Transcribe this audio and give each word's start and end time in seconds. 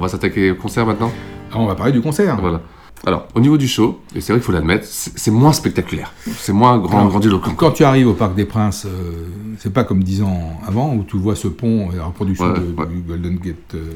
on 0.00 0.02
va 0.02 0.08
s'attaquer 0.08 0.52
au 0.52 0.54
concert 0.54 0.86
maintenant? 0.86 1.12
Ah, 1.52 1.58
On 1.58 1.66
va 1.66 1.74
parler 1.74 1.92
du 1.92 2.00
concert. 2.00 2.40
Voilà. 2.40 2.62
Alors, 3.06 3.28
au 3.34 3.40
niveau 3.40 3.56
du 3.56 3.66
show, 3.66 3.98
et 4.14 4.20
c'est 4.20 4.32
vrai 4.32 4.40
qu'il 4.40 4.46
faut 4.46 4.52
l'admettre, 4.52 4.86
c'est 4.86 5.30
moins 5.30 5.54
spectaculaire, 5.54 6.12
c'est 6.36 6.52
moins 6.52 6.76
grand, 6.78 7.06
grandiloquent. 7.06 7.54
Quand 7.56 7.70
tu 7.70 7.82
arrives 7.82 8.08
au 8.08 8.12
Parc 8.12 8.34
des 8.34 8.44
Princes, 8.44 8.84
euh, 8.86 9.24
c'est 9.58 9.72
pas 9.72 9.84
comme 9.84 10.04
dix 10.04 10.20
ans 10.22 10.60
avant, 10.66 10.94
où 10.94 11.04
tu 11.04 11.16
vois 11.16 11.34
ce 11.34 11.48
pont 11.48 11.90
et 11.92 11.96
la 11.96 12.04
reproduction 12.04 12.52
Ouais, 12.52 12.60
de- 12.60 12.74
ouais. 12.78 12.86
du 12.88 13.00
Golden 13.00 13.36
Gate 13.38 13.74
euh, 13.74 13.92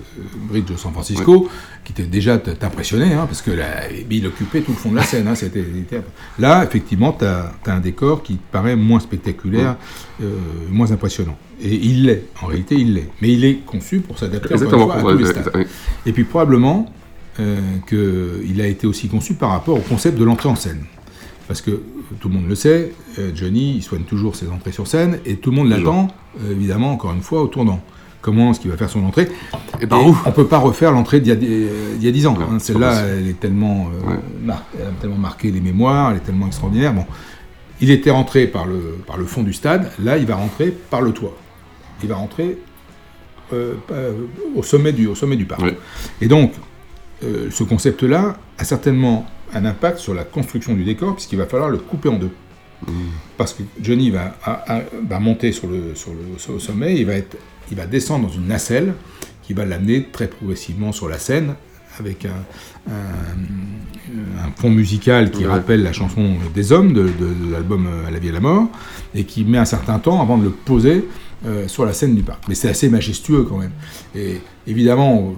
Bridge 0.48 0.64
de 0.70 0.76
San 0.76 0.92
Francisco, 0.92 1.50
qui 1.84 1.92
était 1.92 2.04
déjà 2.06 2.38
t'impressionnait, 2.38 3.12
hein, 3.12 3.26
parce 3.26 3.42
que 3.42 3.50
il 4.10 4.26
occupait 4.26 4.62
tout 4.62 4.72
le 4.72 4.78
fond 4.78 4.90
de 4.90 4.96
la 4.96 5.02
scène. 5.02 5.28
hein, 5.28 5.34
c'était, 5.34 5.64
Là, 6.38 6.64
effectivement, 6.64 7.12
tu 7.12 7.26
as, 7.26 7.52
un 7.66 7.80
décor 7.80 8.22
qui 8.22 8.36
te 8.36 8.52
paraît 8.52 8.76
moins 8.76 9.00
spectaculaire, 9.00 9.76
euh, 10.22 10.34
moins 10.70 10.92
impressionnant. 10.92 11.36
Et 11.60 11.74
il 11.74 12.06
l'est, 12.06 12.24
en 12.42 12.46
réalité, 12.46 12.74
il 12.76 12.94
l'est. 12.94 13.10
Mais 13.20 13.32
il 13.32 13.44
est 13.44 13.56
conçu 13.66 14.00
pour 14.00 14.18
s'adapter 14.18 14.54
à 14.54 14.56
ouais, 14.56 14.66
tous 15.12 15.18
les 15.18 15.26
stades. 15.26 15.66
Et 16.06 16.12
puis 16.12 16.24
probablement 16.24 16.86
euh, 16.88 17.03
qu'il 17.36 18.60
a 18.60 18.66
été 18.66 18.86
aussi 18.86 19.08
conçu 19.08 19.34
par 19.34 19.50
rapport 19.50 19.76
au 19.76 19.80
concept 19.80 20.18
de 20.18 20.24
l'entrée 20.24 20.48
en 20.48 20.56
scène. 20.56 20.84
Parce 21.48 21.60
que 21.60 21.70
euh, 21.72 21.82
tout 22.20 22.28
le 22.28 22.34
monde 22.36 22.48
le 22.48 22.54
sait, 22.54 22.92
euh, 23.18 23.30
Johnny, 23.34 23.74
il 23.76 23.82
soigne 23.82 24.02
toujours 24.04 24.34
ses 24.36 24.48
entrées 24.48 24.72
sur 24.72 24.86
scène, 24.86 25.18
et 25.26 25.36
tout 25.36 25.50
le 25.50 25.56
monde 25.56 25.68
l'attend, 25.68 26.08
euh, 26.42 26.52
évidemment, 26.52 26.92
encore 26.92 27.12
une 27.12 27.20
fois, 27.22 27.42
au 27.42 27.48
tournant. 27.48 27.80
Comment 28.22 28.50
est-ce 28.52 28.60
qu'il 28.60 28.70
va 28.70 28.78
faire 28.78 28.88
son 28.88 29.04
entrée 29.04 29.28
Et 29.82 29.86
par 29.86 30.00
Et 30.00 30.04
où 30.08 30.16
On 30.24 30.32
peut 30.32 30.46
pas 30.46 30.56
refaire 30.56 30.90
l'entrée 30.92 31.20
d'il 31.20 31.28
y 31.28 31.36
a, 31.36 31.38
euh, 31.38 31.96
d'il 31.96 32.04
y 32.06 32.08
a 32.08 32.12
10 32.12 32.26
ans. 32.26 32.38
Hein. 32.40 32.58
Celle-là, 32.58 33.02
elle 33.18 33.28
est 33.28 33.38
tellement, 33.38 33.90
euh, 34.06 34.10
Ouais. 34.12 34.18
mar- 34.42 34.64
elle 34.80 34.86
a 34.86 34.90
tellement 34.98 35.18
marqué 35.18 35.50
les 35.50 35.60
mémoires, 35.60 36.12
elle 36.12 36.16
est 36.16 36.24
tellement 36.24 36.46
extraordinaire. 36.46 36.94
Bon, 36.94 37.04
il 37.82 37.90
était 37.90 38.10
rentré 38.10 38.46
par 38.46 38.64
le, 38.64 38.96
par 39.06 39.18
le 39.18 39.26
fond 39.26 39.42
du 39.42 39.52
stade, 39.52 39.90
là, 40.02 40.16
il 40.16 40.24
va 40.24 40.36
rentrer 40.36 40.70
par 40.70 41.02
le 41.02 41.12
toit. 41.12 41.36
Il 42.02 42.08
va 42.08 42.14
rentrer 42.16 42.56
euh, 43.52 43.74
euh, 43.92 44.12
au, 44.56 44.62
sommet 44.62 44.92
du, 44.92 45.06
au 45.06 45.14
sommet 45.14 45.36
du 45.36 45.44
parc. 45.44 45.60
Ouais. 45.60 45.76
Et 46.22 46.26
donc, 46.26 46.52
euh, 47.22 47.48
ce 47.50 47.62
concept-là 47.64 48.36
a 48.58 48.64
certainement 48.64 49.26
un 49.52 49.64
impact 49.64 49.98
sur 49.98 50.14
la 50.14 50.24
construction 50.24 50.74
du 50.74 50.84
décor, 50.84 51.14
puisqu'il 51.14 51.38
va 51.38 51.46
falloir 51.46 51.70
le 51.70 51.78
couper 51.78 52.08
en 52.08 52.16
deux. 52.18 52.30
Parce 53.38 53.54
que 53.54 53.62
Johnny 53.80 54.10
va, 54.10 54.36
a- 54.44 54.76
a- 54.78 54.82
va 55.08 55.18
monter 55.20 55.52
sur 55.52 55.68
le, 55.68 55.94
sur 55.94 56.10
le, 56.12 56.38
sur 56.38 56.52
le 56.54 56.58
sommet, 56.58 56.96
il 56.96 57.06
va, 57.06 57.14
être, 57.14 57.36
il 57.70 57.76
va 57.76 57.86
descendre 57.86 58.26
dans 58.28 58.32
une 58.34 58.46
nacelle 58.46 58.94
qui 59.42 59.54
va 59.54 59.64
l'amener 59.64 60.08
très 60.12 60.28
progressivement 60.28 60.92
sur 60.92 61.08
la 61.08 61.18
scène, 61.18 61.54
avec 61.98 62.24
un, 62.26 62.92
un- 62.92 64.44
un 64.46 64.50
fond 64.60 64.70
musical 64.70 65.30
qui 65.30 65.44
Ouais. 65.44 65.50
rappelle 65.52 65.82
la 65.82 65.92
chanson 65.92 66.34
des 66.54 66.72
hommes 66.72 66.92
de, 66.92 67.04
de- 67.04 67.46
de 67.46 67.52
l'album 67.52 67.86
euh, 67.86 68.06
À 68.06 68.10
la 68.10 68.18
vie 68.18 68.26
et 68.28 68.30
à 68.30 68.34
la 68.34 68.40
mort, 68.40 68.68
et 69.14 69.24
qui 69.24 69.44
met 69.44 69.58
un 69.58 69.64
certain 69.64 69.98
temps 69.98 70.20
avant 70.20 70.36
de 70.36 70.44
le 70.44 70.50
poser 70.50 71.08
euh, 71.46 71.68
sur 71.68 71.84
la 71.86 71.92
scène 71.92 72.14
du 72.14 72.22
parc. 72.22 72.42
Mais 72.48 72.54
c'est 72.54 72.68
assez 72.68 72.88
majestueux 72.88 73.44
quand 73.44 73.58
même. 73.58 73.72
Et 74.14 74.40
évidemment, 74.66 75.34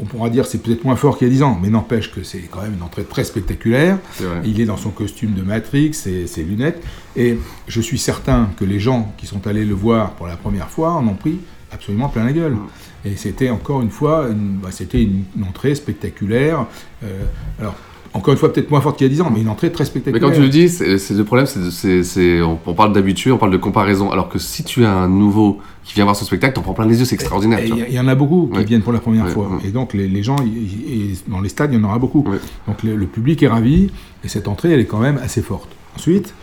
on 0.00 0.04
pourra 0.04 0.30
dire 0.30 0.46
c'est 0.46 0.58
peut-être 0.58 0.84
moins 0.84 0.96
fort 0.96 1.18
qu'il 1.18 1.28
y 1.28 1.30
a 1.30 1.34
10 1.34 1.42
ans, 1.42 1.58
mais 1.60 1.68
n'empêche 1.68 2.10
que 2.10 2.22
c'est 2.22 2.42
quand 2.50 2.62
même 2.62 2.74
une 2.74 2.82
entrée 2.82 3.04
très 3.04 3.24
spectaculaire. 3.24 3.98
Il 4.44 4.60
est 4.60 4.64
dans 4.64 4.76
son 4.76 4.90
costume 4.90 5.34
de 5.34 5.42
Matrix 5.42 5.92
et 6.06 6.26
ses 6.26 6.42
lunettes. 6.42 6.82
Et 7.16 7.38
je 7.68 7.80
suis 7.80 7.98
certain 7.98 8.50
que 8.58 8.64
les 8.64 8.80
gens 8.80 9.12
qui 9.16 9.26
sont 9.26 9.46
allés 9.46 9.64
le 9.64 9.74
voir 9.74 10.12
pour 10.12 10.26
la 10.26 10.36
première 10.36 10.68
fois 10.68 10.92
en 10.92 11.06
ont 11.06 11.14
pris 11.14 11.38
absolument 11.72 12.08
plein 12.08 12.24
la 12.24 12.32
gueule. 12.32 12.52
Mm. 12.52 12.68
Et 13.06 13.16
c'était 13.16 13.50
encore 13.50 13.82
une 13.82 13.90
fois, 13.90 14.28
une, 14.28 14.56
bah, 14.56 14.70
c'était 14.70 15.02
une, 15.02 15.24
une 15.36 15.44
entrée 15.44 15.74
spectaculaire. 15.74 16.66
Euh, 17.04 17.24
alors, 17.60 17.76
encore 18.16 18.32
une 18.32 18.38
fois, 18.38 18.52
peut-être 18.52 18.70
moins 18.70 18.80
forte 18.80 18.98
qu'il 18.98 19.06
y 19.06 19.10
a 19.10 19.12
10 19.12 19.20
ans, 19.20 19.30
mais 19.32 19.40
une 19.42 19.48
entrée 19.48 19.70
très 19.70 19.84
Mais 19.84 19.90
spectaculaire. 19.90 20.28
quand 20.28 20.34
tu 20.34 20.40
le 20.42 20.48
dis, 20.48 20.68
c'est 20.68 21.10
le 21.14 21.24
problème, 21.24 21.46
c'est, 21.46 21.70
c'est, 21.70 22.02
c'est- 22.02 22.40
on, 22.40 22.58
on 22.66 22.74
parle 22.74 22.92
d'habitude, 22.92 23.32
on 23.32 23.38
parle 23.38 23.52
de 23.52 23.56
comparaison. 23.56 24.10
Alors 24.10 24.28
que 24.28 24.38
si 24.38 24.64
tu 24.64 24.84
as 24.84 24.92
un 24.92 25.08
nouveau 25.08 25.58
qui 25.84 25.94
vient 25.94 26.04
voir 26.04 26.16
ce 26.16 26.24
spectacle, 26.24 26.54
t'en 26.54 26.62
prends 26.62 26.72
plein 26.74 26.86
les 26.86 26.98
yeux, 26.98 27.04
c'est 27.04 27.14
extraordinaire. 27.14 27.60
Il 27.64 27.92
y, 27.94 28.00
en 28.00 28.08
a 28.08 28.14
beaucoup 28.14 28.48
qui 28.52 28.58
Ouais. 28.58 28.64
viennent 28.64 28.82
pour 28.82 28.92
la 28.92 29.00
première 29.00 29.26
Ouais, 29.26 29.30
fois. 29.30 29.48
ouais. 29.48 29.68
Et 29.68 29.70
donc, 29.70 29.92
les, 29.94 30.08
les 30.08 30.22
gens, 30.22 30.36
dans 31.28 31.40
les 31.40 31.48
stades, 31.48 31.72
il 31.72 31.78
y 31.78 31.80
en 31.80 31.84
aura 31.84 31.98
beaucoup. 31.98 32.24
Donc, 32.66 32.82
le, 32.82 32.96
le 32.96 33.06
public 33.06 33.42
est 33.42 33.48
ravi. 33.48 33.90
Et 34.24 34.28
cette 34.28 34.48
entrée, 34.48 34.72
elle 34.72 34.80
est 34.80 34.86
quand 34.86 34.98
même 34.98 35.18
assez 35.22 35.42
forte. 35.42 35.68
Ensuite, 35.96 36.34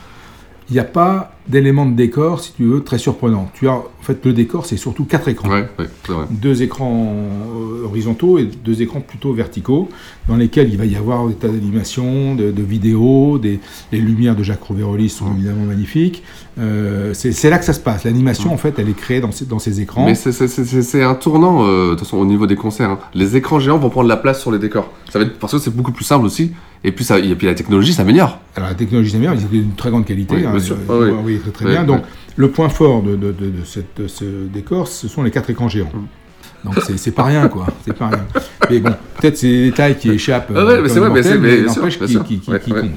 il 0.69 0.73
n'y 0.73 0.79
a 0.79 0.83
pas 0.85 1.31
d'élément 1.47 1.85
de 1.85 1.93
décor, 1.93 2.39
si 2.39 2.53
tu 2.53 2.63
veux, 2.63 2.81
très 2.83 2.97
surprenant. 2.97 3.51
Tu 3.53 3.67
as, 3.67 3.73
en 3.73 3.83
fait, 4.01 4.25
le 4.25 4.31
décor, 4.31 4.65
c'est 4.65 4.77
surtout 4.77 5.03
quatre 5.03 5.27
écrans. 5.27 5.49
Ouais, 5.49 5.67
ouais, 5.77 5.87
c'est 6.05 6.13
vrai. 6.13 6.25
Deux 6.31 6.63
écrans 6.63 7.13
euh, 7.15 7.83
horizontaux 7.85 8.37
et 8.39 8.45
deux 8.63 8.81
écrans 8.81 9.01
plutôt 9.01 9.33
verticaux, 9.33 9.89
dans 10.29 10.37
lesquels 10.37 10.69
il 10.69 10.77
va 10.77 10.85
y 10.85 10.95
avoir 10.95 11.27
des 11.27 11.33
tas 11.33 11.49
d'animations, 11.49 12.35
de, 12.35 12.51
de 12.51 12.63
vidéos, 12.63 13.39
des, 13.39 13.59
les 13.91 13.99
lumières 13.99 14.37
de 14.37 14.43
Jacques 14.43 14.63
Rouveroli 14.63 15.09
sont 15.09 15.33
évidemment 15.33 15.65
magnifiques. 15.65 16.23
Euh, 16.57 17.13
c'est 17.13 17.49
là 17.49 17.57
que 17.59 17.65
ça 17.65 17.73
se 17.73 17.81
passe. 17.81 18.05
L'animation, 18.05 18.53
en 18.53 18.57
fait, 18.57 18.75
elle 18.77 18.87
est 18.87 18.95
créée 18.95 19.19
dans 19.19 19.31
ces, 19.33 19.45
dans 19.45 19.59
ces 19.59 19.81
écrans. 19.81 20.05
Mais 20.05 20.15
c'est, 20.15 21.03
un 21.03 21.15
tournant, 21.15 21.65
euh, 21.65 21.85
de 21.85 21.89
toute 21.91 21.99
façon, 21.99 22.17
au 22.17 22.25
niveau 22.25 22.47
des 22.47 22.55
concerts. 22.55 22.89
hein. 22.91 22.99
Les 23.13 23.35
écrans 23.35 23.59
géants 23.59 23.79
vont 23.79 23.89
prendre 23.89 24.07
la 24.07 24.17
place 24.17 24.39
sur 24.39 24.51
les 24.51 24.59
décors. 24.59 24.89
Ça 25.11 25.19
va 25.19 25.25
être, 25.25 25.37
parce 25.39 25.51
que 25.51 25.59
c'est 25.59 25.75
beaucoup 25.75 25.91
plus 25.91 26.05
simple 26.05 26.25
aussi. 26.25 26.51
Et 26.85 26.91
puis, 26.91 27.05
ça, 27.05 27.17
et 27.19 27.35
puis 27.35 27.47
la 27.47 27.55
technologie 27.55 27.93
s'améliore. 27.93 28.39
Alors 28.55 28.69
la 28.69 28.75
technologie 28.75 29.11
c'est 29.11 29.17
ils 29.17 29.23
étaient 29.23 29.47
d'une 29.49 29.75
très 29.75 29.89
grande 29.89 30.05
qualité. 30.05 30.35
Oui, 30.35 30.45
hein, 30.45 30.51
bien 30.51 30.59
sûr. 30.59 30.75
euh, 30.89 31.11
Ah 31.13 31.21
oui. 31.23 31.33
oui, 31.35 31.39
très, 31.39 31.51
très 31.51 31.65
bien. 31.65 31.83
Donc 31.83 32.03
le 32.35 32.49
point 32.49 32.69
fort 32.69 33.01
de, 33.03 33.15
de- 33.15 33.31
de- 33.31 33.49
de 33.49 33.63
cette- 33.63 33.95
de 34.01 34.07
ce 34.07 34.25
décor, 34.51 34.87
ce 34.87 35.07
sont 35.07 35.23
les 35.23 35.31
quatre 35.31 35.49
écrans 35.49 35.69
géants. 35.69 35.91
Mm. 35.93 36.65
Donc 36.65 36.75
c'est- 36.85 36.97
c'est 36.97 37.11
pas 37.11 37.23
rien 37.23 37.47
quoi, 37.47 37.67
c'est 37.85 37.93
pas 37.93 38.07
rien. 38.09 38.25
Mais 38.69 38.79
bon, 38.79 38.93
peut-être 39.19 39.37
c'est 39.37 39.47
des 39.47 39.65
détails 39.65 39.97
qui 39.97 40.09
échappent. 40.11 40.51
Ah 40.55 40.65
ouais, 40.65 40.73
euh, 40.73 40.81
mais 40.81 40.89
c'est 40.89 40.99
vrai, 40.99 41.09
mais 41.09 41.23
c'est- 41.23 41.69
sûr, 41.69 41.87
qui, 41.89 42.07
sûr. 42.13 42.23
qui- 42.23 42.39
qui- 42.39 42.51
Ouais, 42.51 42.59
qui 42.59 42.71
ouais. 42.73 42.91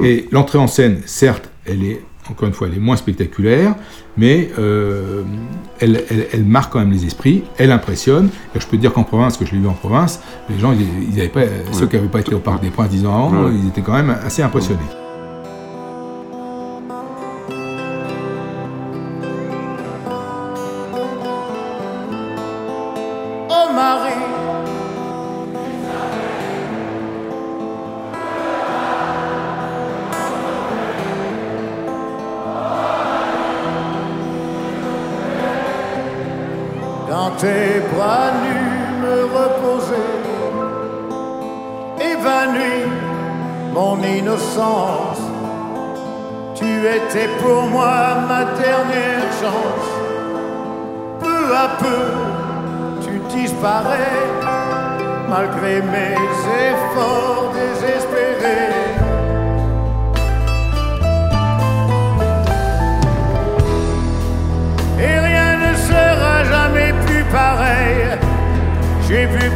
Et 0.00 0.28
l'entrée 0.32 0.58
en 0.58 0.66
scène, 0.66 1.00
certes, 1.06 1.48
elle 1.66 1.84
est 1.84 2.00
encore 2.30 2.48
une 2.48 2.54
fois, 2.54 2.68
elle 2.68 2.74
est 2.76 2.80
moins 2.80 2.96
spectaculaire, 2.96 3.74
mais 4.16 4.50
euh, 4.58 5.22
elle, 5.80 6.02
elle- 6.10 6.26
elle 6.32 6.44
marque 6.44 6.72
quand 6.72 6.78
même 6.78 6.90
les 6.92 7.04
esprits, 7.04 7.44
elle 7.58 7.70
impressionne. 7.70 8.28
Et 8.54 8.60
je 8.60 8.66
peux 8.66 8.76
te 8.76 8.80
dire 8.80 8.92
qu'en 8.92 9.04
province, 9.04 9.36
que 9.36 9.44
je 9.44 9.52
l'ai 9.52 9.58
vu 9.60 9.66
en 9.68 9.72
province, 9.74 10.20
les 10.48 10.58
gens, 10.58 10.72
ils, 10.72 11.12
ils 11.12 11.20
avaient 11.20 11.28
pas, 11.28 11.42
ceux 11.72 11.86
qui 11.86 11.96
n'avaient 11.96 12.08
pas 12.08 12.20
été 12.20 12.34
au 12.34 12.38
Parc 12.38 12.62
des 12.62 12.70
Princes 12.70 12.88
10 12.90 13.06
ans 13.06 13.28
avant, 13.28 13.48
ils 13.50 13.68
étaient 13.68 13.82
quand 13.82 13.92
même 13.94 14.10
assez 14.24 14.42
impressionnés. 14.42 14.80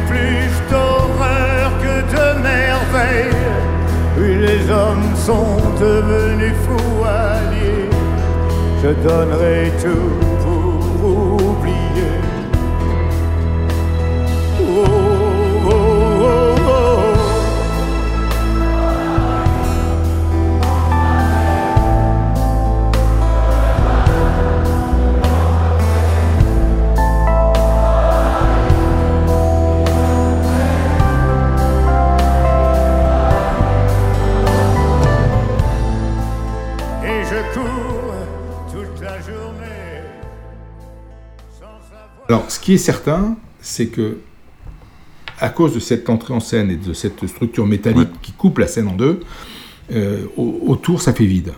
plus 0.07 0.51
d'horreur 0.69 1.71
que 1.83 1.95
de 2.15 2.41
merveille. 2.41 3.35
Puis 4.15 4.35
les 4.35 4.69
hommes 4.69 5.15
sont 5.15 5.57
devenus 5.79 6.53
fous 6.65 7.03
alliés. 7.03 7.89
Je 8.81 8.89
donnerai 9.07 9.71
tout 9.81 10.28
ce 42.59 42.65
qui 42.65 42.73
est 42.73 42.77
certain, 42.77 43.37
c'est 43.61 43.87
que 43.87 44.17
à 45.39 45.47
cause 45.49 45.73
de 45.73 45.79
cette 45.79 46.09
entrée 46.09 46.33
en 46.33 46.41
scène 46.41 46.69
et 46.69 46.75
de 46.75 46.91
cette 46.93 47.25
structure 47.25 47.65
métallique 47.65 48.09
qui 48.21 48.33
coupe 48.33 48.57
la 48.57 48.67
scène 48.67 48.89
en 48.89 48.95
deux, 48.95 49.21
euh, 49.93 50.25
au- 50.35 50.59
autour, 50.67 51.01
ça 51.01 51.13
fait 51.13 51.25
vide. 51.25 51.53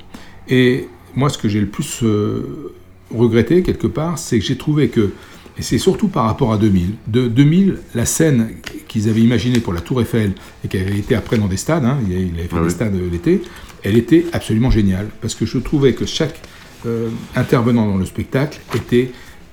Et 0.48 0.88
moi, 1.16 1.30
ce 1.30 1.40
que 1.40 1.50
j'ai 1.50 1.60
le 1.60 1.66
plus 1.66 2.02
euh, 2.04 2.74
regretté, 3.10 3.64
quelque 3.64 3.88
part, 3.88 4.20
c'est 4.20 4.38
que 4.38 4.46
j'ai 4.46 4.56
trouvé 4.58 4.90
que, 4.90 5.12
et 5.58 5.64
c'est 5.64 5.80
surtout 5.80 6.10
par 6.10 6.26
rapport 6.26 6.54
à 6.54 6.58
2000, 6.60 6.92
de 7.08 7.28
2000, 7.28 7.80
la 7.96 8.06
scène 8.06 8.50
qu'ils 8.88 9.10
avaient 9.10 9.22
imaginée 9.22 9.60
pour 9.60 9.74
la 9.74 9.82
Tour 9.82 10.00
Eiffel, 10.02 10.34
et 10.64 10.68
qui 10.68 10.78
avait 10.78 11.00
été 11.00 11.16
après 11.16 11.38
dans 11.40 11.48
des 11.48 11.58
stades, 11.58 11.84
hein, 11.84 11.98
il 12.08 12.14
avait 12.38 12.48
fait 12.48 12.56
Ah 12.60 12.64
des 12.64 12.70
stades 12.70 12.96
euh, 12.96 13.10
l'été, 13.12 13.42
elle 13.84 13.98
était 13.98 14.26
absolument 14.32 14.70
géniale, 14.70 15.08
parce 15.22 15.34
que 15.34 15.48
je 15.48 15.58
trouvais 15.58 15.94
que 15.94 16.06
chaque 16.06 16.40
euh, 16.86 17.10
intervenant 17.36 17.88
dans 17.88 17.98
le 17.98 18.06
spectacle 18.06 18.60
était 18.76 19.12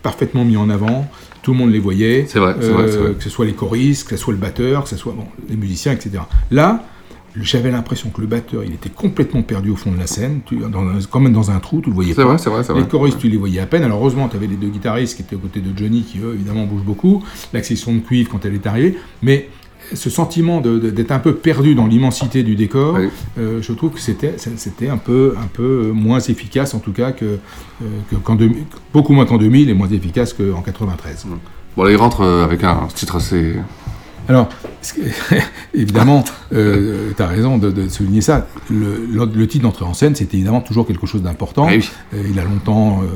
parfaitement 0.09 0.43
mis 0.45 0.57
en 0.57 0.71
avant, 0.71 1.07
tout 1.43 1.53
le 1.53 1.59
monde 1.59 1.71
les 1.71 1.79
voyait, 1.79 2.25
C'est 2.27 2.39
vrai, 2.39 2.55
c'est 2.61 2.71
vrai, 2.71 2.87
que 3.15 3.23
ce 3.23 3.29
soit 3.29 3.45
les 3.45 3.53
choristes, 3.53 4.09
que 4.09 4.17
ce 4.17 4.23
soit 4.23 4.33
le 4.33 4.39
batteur, 4.39 4.85
que 4.85 4.89
ce 4.89 4.97
soit 4.97 5.13
bon, 5.13 5.27
les 5.51 5.57
musiciens, 5.57 5.93
etc. 5.93 6.11
Là, 6.51 6.83
j'avais 7.37 7.71
l'impression 7.71 8.09
que 8.09 8.23
le 8.23 8.27
batteur, 8.27 8.65
il 8.65 8.73
était 8.73 8.89
complètement 8.89 9.43
perdu 9.43 9.69
au 9.71 9.77
fond 9.77 9.93
de 9.93 9.99
la 9.99 10.07
scène, 10.07 10.41
tu, 10.47 10.57
dans, 10.57 10.83
quand 11.11 11.21
même 11.21 11.35
dans 11.35 11.51
un 11.51 11.59
trou, 11.61 11.83
tu 11.83 11.91
le 11.91 11.95
voyais 11.95 12.15
C'est 12.15 12.23
pas. 12.23 12.29
vrai, 12.29 12.39
c'est 12.39 12.49
vrai, 12.49 12.65
c'est 12.65 12.73
les 12.73 12.81
vrai. 12.81 12.89
choristes, 12.89 13.19
tu 13.19 13.29
les 13.29 13.37
voyais 13.37 13.61
à 13.61 13.67
peine. 13.67 13.83
Alors 13.85 13.99
heureusement, 14.01 14.29
tu 14.29 14.37
avais 14.37 14.47
les 14.47 14.57
deux 14.57 14.69
guitaristes 14.69 15.15
qui 15.17 15.23
étaient 15.23 15.37
aux 15.37 15.41
côtés 15.41 15.61
de 15.61 15.77
Johnny, 15.79 16.03
qui 16.03 16.21
eux, 16.21 16.33
évidemment, 16.35 16.65
bougent 16.65 16.85
beaucoup. 16.87 17.23
L'accession 17.53 17.93
de 17.95 17.99
cuivre 18.01 18.31
quand 18.31 18.47
elle 18.47 18.55
est 18.55 18.67
arrivée. 18.67 18.97
Mais 19.21 19.51
ce 19.95 20.11
sentiment 20.11 20.61
d'être 20.61 21.11
un 21.13 21.19
peu 21.19 21.35
perdu 21.35 21.75
dans 21.75 21.87
l'immensité 21.87 22.43
du 22.43 22.57
décor, 22.57 22.95
Oui. 22.99 23.09
euh, 23.39 23.63
je 23.63 23.73
trouve 23.73 23.91
que 23.93 24.01
c'était 24.01 24.89
un 24.89 24.97
peu, 24.99 25.35
un 25.43 25.47
peu 25.47 25.91
moins 25.95 26.21
efficace, 26.21 26.75
en 26.75 26.79
tout 26.79 26.93
cas, 26.93 27.13
que, 27.13 27.25
euh, 27.25 27.85
que 28.11 28.17
qu'en 28.17 28.35
2000 28.35 28.65
beaucoup 28.93 29.13
moins 29.13 29.27
qu'en 29.27 29.39
2000 29.39 29.69
et 29.71 29.75
moins 29.75 29.89
efficace 29.89 30.33
qu'en 30.33 30.63
93. 30.63 31.27
Bon, 31.77 31.85
là, 31.85 31.91
il 31.91 31.97
rentre 31.97 32.23
euh, 32.23 32.45
avec 32.45 32.65
un 32.65 32.89
titre 32.95 33.17
assez. 33.17 33.55
Alors, 34.29 34.49
évidemment, 35.75 36.25
euh, 36.53 37.11
tu 37.17 37.23
as 37.23 37.27
raison 37.27 37.59
de, 37.59 37.71
de 37.71 37.89
souligner 37.89 38.21
ça. 38.21 38.47
Le, 38.71 39.07
le- 39.11 39.31
le 39.33 39.47
titre 39.47 39.63
d'entrée 39.65 39.85
en 39.85 39.95
scène, 39.95 40.15
c'était 40.15 40.37
évidemment 40.37 40.61
toujours 40.61 40.87
quelque 40.87 41.07
chose 41.07 41.23
d'important. 41.23 41.67
Ah 41.69 41.73
oui. 41.77 41.89
Euh, 42.15 42.23
il 42.31 42.39
a 42.39 42.45
longtemps, 42.45 43.01
euh, 43.03 43.07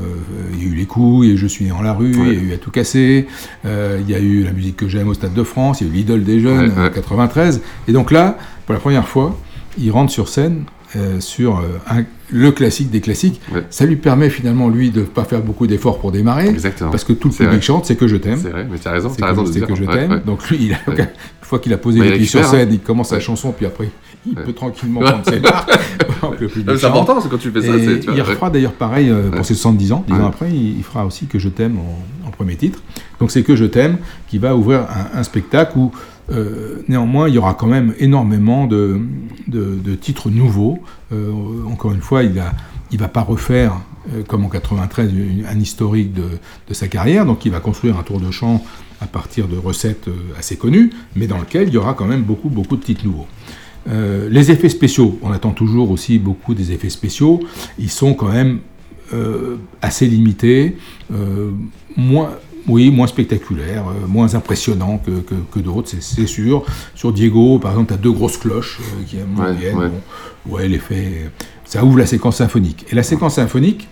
il 0.53 0.63
y 0.63 0.65
a 0.67 0.71
eu 0.71 0.75
les 0.75 0.85
coups, 0.85 1.27
et 1.27 1.37
je 1.37 1.47
suis 1.47 1.65
né 1.65 1.71
en 1.71 1.81
la 1.81 1.93
rue, 1.93 2.11
il 2.13 2.33
y 2.33 2.39
a 2.39 2.41
eu 2.41 2.53
à 2.53 2.57
tout 2.57 2.71
casser, 2.71 3.27
euh, 3.65 3.99
il 4.01 4.09
y 4.09 4.15
a 4.15 4.19
eu 4.19 4.43
la 4.43 4.51
musique 4.51 4.77
que 4.77 4.87
j'aime 4.87 5.07
au 5.07 5.13
Stade 5.13 5.33
de 5.33 5.43
France, 5.43 5.81
il 5.81 5.87
y 5.87 5.89
a 5.89 5.93
eu 5.93 5.95
l'idole 5.97 6.23
des 6.23 6.39
jeunes 6.39 6.71
en 6.77 6.89
93. 6.89 7.61
Et 7.87 7.91
donc 7.91 8.11
là, 8.11 8.37
pour 8.65 8.73
la 8.73 8.79
première 8.79 9.07
fois, 9.07 9.37
il 9.79 9.91
rentre 9.91 10.11
sur 10.11 10.29
scène 10.29 10.63
euh, 10.95 11.19
sur 11.19 11.59
euh, 11.59 11.63
un- 11.89 12.03
le 12.31 12.51
classique 12.51 12.89
des 12.89 13.01
classiques. 13.01 13.39
Ouais. 13.53 13.63
Ça 13.69 13.85
lui 13.85 13.95
permet 13.95 14.29
finalement, 14.29 14.69
lui, 14.69 14.89
de 14.91 15.01
ne 15.01 15.05
pas 15.05 15.23
faire 15.23 15.41
beaucoup 15.41 15.67
d'efforts 15.67 15.99
pour 15.99 16.11
démarrer. 16.11 16.47
Exactement. 16.47 16.89
Parce 16.91 17.03
que 17.03 17.13
tout 17.13 17.27
le 17.29 17.33
public 17.33 17.49
vrai. 17.51 17.61
chante, 17.61 17.85
c'est 17.85 17.95
que 17.95 18.07
je 18.07 18.15
t'aime. 18.17 18.39
C'est 18.41 18.49
vrai, 18.49 18.67
mais 18.69 18.77
tu 18.79 18.87
as 18.87 18.91
raison, 18.91 19.09
C'est 19.09 19.17
tu 19.17 19.23
as 19.23 19.27
raison 19.27 19.43
de 19.43 19.51
c'est 19.51 19.61
que 19.61 19.75
je 19.75 19.83
Ouais, 19.83 19.93
t'aime. 19.93 20.11
ouais. 20.11 20.19
Donc 20.25 20.49
lui, 20.49 20.57
il 20.61 20.73
a, 20.73 20.77
Ouais. 20.91 20.97
une 20.99 21.07
fois 21.41 21.59
qu'il 21.59 21.73
a 21.73 21.77
posé 21.77 21.99
Bah, 21.99 22.05
les 22.05 22.17
pieds 22.17 22.25
sur 22.25 22.43
scène, 22.45 22.69
il 22.71 22.79
commence 22.79 23.11
Ouais. 23.11 23.19
chanson, 23.19 23.51
puis 23.51 23.65
après, 23.65 23.89
il 24.25 24.35
peut 24.35 24.53
tranquillement 24.53 25.01
prendre 25.01 25.23
ses 25.25 25.41
public 26.37 26.67
Euh, 26.69 26.77
C'est 26.77 26.85
important, 26.85 27.19
c'est 27.21 27.29
quand 27.29 27.37
tu 27.37 27.51
fais 27.51 27.61
ça. 27.61 27.75
Et 27.75 27.85
c'est- 27.85 27.99
tu 27.99 28.05
vois, 28.07 28.15
il 28.15 28.21
refera 28.21 28.49
d'ailleurs 28.49 28.71
pareil 28.73 29.09
euh, 29.09 29.29
pour 29.29 29.45
ses 29.45 29.53
70 29.55 29.91
ans. 29.91 30.03
Dix 30.07 30.13
ans 30.13 30.27
après, 30.27 30.49
il, 30.49 30.77
il 30.77 30.83
fera 30.83 31.05
aussi 31.05 31.25
Que 31.27 31.37
je 31.39 31.49
t'aime 31.49 31.77
en, 31.77 32.27
en 32.27 32.31
premier 32.31 32.55
titre. 32.55 32.79
Donc 33.19 33.31
c'est 33.31 33.43
Que 33.43 33.55
je 33.55 33.65
t'aime 33.65 33.97
qui 34.29 34.37
va 34.37 34.55
ouvrir 34.55 34.81
un, 35.13 35.19
un 35.19 35.23
spectacle 35.23 35.77
où 35.77 35.91
euh, 36.33 36.83
néanmoins 36.87 37.27
il 37.29 37.35
y 37.35 37.37
aura 37.37 37.53
quand 37.53 37.67
même 37.67 37.93
énormément 37.99 38.65
de, 38.67 39.01
titres 40.01 40.29
nouveaux. 40.29 40.79
Euh, 41.11 41.31
encore 41.67 41.91
une 41.91 42.01
fois, 42.01 42.23
il 42.23 42.41
il 42.91 42.99
va 42.99 43.07
pas 43.07 43.21
refaire 43.21 43.73
euh, 44.13 44.21
comme 44.27 44.45
en 44.45 44.49
93 44.49 45.11
une- 45.13 45.45
un 45.45 45.59
historique 45.59 46.13
de, 46.13 46.73
sa 46.73 46.87
carrière. 46.87 47.25
Donc 47.25 47.45
il 47.45 47.51
va 47.51 47.59
construire 47.59 47.97
un 47.97 48.03
tour 48.03 48.19
de 48.19 48.31
chant 48.31 48.63
à 49.01 49.05
partir 49.07 49.47
de 49.47 49.57
recettes 49.57 50.07
assez 50.37 50.55
connues, 50.55 50.91
mais 51.15 51.27
dans 51.27 51.37
lequel 51.37 51.67
il 51.67 51.73
y 51.73 51.77
aura 51.77 51.93
quand 51.93 52.05
même 52.05 52.23
beaucoup 52.23 52.49
de 52.77 52.83
titres 52.83 53.05
nouveaux. 53.05 53.27
Les 54.29 54.49
effets 54.49 54.69
spéciaux, 54.69 55.19
on 55.21 55.31
attend 55.33 55.51
toujours 55.51 55.91
aussi 55.91 56.17
beaucoup 56.17 56.53
des 56.53 56.71
effets 56.71 56.89
spéciaux. 56.89 57.41
Ils 57.77 57.89
sont 57.89 58.13
quand 58.13 58.31
même 58.31 58.59
assez 59.81 60.07
limités, 60.07 60.77
oui, 62.67 62.89
moins 62.91 63.07
spectaculaires, 63.07 63.85
euh, 63.89 64.07
moins 64.07 64.35
impressionnants 64.35 64.97
que, 64.97 65.11
que- 65.21 65.35
que 65.51 65.59
d'autres, 65.59 65.89
c'est- 65.89 66.01
c'est 66.01 66.27
sûr. 66.27 66.63
Sur 66.95 67.11
Diego, 67.11 67.59
par 67.59 67.71
exemple, 67.71 67.89
tu 67.89 67.93
as 67.95 67.97
deux 67.97 68.11
grosses 68.11 68.37
cloches 68.37 68.79
euh, 68.81 69.03
qui 69.05 69.17
viennent. 69.17 69.77
ouais. 69.77 69.89
Bon, 70.45 70.55
ouais, 70.55 70.67
l'effet, 70.67 71.31
ça 71.65 71.83
ouvre 71.83 71.97
la 71.97 72.05
séquence 72.05 72.37
symphonique. 72.37 72.85
Et 72.91 72.95
la 72.95 73.03
séquence 73.03 73.35
symphonique, 73.35 73.87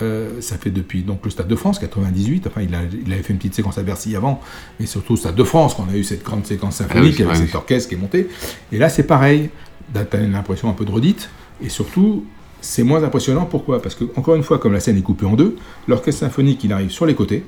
euh, 0.00 0.40
ça 0.40 0.56
fait 0.58 0.70
depuis 0.70 1.02
donc 1.02 1.20
le 1.24 1.30
Stade 1.30 1.48
de 1.48 1.56
France, 1.56 1.78
98. 1.78 2.46
Enfin, 2.46 2.62
il, 2.62 2.74
a- 2.74 2.78
il 3.04 3.12
avait 3.12 3.22
fait 3.22 3.32
une 3.32 3.38
petite 3.38 3.54
séquence 3.54 3.78
à 3.78 3.82
Bercy 3.82 4.14
avant, 4.16 4.40
mais 4.78 4.86
surtout 4.86 5.14
au 5.14 5.16
Stade 5.16 5.34
de 5.34 5.44
France 5.44 5.74
qu'on 5.74 5.88
a 5.88 5.96
eu 5.96 6.04
cette 6.04 6.22
grande 6.24 6.46
séquence 6.46 6.76
symphonique 6.76 7.14
Ah 7.18 7.22
oui, 7.22 7.22
avec 7.24 7.36
ah 7.36 7.40
oui. 7.40 7.46
cet 7.46 7.54
orchestre 7.56 7.88
qui 7.88 7.94
est 7.96 7.98
monté. 7.98 8.28
Et 8.72 8.78
là, 8.78 8.88
c'est 8.88 9.02
pareil. 9.02 9.50
T'as 9.92 10.04
t'as 10.04 10.18
l'impression 10.18 10.68
un 10.70 10.74
peu 10.74 10.84
de 10.84 10.90
redite, 10.90 11.28
et 11.62 11.68
surtout, 11.68 12.24
c'est 12.60 12.82
moins 12.82 13.02
impressionnant. 13.02 13.46
Pourquoi? 13.46 13.80
Parce 13.82 13.94
que 13.94 14.04
encore 14.16 14.34
une 14.34 14.42
fois, 14.42 14.58
comme 14.58 14.72
la 14.74 14.80
scène 14.80 14.96
est 14.98 15.02
coupée 15.02 15.26
en 15.26 15.34
deux, 15.34 15.56
l'orchestre 15.88 16.20
symphonique, 16.20 16.62
il 16.64 16.72
arrive 16.72 16.90
sur 16.90 17.06
les 17.06 17.14
côtés. 17.14 17.44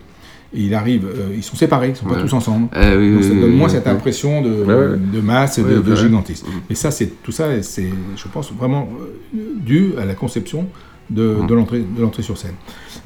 Et 0.52 0.62
il 0.62 0.74
arrive, 0.74 1.04
euh, 1.06 1.32
ils 1.36 1.44
sont 1.44 1.54
séparés, 1.56 1.90
ils 1.90 1.96
sont 1.96 2.06
pas 2.06 2.16
Ouais. 2.16 2.22
tous 2.22 2.32
ensemble. 2.32 2.68
Oui, 2.74 3.14
Donc 3.14 3.22
ça 3.22 3.28
donne 3.30 3.52
moins 3.56 3.68
cette 3.68 3.86
impression 3.86 4.42
de, 4.42 4.50
Ouais, 4.50 4.74
ouais. 4.74 4.96
de 4.98 5.20
masse 5.20 5.58
et 5.58 5.62
de, 5.62 5.68
Ouais, 5.78 5.82
de 5.82 5.90
ouais. 5.90 5.96
gigantisme. 5.96 6.46
Mhm. 6.48 6.60
Et 6.70 6.74
ça, 6.74 6.90
c'est 6.90 7.22
tout 7.22 7.30
ça, 7.30 7.62
c'est, 7.62 7.88
je 8.16 8.28
pense, 8.28 8.52
vraiment 8.52 8.88
euh, 9.00 9.38
dû 9.64 9.92
à 9.96 10.04
la 10.04 10.14
conception 10.14 10.66
de, 11.08 11.36
Mhm. 11.40 11.46
de 11.46 11.54
l'entrée, 11.54 11.78
de 11.96 12.02
l'entrée 12.02 12.22
sur 12.24 12.36
scène. 12.36 12.54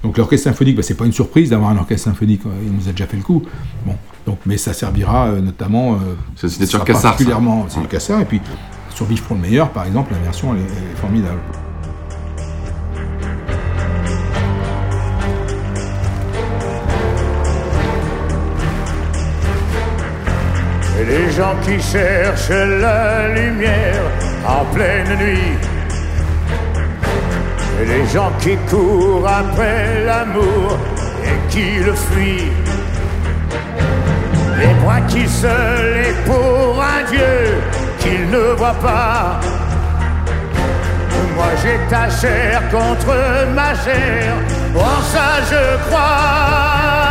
Donc 0.02 0.16
l'orchestre 0.16 0.44
symphonique, 0.50 0.76
bah, 0.76 0.82
c'est 0.82 0.96
pas 0.96 1.04
une 1.06 1.12
surprise 1.12 1.50
d'avoir 1.50 1.68
un 1.70 1.76
orchestre 1.76 2.04
symphonique, 2.08 2.40
euh, 2.46 2.50
il 2.64 2.72
nous 2.72 2.88
a 2.88 2.92
déjà 2.92 3.06
fait 3.06 3.16
le 3.18 3.22
coup. 3.22 3.42
Bon, 3.84 3.94
donc, 4.26 4.38
mais 4.46 4.56
ça 4.56 4.72
servira 4.72 5.28
euh, 5.28 5.40
notamment. 5.40 5.94
euh, 5.94 5.96
C'est 6.36 6.48
Cassard, 6.48 6.86
ça. 6.96 7.08
Particulièrement, 7.08 7.66
c'est 7.68 7.80
du 7.80 7.88
Cassard. 7.88 8.20
Et 8.22 8.24
puis 8.24 8.40
sur 8.94 9.04
Vive 9.06 9.22
pour 9.22 9.36
le 9.36 9.42
meilleur, 9.42 9.68
par 9.70 9.84
exemple, 9.86 10.12
la 10.12 10.18
version 10.20 10.54
elle 10.54 10.60
est, 10.60 10.64
elle 10.64 10.92
est 10.92 10.96
formidable. 11.00 11.40
Les 21.08 21.30
gens 21.32 21.54
qui 21.62 21.80
cherchent 21.80 22.48
la 22.48 23.28
lumière 23.28 24.04
en 24.46 24.64
pleine 24.74 25.16
nuit. 25.18 25.58
Et 27.80 27.86
les 27.86 28.06
gens 28.06 28.32
qui 28.40 28.56
courent 28.70 29.28
après 29.28 30.04
l'amour 30.06 30.78
et 31.22 31.50
qui 31.50 31.78
le 31.84 31.92
fuient. 31.92 32.52
Et 34.62 34.74
moi 34.82 35.00
qui 35.08 35.28
seul 35.28 36.06
est 36.08 36.24
pour 36.24 36.82
un 36.82 37.02
Dieu 37.10 37.60
qu'il 37.98 38.30
ne 38.30 38.54
voit 38.56 38.80
pas. 38.80 39.40
Moi 41.36 41.50
j'ai 41.62 41.78
ta 41.90 42.08
chair 42.08 42.62
contre 42.70 43.14
ma 43.54 43.74
chair, 43.74 44.34
en 44.74 45.02
ça 45.12 45.42
je 45.50 45.88
crois. 45.88 47.03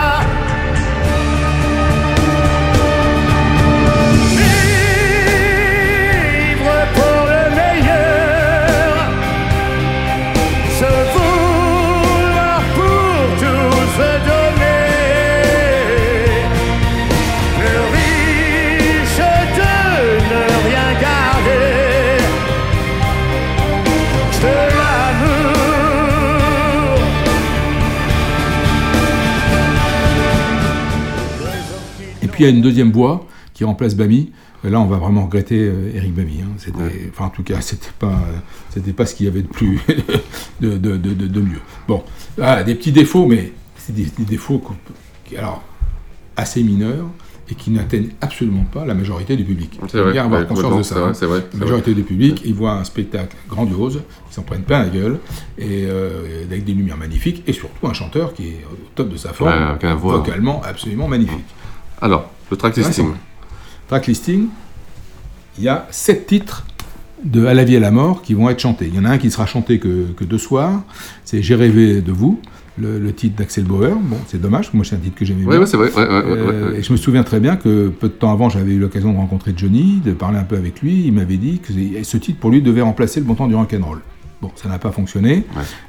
Puis 32.34 32.44
il 32.44 32.48
y 32.48 32.50
a 32.50 32.54
une 32.56 32.62
deuxième 32.62 32.92
voix 32.92 33.26
qui 33.54 33.64
remplace 33.64 33.96
Bami, 33.96 34.32
là, 34.64 34.80
on 34.80 34.86
va 34.86 34.98
vraiment 34.98 35.26
regretter 35.26 35.60
euh, 35.60 35.92
Eric 35.94 36.14
Bamy. 36.14 36.42
hein. 36.42 36.72
Enfin, 37.10 37.26
en 37.26 37.30
tout 37.30 37.44
cas, 37.44 37.62
c'était 37.62 37.92
pas, 38.00 38.20
c'était 38.72 38.94
pas 38.94 39.06
ce 39.06 39.16
qu'il 39.16 39.26
y 39.26 39.30
avait 39.30 39.42
de 39.44 39.48
plus, 39.48 39.80
de, 40.62 40.78
de, 40.78 40.98
de, 40.98 41.14
de- 41.28 41.42
mieux. 41.42 41.60
Bon, 41.88 42.04
ah, 42.42 42.64
des 42.64 42.76
petits 42.76 42.92
défauts, 42.92 43.28
mais 43.28 43.54
c'est 43.78 43.94
des, 43.94 44.06
des 44.18 44.26
défauts 44.26 44.60
peut- 44.60 45.38
alors, 45.38 45.64
assez 46.36 46.64
mineurs 46.64 47.06
et 47.50 47.56
qui 47.56 47.72
n'atteignent 47.72 48.12
absolument 48.22 48.64
pas 48.64 48.86
la 48.86 48.94
majorité 48.94 49.36
du 49.36 49.44
public. 49.44 49.78
C'est 49.82 49.86
Il 49.86 49.90
faut 49.98 50.04
vrai, 50.04 50.14
bien 50.14 50.26
avoir 50.26 50.42
ouais, 50.42 50.48
conscience 50.48 50.78
de 50.78 50.84
ça. 50.84 50.96
hein. 50.98 51.12
vrai, 51.12 51.22
La 51.22 51.28
vrai. 51.28 51.42
majorité 51.60 51.94
du 51.94 52.04
public, 52.04 52.42
ils 52.46 52.54
voient 52.54 52.72
un 52.74 52.84
spectacle 52.86 53.36
grandiose, 53.50 54.02
ils 54.32 54.34
s'en 54.34 54.44
prennent 54.44 54.62
plein 54.64 54.84
la 54.84 54.90
gueule, 54.90 55.20
et 55.58 55.86
euh, 55.86 56.44
avec 56.46 56.64
des 56.64 56.74
lumières 56.74 56.98
magnifiques, 56.98 57.44
et 57.46 57.52
surtout 57.54 57.86
un 57.88 57.94
chanteur 57.94 58.34
qui 58.34 58.48
est 58.48 58.62
au 58.72 58.78
top 58.96 59.10
de 59.10 59.18
sa 59.18 59.34
forme, 59.34 59.52
Ouais, 59.84 59.94
vocalement 59.96 60.62
absolument 60.64 61.08
magnifique. 61.10 61.46
Alors, 62.04 62.30
le 62.52 62.58
track 62.58 62.76
listing. 62.76 63.08
Track 63.88 64.08
listing, 64.08 64.48
il 65.58 65.64
y 65.64 65.70
a 65.70 65.88
sept 65.90 66.28
titres 66.28 66.66
de 67.24 67.46
À 67.46 67.54
la 67.54 67.64
vie 67.64 67.76
et 67.76 67.78
à 67.78 67.80
la 67.80 67.92
mort 67.92 68.22
qui 68.22 68.34
vont 68.34 68.50
être 68.50 68.60
chantés. 68.60 68.90
Il 68.90 68.96
y 68.96 69.00
en 69.00 69.06
a 69.06 69.10
un 69.12 69.18
qui 69.18 69.32
sera 69.32 69.46
chanté 69.46 69.80
que, 69.80 70.08
que 70.18 70.26
deux 70.26 70.38
soirs, 70.38 70.84
c'est 71.24 71.42
J'ai 71.42 71.56
rêvé 71.56 72.02
de 72.02 72.12
vous, 72.12 72.42
le, 72.78 73.00
le 73.00 73.14
titre 73.14 73.38
d'Axel 73.38 73.64
Bauer. 73.64 73.96
Bon, 73.96 74.18
c'est 74.28 74.42
dommage, 74.42 74.64
parce 74.66 74.72
que 74.72 74.76
moi 74.76 74.86
c'est 74.86 74.96
un 74.96 75.00
titre 75.00 75.16
que 75.16 75.24
j'aimais 75.24 75.46
Ouais, 75.46 75.52
bien. 75.52 75.60
ouais, 75.62 75.66
c'est 75.66 75.78
vrai, 75.78 75.90
ouais, 75.94 76.04
ouais, 76.06 76.22
ouais, 76.24 76.38
Euh. 76.40 76.76
Et 76.78 76.84
je 76.84 76.92
me 76.92 76.98
souviens 76.98 77.24
très 77.24 77.40
bien 77.40 77.56
que 77.56 77.88
peu 77.88 78.10
de 78.10 78.14
temps 78.14 78.34
avant, 78.34 78.50
j'avais 78.50 78.74
eu 78.74 78.80
l'occasion 78.80 79.14
de 79.14 79.18
rencontrer 79.18 79.54
Johnny, 79.56 80.02
de 80.04 80.12
parler 80.12 80.38
un 80.38 80.44
peu 80.44 80.58
avec 80.58 80.82
lui. 80.82 81.06
Il 81.06 81.14
m'avait 81.14 81.38
dit 81.38 81.60
que 81.60 81.72
ce 82.04 82.18
titre 82.18 82.40
pour 82.42 82.50
lui 82.52 82.62
devait 82.62 82.82
remplacer 82.82 83.22
le 83.22 83.26
bon 83.26 83.36
temps 83.36 83.48
du 83.48 83.56
rock'n'roll. 83.56 84.02
Bon, 84.44 84.52
ça 84.56 84.68
n'a 84.68 84.78
pas 84.78 84.92
fonctionné. 84.92 85.44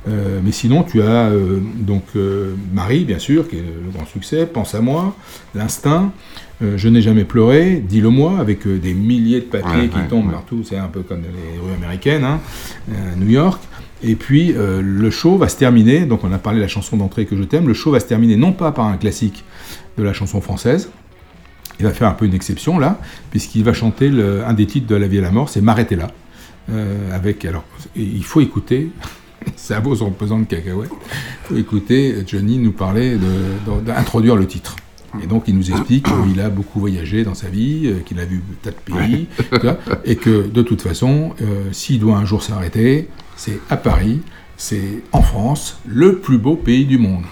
Euh, 0.09 0.39
mais 0.45 0.53
sinon, 0.53 0.85
tu 0.85 1.03
as 1.03 1.27
euh, 1.27 1.59
donc 1.77 2.05
euh, 2.15 2.55
Marie, 2.73 3.05
bien 3.05 3.19
sûr, 3.19 3.49
qui 3.49 3.57
est 3.57 3.63
le, 3.63 3.85
le 3.85 3.91
grand 3.93 4.07
succès, 4.07 4.47
Pense 4.47 4.77
à 4.77 4.81
moi, 4.81 5.17
L'Instinct, 5.57 6.13
Je 6.63 6.89
n'ai 6.89 7.03
jamais 7.03 7.25
pleuré, 7.25 7.83
Dis-le-moi, 7.87 8.39
avec 8.39 8.67
des 8.69 8.95
milliers 8.95 9.41
de 9.41 9.47
papiers 9.47 9.83
Ouais, 9.83 9.89
qui 9.89 9.99
ouais, 9.99 10.07
tombent 10.09 10.31
partout, 10.31 10.63
c'est 10.65 10.77
un 10.79 10.87
peu 10.87 11.03
comme 11.03 11.23
les 11.23 11.59
rues 11.61 11.75
américaines, 11.77 12.23
hein, 12.25 12.39
New 13.19 13.29
York. 13.29 13.61
Et 14.05 14.15
puis, 14.15 14.55
le 14.57 15.11
show 15.11 15.37
va 15.37 15.49
se 15.49 15.57
terminer, 15.57 16.07
donc 16.07 16.23
on 16.23 16.33
a 16.33 16.39
parlé 16.39 16.59
de 16.59 16.63
la 16.63 16.69
chanson 16.69 16.97
d'entrée 16.97 17.27
que 17.27 17.37
je 17.37 17.43
t'aime, 17.43 17.67
le 17.67 17.75
show 17.75 17.91
va 17.91 17.99
se 17.99 18.07
terminer 18.07 18.37
non 18.37 18.53
pas 18.53 18.71
par 18.71 18.87
un 18.87 18.97
classique 18.99 19.43
de 19.99 20.05
la 20.05 20.13
chanson 20.13 20.41
française, 20.41 20.91
il 21.81 21.87
va 21.87 21.93
faire 21.93 22.07
un 22.09 22.13
peu 22.13 22.25
une 22.25 22.35
exception 22.35 22.79
là, 22.79 23.01
puisqu'il 23.33 23.65
va 23.65 23.73
chanter 23.73 24.09
le- 24.11 24.45
un 24.47 24.53
des 24.53 24.67
titres 24.67 24.87
de 24.87 24.95
La 24.95 25.09
vie 25.09 25.17
et 25.17 25.21
la 25.21 25.33
mort, 25.33 25.49
c'est 25.49 25.61
M'arrêtez 25.61 25.97
là. 25.97 26.09
Euh, 26.71 27.15
avec, 27.15 27.45
alors, 27.45 27.65
il 27.95 28.25
faut 28.25 28.41
écouter, 28.41 28.91
ça 29.57 29.81
vaut 29.81 29.95
son 29.95 30.11
pesant 30.11 30.39
de 30.39 30.45
cacahuètes, 30.45 30.91
il 30.93 31.49
faut 31.49 31.57
écouter 31.57 32.15
Johnny 32.27 32.59
nous 32.59 32.73
de- 33.17 33.81
d'introduire 33.85 34.37
le 34.37 34.47
titre. 34.47 34.77
Et 35.23 35.27
donc 35.29 35.45
il 35.47 35.57
nous 35.57 35.71
explique 35.71 36.07
qu'il 36.07 36.41
a 36.41 36.49
beaucoup 36.51 36.81
voyagé 36.81 37.23
dans 37.23 37.35
sa 37.35 37.49
vie, 37.49 37.83
euh, 37.87 38.01
qu'il 38.05 38.19
a 38.19 38.25
vu 38.25 38.43
tas 38.63 38.71
de 38.73 38.77
pays, 38.97 39.29
et 40.05 40.17
que 40.17 40.49
de 40.49 40.63
toute 40.63 40.83
façon, 40.83 41.35
euh, 41.41 41.69
s'il 41.71 42.01
doit 42.01 42.17
un 42.17 42.25
jour 42.25 42.43
s'arrêter, 42.43 43.09
c'est 43.37 43.61
à 43.71 43.77
Paris, 43.77 44.23
c'est 44.57 45.03
en 45.13 45.23
France, 45.23 45.79
le 45.87 46.19
plus 46.19 46.39
beau 46.39 46.57
pays 46.57 46.85
du 46.85 46.99
monde. 46.99 47.23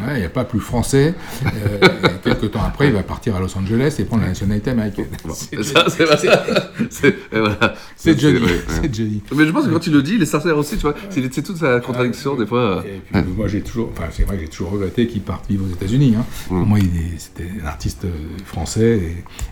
Ouais, 0.00 0.14
Il 0.16 0.20
n'y 0.20 0.24
a 0.26 0.28
pas 0.30 0.44
plus 0.44 0.60
français. 0.60 1.14
Euh, 1.44 1.78
quelques 2.24 2.50
temps 2.52 2.62
après, 2.64 2.88
il 2.88 2.92
va 2.92 3.02
partir 3.02 3.36
à 3.36 3.40
Los 3.40 3.56
Angeles 3.56 3.96
et 3.98 4.04
prendre 4.04 4.22
la 4.22 4.28
nationalité 4.28 4.70
américaine. 4.70 5.06
C'est 5.34 5.62
Ça, 5.62 5.84
c'est 5.88 6.04
voilà. 7.32 7.74
C'est 7.96 8.18
Johnny. 8.18 8.40
ouais, 8.40 8.90
Johnny. 8.92 9.22
Mais 9.34 9.46
je 9.46 9.50
pense 9.50 9.66
que 9.66 9.70
quand 9.70 9.78
tu 9.80 9.90
le 9.90 10.02
dis, 10.02 10.14
il 10.14 10.22
est 10.22 10.26
sincère 10.26 10.56
aussi, 10.58 10.76
tu 10.76 10.82
vois. 10.82 10.94
C'est 11.10 11.42
toute 11.42 11.56
sa 11.56 11.80
contradiction, 11.80 12.36
des 12.36 12.46
fois. 12.46 12.84
Et 12.86 13.00
puis, 13.20 13.22
moi, 13.36 13.48
j'ai 13.48 13.60
toujours, 13.62 13.90
enfin, 13.92 14.08
c'est 14.10 14.24
vrai 14.24 14.36
que 14.36 14.42
j'ai 14.42 14.48
toujours 14.48 14.70
regretté 14.70 15.06
qu'il 15.06 15.22
parte 15.22 15.48
vivre 15.48 15.64
aux 15.68 15.72
États-Unis. 15.74 16.14
hein. 16.18 16.24
Pour 16.48 16.56
moi, 16.56 16.78
il 16.78 16.88
c'était 17.18 17.48
un 17.62 17.66
artiste 17.66 18.04
euh, 18.04 18.08
français 18.44 19.00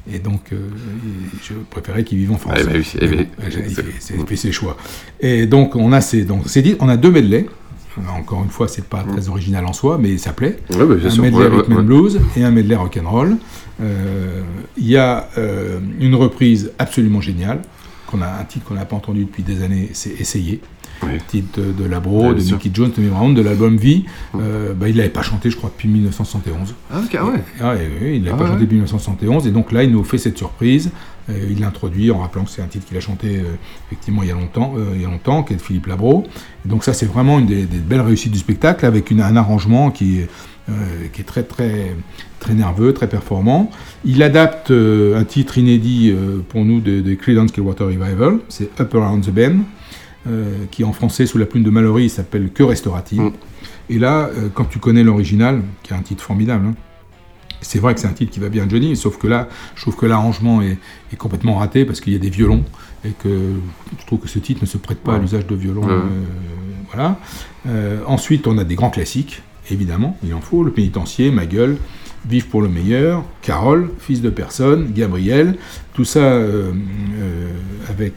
et, 0.09 0.17
et 0.17 0.19
donc 0.19 0.53
euh, 0.53 0.57
il- 1.05 1.39
je 1.43 1.55
préférais 1.71 2.05
qu'il 2.05 2.19
vive 2.19 2.33
en 2.33 2.37
France. 2.39 2.59
Ouais, 2.59 2.65
bah 2.65 2.71
oui, 2.75 2.93
eh 3.01 3.07
bon, 3.07 3.27
il 3.47 3.53
c'est- 3.53 3.83
fait, 3.83 4.15
il 4.19 4.27
fait 4.27 4.37
ses 4.37 4.53
choix. 4.53 4.77
Et 5.21 5.47
donc, 5.47 5.75
on 5.77 5.93
a 5.93 6.01
ces, 6.01 6.25
donc, 6.25 6.47
dit, 6.49 6.77
on 6.81 6.89
a 6.89 6.97
deux 6.97 7.11
medley. 7.11 7.47
Encore 8.19 8.43
une 8.43 8.51
fois, 8.51 8.69
c'est 8.69 8.85
pas 8.85 9.03
très 9.05 9.29
original 9.29 9.65
en 9.65 9.73
soi, 9.73 9.99
mais 10.01 10.19
ça 10.19 10.33
plaît. 10.33 10.59
Ouais, 10.71 10.85
bah, 10.85 10.95
un 11.05 11.11
sûr, 11.11 11.23
medley 11.23 11.39
ouais, 11.47 11.65
Man 11.69 11.79
ouais. 11.79 11.83
Blues 11.85 12.21
et 12.37 12.45
un 12.45 12.51
medley 12.51 12.77
rock'n'roll. 12.77 13.37
Euh, 13.81 14.43
Il 14.77 14.87
y 14.87 14.97
a 14.97 15.29
euh, 15.39 15.79
une 16.01 16.15
reprise 16.15 16.73
absolument 16.79 17.21
géniale, 17.21 17.61
qu'on 18.07 18.21
a 18.23 18.27
un 18.27 18.45
titre 18.45 18.67
qu'on 18.67 18.75
n'a 18.75 18.85
pas 18.85 18.97
entendu 18.97 19.25
depuis 19.25 19.43
des 19.43 19.63
années, 19.63 19.91
c'est 19.93 20.11
Essayer. 20.21 20.61
Titre 21.29 21.61
de, 21.61 21.73
de 21.73 21.85
Labro, 21.85 22.33
de. 22.33 22.41
Mickey 22.41 22.71
Jones, 22.73 22.91
Tommy 22.91 23.09
Brown, 23.09 23.35
de 23.35 23.43
l'album 23.43 23.77
Vie. 23.77 24.05
Euh, 24.35 24.73
bah, 24.73 24.89
il 24.89 24.97
l'avait 24.97 25.11
pas 25.11 25.23
chanté, 25.23 25.51
je 25.51 25.57
crois, 25.57 25.69
depuis 25.71 25.89
1971. 25.89 26.75
Ah, 26.91 27.01
ok, 27.05 27.17
ah 27.21 27.25
ouais. 27.27 27.43
Ah, 27.61 27.75
et 27.77 27.89
oui, 28.01 28.17
il 28.17 28.25
l'avait 28.25 28.31
Ah 28.33 28.37
pas 28.39 28.45
ouais. 28.45 28.51
chanté 28.51 28.63
depuis 28.63 28.77
1971, 28.77 29.47
et 29.47 29.51
donc 29.51 29.73
là, 29.73 29.85
il 29.85 29.91
nous 29.93 30.05
fait 30.05 30.19
cette 30.19 30.39
surprise. 30.39 30.91
Euh, 31.29 31.49
il 31.51 31.61
l'introduit 31.61 32.11
en 32.13 32.19
rappelant 32.19 32.45
que 32.45 32.51
c'est 32.51 32.63
un 32.63 32.67
titre 32.69 32.87
qu'il 32.87 32.97
a 32.97 33.01
chanté 33.01 33.39
euh, 33.39 33.43
effectivement 33.89 34.23
il 34.23 34.29
y 34.29 34.33
a 34.33 34.35
longtemps, 34.35 34.75
euh, 34.77 34.93
il 34.95 35.03
y 35.03 35.05
a 35.05 35.09
longtemps, 35.09 35.43
qui 35.43 35.55
est 35.55 35.57
de 35.57 35.63
Philippe 35.63 35.87
Labro. 35.87 36.25
Et 36.65 36.69
donc 36.69 36.85
ça, 36.85 36.93
c'est 36.93 37.07
vraiment 37.07 37.39
une 37.41 37.47
des, 37.47 37.65
des 37.67 37.79
belles 37.79 38.01
réussites 38.01 38.33
du 38.33 38.39
spectacle, 38.39 38.87
avec 38.87 39.11
une- 39.11 39.21
un 39.23 39.35
arrangement 39.37 39.91
qui 39.91 40.21
est, 40.21 40.29
euh, 40.69 40.73
qui 41.13 41.23
est 41.23 41.25
très 41.25 41.43
très 41.43 41.97
très 42.39 42.55
nerveux, 42.55 42.93
très 42.95 43.09
performant. 43.09 43.71
Il 44.05 44.23
adapte 44.23 44.71
euh, 44.71 45.19
un 45.19 45.25
titre 45.25 45.59
inédit 45.59 46.13
euh, 46.15 46.39
pour 46.49 46.65
nous 46.65 46.81
de, 46.81 47.01
de 47.01 47.15
Creedence 47.15 47.51
Clearwater 47.51 47.87
Revival, 47.87 48.39
c'est 48.49 48.69
Up 48.81 48.95
Around 48.95 49.25
the 49.27 49.31
Bend, 49.31 49.61
qui 50.73 50.83
en 50.83 50.93
français 50.93 51.25
sous 51.27 51.39
la 51.39 51.47
plume 51.47 51.63
de 51.63 51.71
Mallory 51.71 52.09
s'appelle 52.09 52.51
Que 52.53 52.65
restera-t-il 52.65 53.21
Et 53.89 53.99
là, 54.01 54.29
quand 54.55 54.65
tu 54.65 54.81
connais 54.81 55.05
l'original, 55.05 55.63
qui 55.85 55.93
est 55.93 55.97
un 55.97 56.03
titre 56.03 56.23
formidable, 56.25 56.67
hein, 56.67 56.75
c'est 57.61 57.79
vrai 57.79 57.95
que 57.95 58.01
c'est 58.01 58.07
un 58.07 58.13
titre 58.13 58.33
qui 58.33 58.41
va 58.41 58.49
bien 58.49 58.67
Johnny, 58.69 58.97
sauf 58.97 59.19
que 59.19 59.27
là, 59.27 59.49
je 59.75 59.83
trouve 59.83 59.97
que 59.97 60.07
l'arrangement 60.07 60.63
est, 60.63 60.79
est 61.13 61.17
complètement 61.17 61.57
raté 61.57 61.85
parce 61.85 62.01
qu'il 62.01 62.13
y 62.13 62.17
a 62.17 62.19
des 62.19 62.31
violons 62.31 62.65
et 63.05 63.11
que 63.11 63.55
je 64.01 64.07
trouve 64.07 64.21
que 64.21 64.29
ce 64.29 64.39
titre 64.39 64.61
ne 64.63 64.67
se 64.67 64.79
prête 64.79 64.99
pas 64.99 65.15
à 65.15 65.19
l'usage 65.19 65.47
de 65.47 65.55
violon. 65.55 65.83
Ouais. 65.83 65.93
euh, 65.93 66.01
voilà. 66.93 67.19
Euh, 67.69 68.01
ensuite, 68.07 68.47
on 68.47 68.59
a 68.59 68.65
des 68.65 68.75
grands 68.75 68.91
classiques, 68.91 69.43
évidemment, 69.71 70.17
il 70.25 70.35
en 70.35 70.41
faut. 70.41 70.65
Le 70.65 70.71
pénitencier, 70.71 71.31
Ma 71.31 71.47
gueule, 71.47 71.77
Vive 72.29 72.49
pour 72.49 72.61
le 72.61 72.69
meilleur, 72.69 73.23
Carole, 73.41 73.91
Fils 74.01 74.21
de 74.21 74.31
personne, 74.31 74.91
Gabriel, 74.93 75.57
tout 75.95 76.05
ça 76.05 76.25
euh, 76.25 76.73
avec 77.89 78.15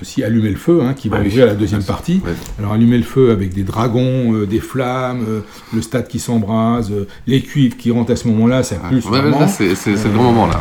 aussi 0.00 0.22
Allumer 0.24 0.50
le 0.50 0.56
feu, 0.56 0.80
hein, 0.82 0.94
qui 0.94 1.08
va 1.08 1.16
Ah 1.18 1.20
oui. 1.22 1.28
ouvrir 1.28 1.46
la 1.46 1.54
deuxième 1.54 1.82
partie. 1.82 2.20
Alors 2.58 2.72
Allumer 2.72 2.98
le 2.98 3.04
feu 3.04 3.30
avec 3.30 3.54
des 3.54 3.62
dragons, 3.62 4.34
euh, 4.34 4.46
des 4.46 4.60
flammes, 4.60 5.24
euh, 5.28 5.40
le 5.74 5.82
stade 5.82 6.08
qui 6.08 6.18
s'embrase, 6.18 6.90
euh, 6.92 7.06
les 7.26 7.40
cuivres 7.42 7.76
qui 7.76 7.90
rentrent 7.90 8.12
à 8.12 8.16
ce 8.16 8.28
moment-là, 8.28 8.62
ça 8.62 8.76
pulse 8.88 9.04
Ouais, 9.06 9.22
là, 9.30 9.46
c'est 9.48 9.68
le 9.68 10.12
grand 10.12 10.24
moment, 10.32 10.46
là. 10.46 10.60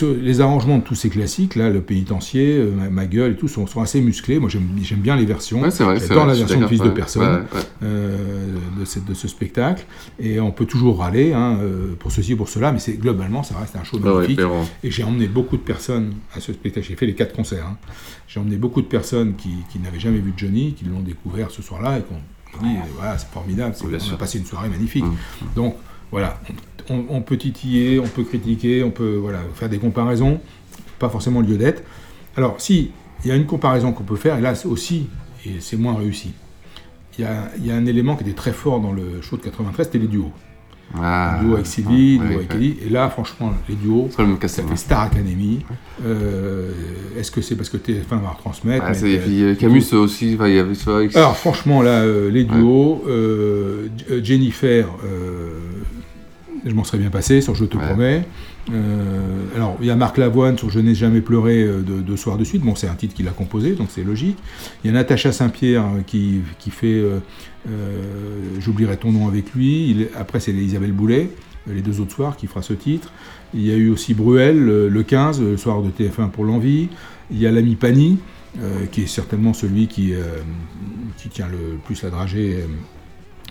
Les 0.00 0.40
arrangements 0.40 0.78
de 0.78 0.82
tous 0.82 0.94
ces 0.94 1.08
classiques, 1.10 1.54
là, 1.56 1.68
le 1.70 1.80
pénitencier, 1.80 2.56
euh, 2.58 2.70
ma, 2.72 2.88
ma 2.90 3.06
gueule 3.06 3.32
et 3.32 3.36
tout, 3.36 3.48
sont, 3.48 3.66
sont 3.66 3.80
assez 3.80 4.00
musclés. 4.00 4.38
Moi, 4.38 4.48
j'aime 4.50 5.00
bien 5.00 5.16
les 5.16 5.24
versions. 5.26 5.60
Ouais, 5.60 5.70
c'est 5.70 5.84
vrai, 5.84 5.98
J'adore 6.00 6.26
la 6.26 6.34
version 6.34 6.60
de 6.60 6.66
Fils 6.66 6.80
de 6.80 6.88
personne 6.88 7.22
ouais, 7.52 7.58
ouais. 7.58 7.64
euh, 7.84 8.16
de, 8.80 8.84
cette- 8.84 9.04
de 9.04 9.14
ce 9.14 9.28
spectacle. 9.28 9.84
Et 10.18 10.40
on 10.40 10.50
peut 10.50 10.66
toujours 10.66 10.98
râler 10.98 11.32
hein, 11.32 11.58
euh, 11.62 11.94
pour 11.98 12.10
ceci, 12.12 12.34
pour 12.34 12.48
cela, 12.48 12.72
mais 12.72 12.78
c'est 12.78 12.94
globalement, 12.94 13.42
ça 13.42 13.56
reste 13.58 13.76
un 13.76 13.84
show 13.84 13.98
Ah 14.04 14.08
magnifique. 14.14 14.40
et 14.82 14.90
j'ai 14.90 15.04
emmené 15.04 15.26
beaucoup 15.28 15.56
de 15.56 15.62
personnes 15.62 16.14
à 16.34 16.40
ce 16.40 16.52
spectacle. 16.52 16.86
J'ai 16.88 16.96
fait 16.96 17.06
les 17.06 17.14
quatre 17.14 17.34
concerts. 17.34 17.66
hein. 17.66 17.76
J'ai 18.28 18.40
emmené 18.40 18.56
beaucoup 18.56 18.80
de 18.82 18.86
personnes 18.86 19.34
qui, 19.36 19.50
qui 19.70 19.78
n'avaient 19.78 20.00
jamais 20.00 20.18
vu 20.20 20.32
Johnny, 20.36 20.72
qui 20.74 20.84
l'ont 20.86 21.00
découvert 21.00 21.50
ce 21.50 21.60
soir-là 21.60 21.98
et 21.98 22.02
qui 22.02 22.12
ont 22.14 22.62
dit 22.66 22.74
voilà, 22.96 23.18
c'est 23.18 23.28
formidable, 23.28 23.74
c'est- 23.76 23.84
on 24.10 24.14
a 24.14 24.16
passé 24.16 24.38
une 24.38 24.46
soirée 24.46 24.68
magnifique. 24.68 25.04
Donc 25.56 25.76
voilà, 26.10 26.40
on, 26.90 27.20
peut 27.20 27.36
titiller, 27.36 27.98
on 27.98 28.06
peut 28.06 28.24
critiquer, 28.24 28.82
on 28.82 28.90
peut 28.90 29.16
voilà, 29.16 29.40
faire 29.54 29.68
des 29.68 29.78
comparaisons, 29.78 30.40
pas 30.98 31.08
forcément 31.08 31.40
lieu 31.40 31.56
d'être. 31.56 31.82
Alors 32.36 32.60
si, 32.60 32.90
il 33.24 33.28
y 33.28 33.30
a 33.32 33.36
une 33.36 33.46
comparaison 33.46 33.92
qu'on 33.92 34.04
peut 34.04 34.16
faire, 34.16 34.38
et 34.38 34.40
là 34.40 34.54
aussi, 34.64 35.08
et 35.46 35.60
c'est 35.60 35.76
moins 35.76 35.94
réussi. 35.94 36.32
Il 37.18 37.22
y, 37.22 37.24
a, 37.26 37.50
il 37.58 37.66
y 37.66 37.70
a 37.70 37.74
un 37.74 37.84
élément 37.84 38.16
qui 38.16 38.22
était 38.22 38.32
très 38.32 38.52
fort 38.52 38.80
dans 38.80 38.92
le 38.92 39.20
show 39.20 39.36
de 39.36 39.42
93, 39.42 39.86
c'était 39.86 39.98
les 39.98 40.08
duos. 40.08 40.32
Ah, 41.00 41.38
le 41.40 41.46
duo 41.46 41.54
avec 41.54 41.66
Sylvie, 41.66 42.18
le 42.18 42.26
duo 42.26 42.36
avec 42.38 42.50
ouais. 42.50 42.56
Ellie. 42.56 42.76
Et 42.86 42.88
là, 42.90 43.08
franchement, 43.08 43.52
les 43.68 43.74
duos, 43.74 44.08
ça 44.46 44.62
fait 44.62 44.76
Star 44.76 45.02
Academy. 45.02 45.60
Euh, 46.04 46.70
Est-ce 47.18 47.30
que 47.30 47.40
c'est 47.40 47.56
parce 47.56 47.68
que 47.68 47.76
TF1 47.76 48.20
va 48.22 48.30
retransmettre 48.30 48.84
Ah, 48.86 48.92
mais, 49.02 49.18
euh, 49.26 49.54
Camus 49.54 49.84
aussi, 49.92 50.32
il 50.32 50.54
y 50.54 50.58
avait 50.58 50.74
tu 50.74 50.84
vois, 50.84 51.02
alors 51.14 51.36
franchement 51.36 51.82
là, 51.82 52.02
euh, 52.02 52.30
les 52.30 52.44
duos, 52.44 53.04
euh, 53.06 53.88
Jennifer, 54.22 54.88
je 56.64 56.72
m'en 56.74 56.84
serais 56.84 56.98
bien 56.98 57.10
passé 57.10 57.40
sur 57.40 57.54
Je 57.54 57.64
te 57.64 57.76
promets. 57.76 58.24
Euh, 58.72 59.46
alors 59.56 59.76
il 59.80 59.86
y 59.86 59.90
a 59.90 59.96
Marc 59.96 60.16
Lavoine 60.18 60.56
sur 60.56 60.70
Je 60.70 60.78
n'ai 60.78 60.94
jamais 60.94 61.20
pleuré 61.20 61.62
euh, 61.64 61.80
de 61.82 62.16
soirs 62.16 62.38
de 62.38 62.44
suite. 62.44 62.62
Bon 62.62 62.74
c'est 62.74 62.86
un 62.88 62.94
titre 62.94 63.14
qu'il 63.14 63.26
a 63.28 63.32
composé 63.32 63.72
donc 63.72 63.88
c'est 63.90 64.04
logique. 64.04 64.38
Il 64.84 64.86
y 64.86 64.90
a 64.90 64.92
Natacha 64.92 65.32
Saint-Pierre 65.32 65.82
euh, 65.84 66.00
qui, 66.06 66.40
qui 66.58 66.70
fait 66.70 67.02
euh, 67.02 67.18
J'oublierai 68.60 68.96
ton 68.96 69.12
nom 69.12 69.28
avec 69.28 69.52
lui. 69.54 69.90
Il- 69.90 70.08
après 70.18 70.40
c'est 70.40 70.52
Isabelle 70.52 70.92
Boulet 70.92 71.30
les 71.68 71.80
deux 71.80 72.00
autres 72.00 72.12
soirs 72.12 72.36
qui 72.36 72.46
fera 72.48 72.60
ce 72.62 72.72
titre. 72.72 73.12
Il 73.54 73.64
y 73.64 73.70
a 73.72 73.76
eu 73.76 73.88
aussi 73.90 74.14
Bruel 74.14 74.58
le, 74.58 74.88
le 74.88 75.02
15, 75.04 75.40
le 75.40 75.56
soir 75.56 75.80
de 75.82 75.90
TF1 75.90 76.30
pour 76.30 76.44
l'envie. 76.44 76.88
Il 77.30 77.38
y 77.38 77.46
a 77.46 77.52
l'ami 77.52 77.76
Pani, 77.76 78.18
euh, 78.60 78.86
qui 78.90 79.02
est 79.02 79.06
certainement 79.06 79.52
celui 79.52 79.86
qui, 79.86 80.12
qui 81.18 81.28
tient 81.28 81.46
le 81.48 81.76
plus 81.84 82.02
la 82.02 82.10
dragée, 82.10 82.64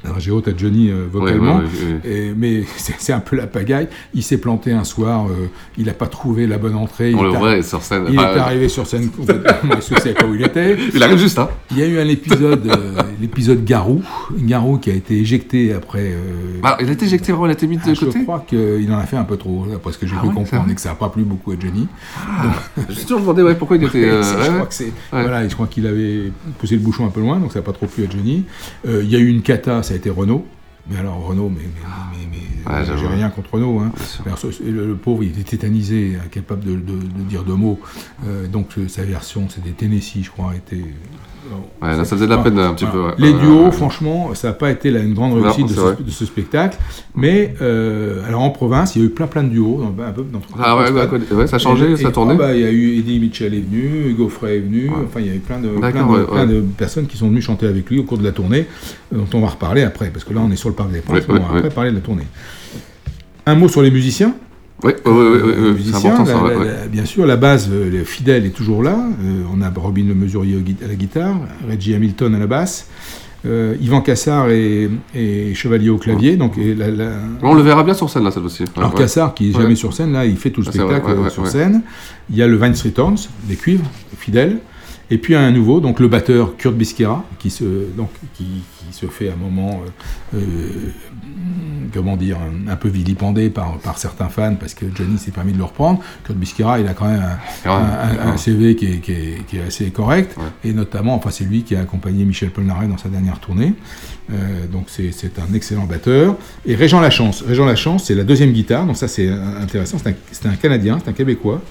dragée 0.03 0.31
haute 0.31 0.48
à 0.48 0.51
Johnny 0.55 0.89
euh, 0.89 1.05
vocalement. 1.12 1.58
Ouais, 1.58 1.63
ouais, 1.63 2.10
ouais, 2.12 2.12
Et- 2.29 2.34
mais 2.36 2.63
c'est 2.77 3.13
un 3.13 3.20
peu 3.20 3.36
la 3.36 3.48
pagaille. 3.48 3.88
Il 4.13 4.24
s'est 4.24 4.38
planté 4.38 4.72
un 4.72 4.84
soir, 4.84 5.27
euh, 5.27 5.48
il 5.77 5.86
n'a 5.86 5.93
pas 5.93 6.08
trouvé 6.08 6.48
la 6.48 6.58
bonne 6.58 6.75
entrée. 6.75 7.13
On 7.15 7.20
il 7.25 7.31
le 7.31 7.38
voit 7.38 7.62
sur 7.62 7.81
scène. 7.81 8.05
Il 8.10 8.15
est 8.15 8.20
arrivé 8.20 8.67
sur 8.70 8.88
scène 8.88 9.10
complètement 9.10 9.75
dissocié 9.75 10.13
à 10.17 10.25
où 10.25 10.36
il 10.36 10.41
était. 10.43 10.77
Il 10.93 11.03
arrive 11.03 11.17
juste, 11.17 11.39
hein. 11.39 11.50
Il 11.72 11.77
y 11.79 11.84
a 11.84 11.88
eu 11.88 12.00
un 12.00 12.08
épisode, 12.08 12.67
euh, 12.67 13.01
l'épisode 13.20 13.63
Garou, 13.63 14.01
Garou 14.38 14.77
qui 14.77 14.89
a 14.89 14.93
été 14.93 15.15
éjecté 15.20 15.74
après. 15.74 16.12
euh, 16.12 16.60
Ah, 16.63 16.77
il 16.81 16.89
a 16.89 16.91
été 16.91 17.05
éjecté 17.05 17.31
vraiment, 17.31 17.46
il 17.48 17.50
a 17.50 17.53
été 17.53 17.67
mis 17.67 17.77
de 17.77 17.81
ah, 17.86 17.93
je 17.93 18.05
côté 18.05 18.24
crois 18.24 18.43
qu'il 18.48 18.91
en 18.91 18.98
a 18.98 19.05
fait 19.05 19.17
un 19.17 19.24
peu 19.24 19.38
trop, 19.38 19.65
d'après 19.70 19.91
ce 19.93 19.98
que 19.98 20.08
j'ai 20.08 20.15
Ah 20.17 20.22
pu 20.22 20.29
comprendre, 20.34 20.70
et 20.70 20.75
que 20.75 20.81
ça 20.81 20.89
n'a 20.89 20.96
pas 20.96 21.10
plu 21.10 21.24
beaucoup 21.24 21.51
à 21.51 21.55
Johnny. 21.60 21.88
Donc- 22.43 22.86
J'ai 22.89 23.01
toujours 23.03 23.22
demandé 23.22 23.41
ouais, 23.43 23.55
pourquoi 23.55 23.77
il 23.77 23.84
était. 23.84 24.01
je 24.01 24.51
crois 24.51 24.65
que 24.67 24.84
voilà, 25.12 25.48
je 25.48 25.53
crois 25.53 25.67
qu'il 25.67 25.86
avait 25.88 26.31
poussé 26.59 26.75
le 26.75 26.81
bouchon 26.81 27.05
un 27.05 27.09
peu 27.09 27.22
loin, 27.22 27.40
donc 27.40 27.51
ça 27.51 27.59
n'a 27.59 27.64
pas 27.64 27.74
trop 27.74 27.85
plu 27.87 28.05
à 28.05 28.09
Johnny. 28.09 28.44
Il 28.87 29.09
y 29.09 29.16
a 29.16 29.20
eu 29.20 29.27
une 29.27 29.42
cata, 29.42 29.83
ça 29.91 29.95
a 29.95 29.97
été 29.97 30.09
Renault. 30.09 30.45
Mais 30.89 30.97
alors 30.97 31.23
Renault, 31.23 31.49
mais, 31.49 31.61
mais, 31.61 32.17
mais, 32.31 32.37
mais- 32.65 32.73
Ouais, 32.73 32.85
j'ai 32.97 33.07
rien 33.07 33.29
contre 33.29 33.53
Renault. 33.55 33.79
Hein. 33.81 33.91
Alors, 34.25 34.39
le, 34.65 34.87
le 34.87 34.95
pauvre, 34.95 35.23
il 35.23 35.29
était 35.29 35.43
tétanisé, 35.43 36.17
incapable 36.25 36.63
de, 36.63 36.71
de- 36.75 36.95
de 37.01 37.23
dire 37.27 37.43
deux 37.43 37.55
mots. 37.55 37.79
Euh, 38.25 38.47
donc 38.47 38.69
euh, 38.77 38.87
sa 38.87 39.03
version, 39.03 39.47
c'était 39.49 39.71
Tennessee, 39.71 40.23
je 40.23 40.31
crois, 40.31 40.55
était. 40.55 40.83
Ouais, 41.81 41.97
là, 41.97 42.05
ça 42.05 42.15
faisait 42.15 42.25
de 42.25 42.29
la 42.29 42.37
peine 42.37 42.59
un 42.59 42.73
petit 42.73 42.85
peu, 42.85 42.99
ouais. 42.99 43.13
Les 43.17 43.33
duos, 43.33 43.65
ouais. 43.65 43.71
franchement, 43.71 44.33
ça 44.35 44.49
n'a 44.49 44.53
pas 44.53 44.69
été 44.71 44.91
la- 44.91 44.99
une 44.99 45.13
grande 45.13 45.33
réussite 45.41 45.67
de 45.67 45.73
ce, 45.73 45.79
vrai. 45.79 45.97
de 45.99 46.11
ce 46.11 46.25
spectacle. 46.25 46.77
Mais 47.15 47.55
euh, 47.61 48.25
alors 48.27 48.41
en 48.41 48.51
province, 48.51 48.95
il 48.95 49.01
y 49.01 49.03
a 49.03 49.07
eu 49.07 49.09
plein 49.09 49.27
plein 49.27 49.43
de 49.43 49.49
duos, 49.49 49.81
dans, 49.81 50.03
un 50.03 50.11
peu 50.11 50.23
dans 50.23 50.39
Ah 50.61 50.77
le 50.89 51.35
ouais, 51.35 51.47
ça 51.47 51.55
a 51.55 51.59
changé, 51.59 51.91
Et- 51.93 51.97
ça 51.97 52.09
ah 52.15 52.33
bah, 52.35 52.53
Il 52.53 52.61
y 52.61 52.65
a 52.65 52.71
eu 52.71 52.99
Eddie 52.99 53.19
Mitchell 53.19 53.53
est 53.53 53.59
venu, 53.61 54.09
Hugo 54.09 54.29
Frey 54.29 54.57
est 54.57 54.59
venu, 54.59 54.89
enfin 55.05 55.19
il 55.19 55.27
y 55.27 55.29
a 55.29 55.33
eu 55.33 55.39
plein 55.39 55.59
de, 55.59 55.69
plein, 55.69 55.91
de, 55.91 56.25
plein 56.25 56.61
personnes 56.77 57.07
qui 57.07 57.17
sont 57.17 57.27
venues 57.29 57.41
chanter 57.41 57.65
avec 57.67 57.89
lui 57.89 57.99
au 57.99 58.03
cours 58.03 58.17
de 58.17 58.23
la 58.23 58.31
tournée, 58.31 58.67
euh, 59.13 59.17
dont 59.17 59.37
on 59.37 59.41
va 59.41 59.47
reparler 59.49 59.83
après, 59.83 60.09
parce 60.09 60.23
que 60.23 60.33
là 60.33 60.41
on 60.45 60.51
est 60.51 60.55
sur 60.55 60.69
le 60.69 60.75
Parc 60.75 60.91
des 60.91 61.01
Princes, 61.01 61.23
on 61.27 61.33
va 61.33 61.57
après 61.57 61.69
parler 61.69 61.89
de 61.91 61.95
la 61.95 62.01
tournée. 62.01 62.27
Un 63.45 63.55
mot 63.55 63.67
sur 63.67 63.81
les 63.81 63.91
musiciens? 63.91 64.35
Les 64.83 64.89
ouais, 65.11 65.72
musiciens, 65.74 66.00
c'est 66.00 66.07
important, 66.07 66.25
ça, 66.25 66.33
la- 66.33 66.41
ouais, 66.44 66.53
la- 66.53 66.59
ouais. 66.59 66.65
la- 66.65 66.87
bien 66.87 67.05
sûr, 67.05 67.25
la 67.25 67.37
base, 67.37 67.70
euh, 67.72 67.89
le 67.89 68.03
fidèle 68.03 68.46
est 68.46 68.50
toujours 68.55 68.81
là. 68.83 68.98
Euh, 69.24 69.44
on 69.53 69.61
a 69.61 69.70
Robin 69.70 70.05
Le 70.07 70.15
Mesurier 70.15 70.57
à 70.83 70.87
la 70.87 70.96
guitare, 70.96 71.37
Reggie 71.70 71.94
Hamilton 71.94 72.33
à 72.35 72.39
la 72.39 72.48
basse, 72.48 72.87
euh, 73.46 73.75
Yvan 73.81 74.01
Cassard 74.01 74.50
et, 74.50 74.89
et 75.13 75.53
Chevalier 75.53 75.89
au 75.89 75.98
clavier. 75.98 76.35
Donc, 76.35 76.57
et 76.57 76.74
la- 76.74 76.89
la- 76.89 77.17
On 77.44 77.53
le 77.53 77.61
verra 77.61 77.83
bien 77.83 77.94
sur 77.94 78.09
scène 78.09 78.24
là 78.24 78.31
cette 78.31 78.41
fois-ci. 78.41 78.63
Ouais, 78.63 78.70
alors. 78.77 78.94
Cassard, 78.96 79.33
qui 79.33 79.50
est 79.51 79.55
Ouais. 79.55 79.61
jamais 79.63 79.75
sur 79.75 79.94
scène, 79.94 80.13
là, 80.13 80.25
il 80.25 80.37
fait 80.37 80.50
tout 80.51 80.61
le 80.61 80.67
Ah, 80.70 80.72
spectacle 80.72 81.11
euh, 81.11 81.29
sur 81.29 81.46
scène. 81.48 81.81
Il 82.29 82.35
y 82.37 82.41
a 82.41 82.48
le 82.48 82.55
Vines 82.57 82.74
Returns, 82.83 83.17
des 83.48 83.55
cuivres, 83.55 83.85
fidèles. 84.17 84.57
Et 85.13 85.17
puis 85.17 85.35
un 85.35 85.51
nouveau, 85.51 85.81
donc 85.81 86.00
le 86.00 86.07
batteur 86.07 86.55
Kurt 86.55 86.74
Bisquera, 86.74 87.25
qui 87.37 87.50
se, 87.50 87.65
donc, 87.98 88.09
qui, 88.33 88.46
qui 88.91 88.97
se 88.97 89.05
fait 89.07 89.29
à 89.29 89.33
un 89.33 89.37
moment, 89.37 89.81
euh, 90.33 90.37
euh, 90.37 90.89
comment 91.93 92.15
dire, 92.17 92.37
un, 92.37 92.71
un 92.71 92.75
peu 92.75 92.89
vilipendé 92.89 93.49
par, 93.49 93.77
par 93.79 93.97
certains 93.97 94.29
fans, 94.29 94.55
parce 94.55 94.73
que 94.73 94.85
Johnny 94.93 95.17
s'est 95.17 95.31
permis 95.31 95.53
de 95.53 95.57
le 95.57 95.63
reprendre. 95.63 95.99
Kurt 96.23 96.37
Bisquera, 96.37 96.79
il 96.79 96.87
a 96.87 96.93
quand 96.93 97.07
même 97.09 97.23
un, 97.65 98.31
ouais. 98.31 98.37
CV 98.37 98.75
qui 98.75 98.85
est, 98.85 98.97
qui 98.99 99.11
est- 99.11 99.45
qui 99.47 99.57
est 99.57 99.63
assez 99.63 99.89
correct, 99.91 100.35
et 100.63 100.73
notamment, 100.73 101.15
enfin 101.15 101.29
c'est 101.31 101.43
lui 101.43 101.63
qui 101.63 101.75
a 101.75 101.81
accompagné 101.81 102.25
Michel 102.25 102.51
Polnareff 102.51 102.87
dans 102.89 102.97
sa 102.97 103.09
dernière 103.09 103.39
tournée. 103.39 103.73
Euh, 104.31 104.67
donc 104.71 104.85
c'est 104.87 105.11
un 105.39 105.53
excellent 105.53 105.85
batteur. 105.85 106.37
Et 106.65 106.75
Régent 106.75 107.01
Lachance, 107.01 107.41
Régent 107.41 107.65
Lachance, 107.65 108.05
c'est 108.05 108.15
la 108.15 108.23
deuxième 108.23 108.51
guitare, 108.51 108.85
donc 108.85 108.95
ça 108.97 109.07
c'est 109.07 109.29
intéressant. 109.29 109.97
C'est 110.31 110.45
un, 110.47 110.55
Canadien, 110.55 110.99
c'est 111.03 111.09
un 111.09 111.13
Québécois, 111.13 111.61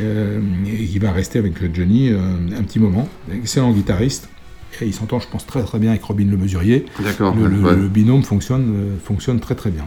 euh, 0.00 0.40
et 0.66 0.82
il 0.82 0.98
va 1.00 1.12
rester 1.12 1.38
avec 1.38 1.54
Johnny 1.74 2.10
un 2.10 2.62
petit 2.64 2.78
moment. 2.80 3.08
Excellent 3.32 3.72
guitariste. 3.72 4.28
Et 4.80 4.86
il 4.86 4.94
s'entend, 4.94 5.20
je 5.20 5.28
pense, 5.28 5.46
très 5.46 5.62
très 5.62 5.78
bien 5.78 5.90
avec 5.90 6.02
Robin 6.02 6.26
Le 6.30 6.36
Mesurier. 6.36 6.86
D'accord, 7.02 7.34
Le, 7.36 7.42
ouais, 7.60 7.88
binôme 7.88 8.22
fonctionne, 8.22 8.74
euh, 8.74 8.96
fonctionne 9.04 9.38
très 9.40 9.54
très 9.54 9.70
bien. 9.70 9.86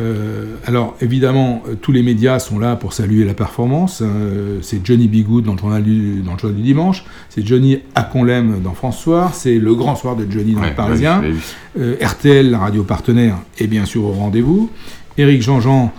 Euh, 0.00 0.54
alors 0.64 0.96
évidemment, 1.00 1.62
euh, 1.68 1.74
tous 1.74 1.90
les 1.90 2.04
médias 2.04 2.38
sont 2.38 2.60
là 2.60 2.76
pour 2.76 2.92
saluer 2.92 3.24
la 3.24 3.34
performance. 3.34 4.00
Euh, 4.00 4.58
c'est 4.62 4.80
Johnny 4.86 5.08
Bigoud 5.08 5.44
dans 5.44 5.54
le 5.54 5.58
journal 5.58 5.82
du, 5.82 6.20
dans 6.24 6.34
le 6.34 6.38
journal 6.38 6.56
du 6.56 6.62
dimanche. 6.62 7.04
C'est 7.28 7.44
Johnny 7.44 7.80
à 7.96 8.02
qu'on 8.04 8.22
l'aime 8.22 8.60
dans 8.62 8.74
France 8.74 8.98
Soir. 9.00 9.34
C'est 9.34 9.58
le 9.58 9.74
grand 9.74 9.96
soir 9.96 10.14
de 10.14 10.24
Johnny 10.30 10.52
dans 10.54 10.60
Ouais, 10.62 10.70
le 10.70 10.74
Parisien. 10.76 11.20
ouais, 11.20 11.32
Euh, 11.78 11.96
RTL, 12.00 12.48
la 12.50 12.58
radio 12.58 12.84
partenaire, 12.84 13.38
est 13.58 13.66
bien 13.66 13.84
sûr 13.86 14.04
au 14.04 14.12
rendez-vous. 14.12 14.70
Éric 15.16 15.42
Jean-Jean, 15.42 15.92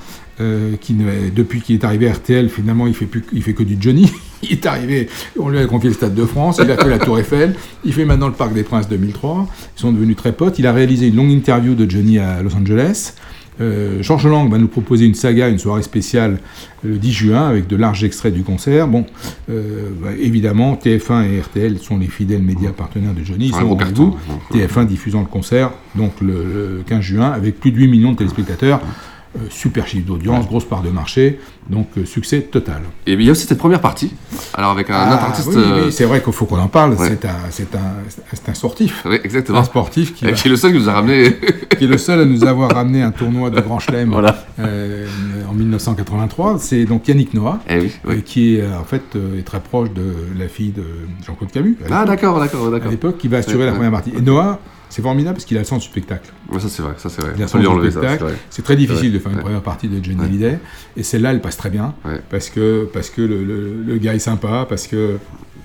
qui 0.79 0.95
depuis 1.35 1.59
qu'il 1.59 1.75
est 1.75 1.83
arrivé 1.83 2.07
à 2.09 2.13
RTL, 2.13 2.47
finalement, 2.47 2.87
il 2.87 2.93
fait 2.93 3.05
plus, 3.05 3.25
il 3.33 3.43
fait 3.43 3.53
que 3.53 3.63
du 3.63 3.75
Johnny. 3.79 4.09
Il 4.43 4.53
est 4.53 4.65
arrivé, 4.65 5.09
on 5.37 5.49
lui 5.49 5.59
a 5.59 5.65
confié 5.65 5.89
le 5.89 5.95
Stade 5.95 6.15
de 6.15 6.25
France, 6.25 6.59
il 6.63 6.71
a 6.71 6.77
fait 6.77 6.89
la 6.89 6.99
Tour 6.99 7.19
Eiffel, 7.19 7.55
il 7.83 7.93
fait 7.93 8.05
maintenant 8.05 8.27
le 8.27 8.33
Parc 8.33 8.53
des 8.53 8.63
Princes 8.63 8.87
2003. 8.87 9.47
Ils 9.77 9.79
sont 9.79 9.91
devenus 9.91 10.15
très 10.15 10.31
potes. 10.31 10.59
Il 10.59 10.67
a 10.67 10.73
réalisé 10.73 11.07
une 11.07 11.15
longue 11.15 11.31
interview 11.31 11.75
de 11.75 11.89
Johnny 11.89 12.19
à 12.19 12.41
Los 12.41 12.55
Angeles. 12.55 13.13
Euh, 13.61 14.01
Georges 14.01 14.27
Lang 14.27 14.49
va 14.49 14.57
nous 14.57 14.69
proposer 14.69 15.05
une 15.05 15.15
saga, 15.15 15.49
une 15.49 15.59
soirée 15.59 15.83
spéciale 15.83 16.39
le 16.83 16.97
10 16.97 17.11
juin 17.11 17.47
avec 17.49 17.67
de 17.67 17.75
larges 17.75 18.03
extraits 18.03 18.33
du 18.33 18.43
concert. 18.43 18.87
Bon, 18.87 19.05
euh, 19.49 19.89
bah, 20.01 20.09
évidemment, 20.17 20.79
TF1 20.81 21.29
et 21.29 21.41
RTL 21.41 21.77
sont 21.79 21.97
les 21.97 22.07
fidèles 22.07 22.41
médias 22.41 22.71
partenaires 22.71 23.13
de 23.13 23.23
Johnny. 23.23 23.47
Ils 23.47 23.53
sont 23.53 23.63
au 23.63 23.75
rendez-vous. 23.75 24.15
TF1 24.53 24.85
diffusant 24.87 25.19
le 25.19 25.25
concert 25.25 25.71
donc 25.95 26.21
le, 26.21 26.77
le 26.77 26.83
15 26.87 27.01
juin 27.01 27.31
avec 27.31 27.59
plus 27.59 27.71
de 27.71 27.77
8 27.77 27.87
millions 27.87 28.11
de 28.13 28.17
téléspectateurs. 28.17 28.79
Euh, 29.37 29.41
super 29.51 29.85
chiffre 29.87 30.07
d'audience, 30.07 30.47
grosse 30.47 30.65
part 30.65 30.81
de 30.81 30.89
marché, 30.89 31.39
donc 31.69 31.87
euh, 31.97 32.05
succès 32.05 32.41
total. 32.41 32.81
Et 33.05 33.13
il 33.13 33.21
y 33.21 33.29
a 33.29 33.31
aussi 33.31 33.45
cette 33.45 33.57
première 33.57 33.81
partie. 33.81 34.11
Alors 34.53 34.71
avec 34.71 34.89
un 34.89 34.95
Ah, 34.95 35.13
artiste. 35.27 35.47
oui, 35.49 35.55
oui, 35.57 35.63
euh, 35.63 35.91
c'est 35.91 36.05
vrai 36.05 36.21
qu'il 36.21 36.33
faut 36.33 36.45
qu'on 36.45 36.57
en 36.59 36.67
parle. 36.67 36.93
Ouais. 36.93 37.17
C'est 37.51 37.75
un, 37.75 37.79
un, 37.79 38.51
un 38.51 38.53
sportif. 38.53 39.03
Oui, 39.05 39.17
exactement. 39.23 39.59
Un 39.59 39.63
sportif 39.63 40.13
qui, 40.15 40.25
va- 40.25 40.31
qui 40.31 40.47
est 40.47 40.51
le 40.51 40.57
seul 40.57 40.71
qui 40.73 40.79
nous 40.79 40.89
a 40.89 40.93
ramené. 40.93 41.35
qui 41.77 41.83
est 41.83 41.87
le 41.87 41.97
seul 41.97 42.19
à 42.21 42.25
nous 42.25 42.43
avoir 42.43 42.71
ramené 42.71 43.01
un 43.03 43.11
tournoi 43.11 43.49
de 43.51 43.61
Grand 43.61 43.79
Chelem 43.79 44.09
Voilà. 44.09 44.43
euh, 44.59 45.05
en 45.49 45.53
1983. 45.53 46.57
C'est 46.59 46.85
donc 46.85 47.07
Yannick 47.07 47.33
Noah, 47.33 47.59
Eh 47.69 47.79
oui, 47.79 47.91
euh, 48.07 48.21
qui 48.25 48.55
est 48.55 48.61
euh, 48.61 48.79
en 48.79 48.83
fait 48.83 49.03
euh, 49.15 49.39
est 49.39 49.43
très 49.43 49.59
proche 49.59 49.91
de 49.91 50.13
la 50.37 50.47
fille 50.47 50.71
de 50.71 50.83
Jean-Claude 51.25 51.51
Camus. 51.51 51.77
Ah 51.81 51.83
l'époque. 51.83 52.07
d'accord, 52.07 52.39
d'accord, 52.39 52.67
À 52.67 52.71
d'accord. 52.71 52.91
l'époque, 52.91 53.17
qui 53.17 53.27
va 53.27 53.37
assurer 53.37 53.65
la 53.65 53.73
première 53.73 53.91
partie. 53.91 54.11
Et 54.17 54.21
Noah, 54.21 54.59
c'est 54.89 55.03
formidable 55.03 55.35
parce 55.35 55.45
qu'il 55.45 55.55
a 55.57 55.59
le 55.59 55.65
sens 55.67 55.83
du 55.83 55.87
spectacle. 55.87 56.31
Ouais, 56.51 56.59
ça 56.59 56.67
c'est 56.67 56.81
vrai, 56.81 56.93
ça 56.97 57.09
c'est 57.09 57.21
vrai. 57.21 57.33
Il 57.37 57.43
a 57.43 57.45
peut 57.45 57.59
lui 57.59 57.67
du 57.85 57.91
spectacle. 57.91 58.25
c'est 58.49 58.63
très 58.63 58.75
difficile 58.75 59.13
de 59.13 59.19
faire 59.19 59.31
une 59.31 59.37
première 59.39 59.61
partie 59.61 59.87
de 59.87 60.03
Johnny. 60.03 60.19
Hallyday. 60.23 60.57
Et 60.97 61.03
celle-là, 61.03 61.31
elle 61.31 61.41
passe 61.41 61.57
très 61.59 61.69
bien. 61.69 61.93
Ouais. 62.05 62.19
Parce 62.31 62.49
que, 62.49 62.89
parce 62.91 63.09
que 63.09 63.21
le, 63.21 63.43
le- 63.43 63.83
le 63.85 63.97
gars 63.97 64.15
est 64.15 64.19
sympa, 64.31 64.65
parce 64.67 64.87
que. 64.87 65.17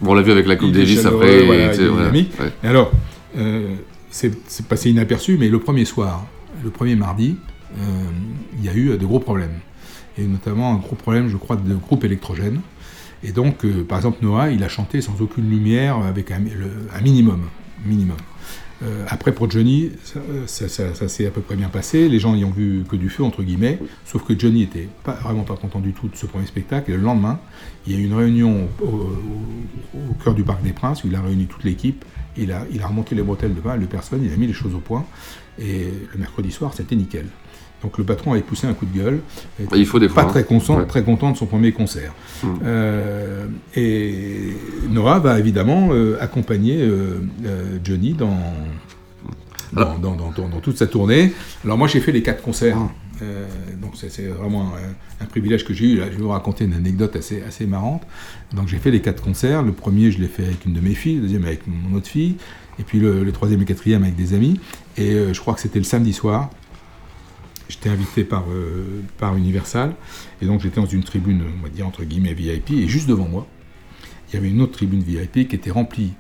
Bon, 0.03 0.11
on 0.11 0.15
l'a 0.15 0.23
vu 0.23 0.33
avec 0.33 0.47
la 0.47 0.57
Coupe 0.57 0.73
Davis 0.73 0.99
après. 1.07 1.43
voilà. 1.47 2.11
Ouais. 2.41 2.53
Et 2.65 2.67
alors, 2.67 2.91
euh, 3.39 3.75
c'est 4.11 4.33
passé 4.69 4.91
inaperçu, 4.91 5.37
mais 5.39 5.49
le 5.49 5.59
premier 5.61 5.85
soir, 5.85 6.27
le 6.65 6.71
premier 6.71 6.97
mardi, 6.97 7.37
euh, 7.79 7.83
il 8.59 8.65
y 8.65 8.69
a 8.69 8.75
eu 8.75 8.99
de 8.99 9.07
gros 9.07 9.21
problèmes. 9.21 9.59
et 10.19 10.27
notamment 10.27 10.73
un 10.75 10.77
gros 10.77 10.95
problème, 10.97 11.29
je 11.29 11.37
crois, 11.37 11.57
de 11.57 11.75
groupe 11.75 12.05
électrogène. 12.05 12.61
Et 13.27 13.33
donc, 13.33 13.65
euh, 13.65 13.85
par 13.85 13.99
exemple, 13.99 14.19
Noah, 14.23 14.51
il 14.51 14.63
a 14.63 14.69
chanté 14.69 15.01
sans 15.01 15.17
aucune 15.21 15.49
lumière, 15.51 15.97
avec 15.99 16.31
un, 16.31 16.39
le- 16.41 16.89
un 16.97 17.01
minimum. 17.01 17.41
minimum. 17.87 18.17
Euh, 18.85 19.05
après, 19.09 19.33
pour 19.33 19.51
Johnny, 19.51 19.91
ça, 20.47 20.69
ça- 20.69 21.09
s'est 21.09 21.27
à 21.27 21.31
peu 21.31 21.41
près 21.41 21.57
bien 21.57 21.69
passé. 21.69 22.09
Les 22.09 22.19
gens 22.19 22.35
y 22.35 22.45
ont 22.45 22.51
vu 22.51 22.85
que 22.89 22.97
du 22.97 23.09
feu, 23.09 23.25
entre 23.25 23.43
guillemets. 23.43 23.79
Sauf 24.05 24.25
que 24.25 24.39
Johnny 24.39 24.63
était 24.63 24.89
pas, 25.03 25.15
vraiment 25.15 25.45
pas 25.45 25.57
content 25.57 25.81
du 25.81 25.93
tout 25.93 26.09
de 26.09 26.17
ce 26.17 26.27
premier 26.27 26.47
spectacle. 26.47 26.91
Le 26.91 26.99
lendemain, 26.99 27.41
il 27.87 27.93
y 27.93 27.97
a 27.97 27.99
eu 27.99 28.05
une 28.05 28.15
réunion 28.15 28.69
au, 28.83 30.15
cœur 30.23 30.35
du 30.35 30.43
Parc 30.43 30.63
des 30.63 30.73
Princes 30.73 31.05
où 31.05 31.09
il 31.09 31.15
a 31.15 31.23
réuni 31.23 31.47
toute 31.47 31.65
l'équipe. 31.65 32.05
Il 32.37 32.53
a, 32.53 32.67
remonté 32.87 33.15
les 33.15 33.23
bretelles 33.23 33.55
de 33.55 33.61
pas 33.61 33.77
le 33.77 33.87
personne, 33.87 34.23
il 34.25 34.33
a 34.33 34.37
mis 34.37 34.47
les 34.47 34.53
choses 34.53 34.75
au 34.75 34.81
point. 34.81 35.05
Et 35.59 35.93
le 36.13 36.19
mercredi 36.19 36.51
soir, 36.51 36.75
c'était 36.75 36.97
nickel. 36.97 37.27
Donc 37.85 37.99
le 37.99 38.05
patron 38.05 38.33
avait 38.33 38.41
poussé 38.41 38.67
un 38.67 38.73
coup 38.73 38.87
de 38.87 38.99
gueule. 38.99 39.21
était 39.63 39.79
Il 39.79 39.85
faut 39.87 39.99
des 40.01 40.07
pas 40.09 40.15
fois, 40.15 40.23
hein. 40.25 40.27
très 40.29 40.45
content, 40.45 40.79
Ouais. 40.79 40.87
très 40.87 41.03
content 41.05 41.31
de 41.31 41.37
son 41.37 41.45
premier 41.47 41.71
concert. 41.73 42.13
Mm. 42.43 42.47
Euh, 42.65 43.47
et 43.77 44.57
Noah 44.91 45.19
va 45.19 45.39
évidemment 45.39 45.91
euh, 45.93 46.17
accompagner 46.21 46.79
euh, 46.81 47.19
Johnny 47.85 48.15
dans, 48.15 48.39
dans, 49.73 49.99
dans- 49.99 50.17
dans- 50.17 50.31
dans- 50.31 50.49
dans 50.49 50.61
toute 50.61 50.79
sa 50.79 50.87
tournée. 50.87 51.33
Alors 51.65 51.77
moi 51.79 51.87
j'ai 51.87 52.01
fait 52.01 52.13
les 52.13 52.23
quatre 52.23 52.43
concerts. 52.43 52.79
Euh, 53.23 53.47
donc 53.81 53.93
c'est 53.95 54.11
c'est 54.11 54.27
vraiment 54.27 54.73
un, 54.75 55.25
un 55.25 55.27
privilège 55.27 55.65
que 55.65 55.73
j'ai 55.75 55.85
eu. 55.93 55.97
Là, 55.99 56.07
je 56.11 56.17
vais 56.17 56.23
vous 56.23 56.31
raconter 56.31 56.65
une 56.65 56.73
anecdote 56.75 57.15
assez, 57.17 57.43
assez 57.47 57.67
marrante. 57.67 58.03
Donc 58.55 58.67
j'ai 58.69 58.79
fait 58.79 58.91
les 58.91 59.01
quatre 59.03 59.23
concerts. 59.23 59.63
Le 59.63 59.73
premier 59.73 60.11
je 60.11 60.19
l'ai 60.21 60.27
fait 60.29 60.45
avec 60.45 60.65
une 60.65 60.73
de 60.73 60.81
mes 60.81 60.95
filles, 60.95 61.17
le 61.17 61.21
deuxième 61.23 61.45
avec 61.45 61.61
mon 61.67 61.97
autre 61.97 62.09
fille, 62.09 62.37
et 62.79 62.83
puis 62.83 62.99
le, 62.99 63.23
le 63.23 63.33
troisième 63.33 63.61
et 63.63 63.67
quatrième 63.67 64.03
avec 64.05 64.17
des 64.17 64.33
amis. 64.35 64.59
Et 64.97 65.13
euh, 65.13 65.33
je 65.35 65.41
crois 65.41 65.55
que 65.55 65.61
c'était 65.61 65.79
le 65.79 65.85
samedi 65.85 66.13
soir. 66.13 66.51
J'étais 67.69 67.89
invité 67.89 68.25
par, 68.25 68.45
euh, 68.51 69.01
par 69.19 69.37
Universal, 69.37 69.95
et 70.43 70.47
donc 70.47 70.61
j'étais 70.61 70.81
dans 70.81 70.87
une 70.87 71.03
tribune, 71.03 71.43
on 71.59 71.63
va 71.63 71.71
dire 71.71 71.87
entre 71.87 72.05
guillemets 72.05 72.35
VIP, 72.35 72.73
et 72.73 72.89
juste 72.89 73.09
devant 73.09 73.27
moi, 73.27 73.47
il 74.29 74.35
y 74.35 74.39
avait 74.39 74.51
une 74.51 74.61
autre 74.61 74.73
tribune 74.73 75.03
VIP 75.03 75.49
qui 75.49 75.57
était 75.57 75.71
remplie 75.71 76.13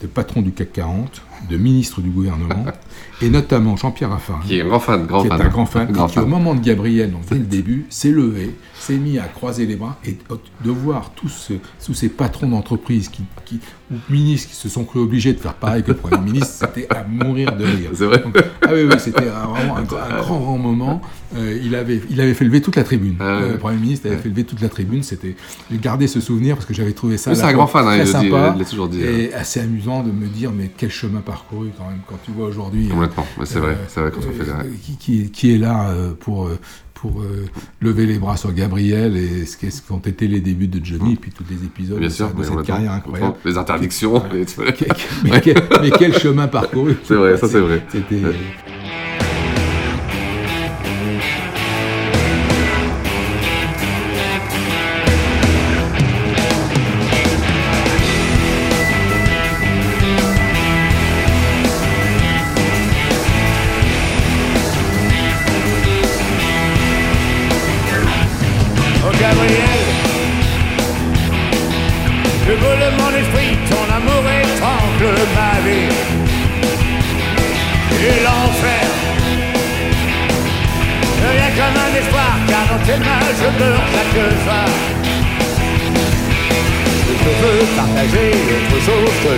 de 0.00 0.06
patrons 0.06 0.42
du 0.42 0.52
CAC 0.52 0.72
40, 0.72 1.22
de 1.50 1.56
ministres 1.56 2.00
du 2.00 2.08
gouvernement, 2.10 2.64
et 3.22 3.28
notamment 3.28 3.76
Jean-Pierre 3.76 4.10
Raffarin, 4.10 4.40
Qui 4.46 4.58
est 4.58 4.62
un 4.62 4.66
grand 4.68 4.80
fan, 4.80 5.06
grand 5.06 5.22
qui 5.22 5.28
fan. 5.28 5.40
est 5.40 5.44
un 5.44 5.48
grand 5.48 5.66
fan, 5.66 5.90
Grand 5.92 6.08
et 6.08 6.12
qui 6.12 6.18
au 6.18 6.26
moment 6.26 6.54
de 6.54 6.60
Gabriel, 6.60 7.10
donc 7.12 7.22
dès 7.30 7.36
le 7.36 7.44
début, 7.44 7.86
s'est 7.90 8.10
levé, 8.10 8.54
s'est 8.78 8.96
mis 8.96 9.18
à 9.18 9.24
croiser 9.24 9.66
les 9.66 9.76
bras, 9.76 9.98
et 10.04 10.16
de 10.64 10.70
voir 10.70 11.10
tous, 11.14 11.28
ce- 11.28 11.54
tous 11.84 11.94
ces 11.94 12.08
patrons 12.08 12.48
d'entreprise 12.48 13.08
qui, 13.08 13.22
qui- 13.44 13.60
ou 13.92 13.96
ministres 14.10 14.48
qui 14.50 14.56
se 14.56 14.68
sont 14.70 14.84
cru 14.84 14.98
obligés 15.00 15.34
de 15.34 15.38
faire 15.40 15.52
pareil 15.54 15.82
que 15.82 15.88
le 15.92 15.96
Premier 15.98 16.22
ministre, 16.32 16.66
c'était 16.66 16.86
à 16.90 17.04
mourir 17.04 17.54
de 17.54 17.64
rire. 17.64 17.90
C'est 17.92 18.06
vrai. 18.06 18.20
Donc, 18.22 18.34
ah 18.62 18.68
oui, 18.72 18.84
oui, 18.88 18.94
c'était 18.98 19.24
vraiment 19.26 19.76
un, 19.76 19.80
un 19.80 19.82
grand, 19.82 20.38
grand 20.40 20.58
moment. 20.58 21.02
Euh, 21.36 21.58
il, 21.62 21.74
avait, 21.74 22.00
il 22.08 22.18
avait 22.20 22.32
fait 22.32 22.44
lever 22.46 22.62
toute 22.62 22.76
la 22.76 22.84
tribune. 22.84 23.16
Ah. 23.20 23.24
Euh, 23.40 23.52
le 23.52 23.58
Premier 23.58 23.76
ministre 23.76 24.06
avait 24.06 24.16
fait 24.16 24.28
lever 24.30 24.44
toute 24.44 24.62
la 24.62 24.68
tribune. 24.70 25.02
C'était, 25.02 25.36
j'ai 25.70 25.76
gardé 25.78 26.06
ce 26.06 26.20
souvenir 26.20 26.54
parce 26.56 26.64
que 26.66 26.72
j'avais 26.72 26.92
trouvé 26.92 27.18
ça 27.18 27.34
c'est 27.34 27.42
un 27.42 27.52
grand 27.52 27.66
fan, 27.66 27.86
hein, 27.86 27.90
très 27.96 28.00
il 28.04 28.06
sympa 28.06 28.52
il 28.54 28.58
l'a 28.60 28.64
toujours 28.64 28.88
dit, 28.88 29.02
et 29.02 29.34
assez 29.34 29.60
amusant 29.60 29.73
de 29.78 30.10
me 30.12 30.26
dire 30.28 30.50
mais 30.52 30.70
quel 30.76 30.90
chemin 30.90 31.20
parcouru 31.20 31.68
quand 31.76 31.88
même 31.88 32.00
quand 32.06 32.18
tu 32.24 32.30
vois 32.32 32.46
aujourd'hui. 32.48 32.86
euh, 32.88 32.94
Complètement, 32.94 33.26
mais 33.38 33.46
c'est 33.46 33.58
vrai, 33.58 33.76
c'est 33.88 34.00
vrai 34.00 34.10
quand 34.10 34.20
on 34.20 34.32
fait 34.44 34.50
euh, 34.50 34.62
des- 34.70 34.76
qui, 34.78 34.96
qui, 34.96 35.30
qui 35.30 35.54
est 35.54 35.58
là 35.58 35.90
euh, 35.90 36.12
pour 36.18 36.46
euh, 36.46 36.58
pour 36.94 37.20
euh, 37.20 37.44
lever 37.80 38.06
les 38.06 38.18
bras 38.18 38.36
sur 38.38 38.52
Gabriel 38.54 39.16
et 39.16 39.44
ce 39.44 39.56
qu'est- 39.58 39.70
ce 39.70 39.82
qu'ont 39.82 39.98
été 39.98 40.26
les 40.26 40.40
débuts 40.40 40.68
de 40.68 40.82
Johnny 40.84 41.14
et 41.14 41.16
puis 41.16 41.30
tous 41.32 41.44
les 41.50 41.62
épisodes 41.64 41.98
Bien 41.98 42.08
de, 42.08 42.12
sûr, 42.12 42.32
de 42.32 42.42
cette 42.42 42.62
carrière 42.62 42.92
incroyable. 42.92 43.34
Les 43.44 43.58
interdictions. 43.58 44.22
mais, 45.24 45.40
quel, 45.40 45.56
mais 45.82 45.90
quel 45.90 46.14
chemin 46.18 46.46
parcouru 46.48 46.96
C'est 47.04 47.14
vrai, 47.14 47.36
ça 47.36 47.46
c'est 47.48 47.60
vrai. 47.60 47.84
C'était 47.90 48.22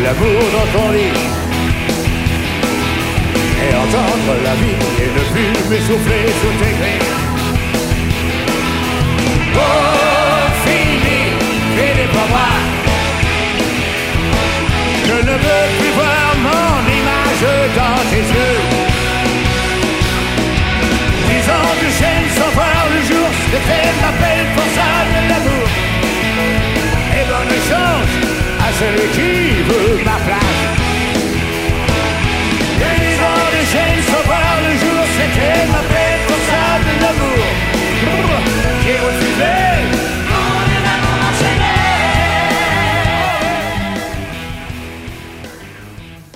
l'amour 0.07 0.43
dans 0.57 0.69
ton 0.79 0.91
lit. 0.93 1.19
Et 3.65 3.73
entendre 3.85 4.35
la 4.47 4.55
vie 4.61 4.81
et 5.03 5.09
ne 5.17 5.23
plus 5.33 5.53
m'essouffler 5.71 6.25
sous 6.41 6.55
tes 6.61 6.75
griffes. 6.79 7.15
Oh, 9.55 10.43
fini, 10.65 11.21
fini 11.77 12.07
pour 12.15 12.29
moi. 12.35 12.51
Je 15.09 15.17
ne 15.29 15.35
veux 15.45 15.65
plus 15.79 15.93
voir 16.01 16.29
mon 16.49 16.77
image 17.01 17.47
dans 17.81 18.01
tes 18.11 18.25
yeux. 18.35 18.61
Dix 21.29 21.45
ans 21.57 21.75
de 21.83 21.89
chaîne 21.99 22.29
sans 22.39 22.51
voir 22.59 22.81
le 22.95 23.01
jour, 23.11 23.29
c'était 23.51 23.91
ma 24.03 24.13
peine 24.21 24.26
à 28.77 28.79
celui 28.79 29.09
qui. 29.13 30.66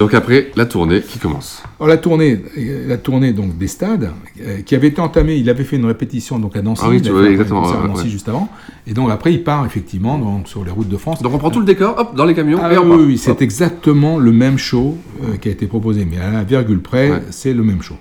Donc 0.00 0.14
après, 0.14 0.50
la 0.56 0.64
tournée 0.64 1.02
qui 1.02 1.18
commence. 1.18 1.62
Alors 1.78 1.88
la 1.88 1.98
tournée, 1.98 2.40
euh, 2.56 2.88
la 2.88 2.96
tournée 2.96 3.34
donc 3.34 3.58
des 3.58 3.68
stades, 3.68 4.10
euh, 4.40 4.62
qui 4.62 4.74
avait 4.74 4.88
été 4.88 4.98
entamée, 5.02 5.36
il 5.36 5.50
avait 5.50 5.62
fait 5.62 5.76
une 5.76 5.84
répétition 5.84 6.38
donc 6.38 6.56
à 6.56 6.62
Nancy, 6.62 6.80
Ah 6.86 6.88
oui, 6.88 7.02
tu 7.02 7.10
vois, 7.10 7.28
exactement, 7.28 7.60
concert 7.60 7.80
à 7.80 7.82
ouais, 7.82 7.88
Nancy 7.88 8.04
ouais. 8.04 8.08
juste 8.08 8.26
avant, 8.26 8.48
et 8.86 8.94
donc 8.94 9.10
après 9.10 9.34
il 9.34 9.44
part 9.44 9.66
effectivement 9.66 10.16
donc, 10.18 10.48
sur 10.48 10.64
les 10.64 10.70
routes 10.70 10.88
de 10.88 10.96
France. 10.96 11.20
Donc 11.20 11.34
on 11.34 11.38
prend 11.38 11.50
tout 11.50 11.60
le 11.60 11.66
décor, 11.66 11.96
hop, 11.98 12.16
dans 12.16 12.24
les 12.24 12.34
camions, 12.34 12.60
Ah 12.62 12.72
et 12.72 12.78
on 12.78 12.94
oui, 12.96 13.18
c'est 13.18 13.42
exactement 13.42 14.18
le 14.18 14.32
même 14.32 14.56
show 14.56 14.96
euh, 15.22 15.36
qui 15.36 15.50
a 15.50 15.52
été 15.52 15.66
proposé, 15.66 16.06
mais 16.10 16.16
à 16.18 16.30
la 16.30 16.44
virgule 16.44 16.80
près, 16.80 17.10
Ouais. 17.10 17.22
c'est 17.28 17.52
le 17.52 17.62
même 17.62 17.82
show. 17.82 17.96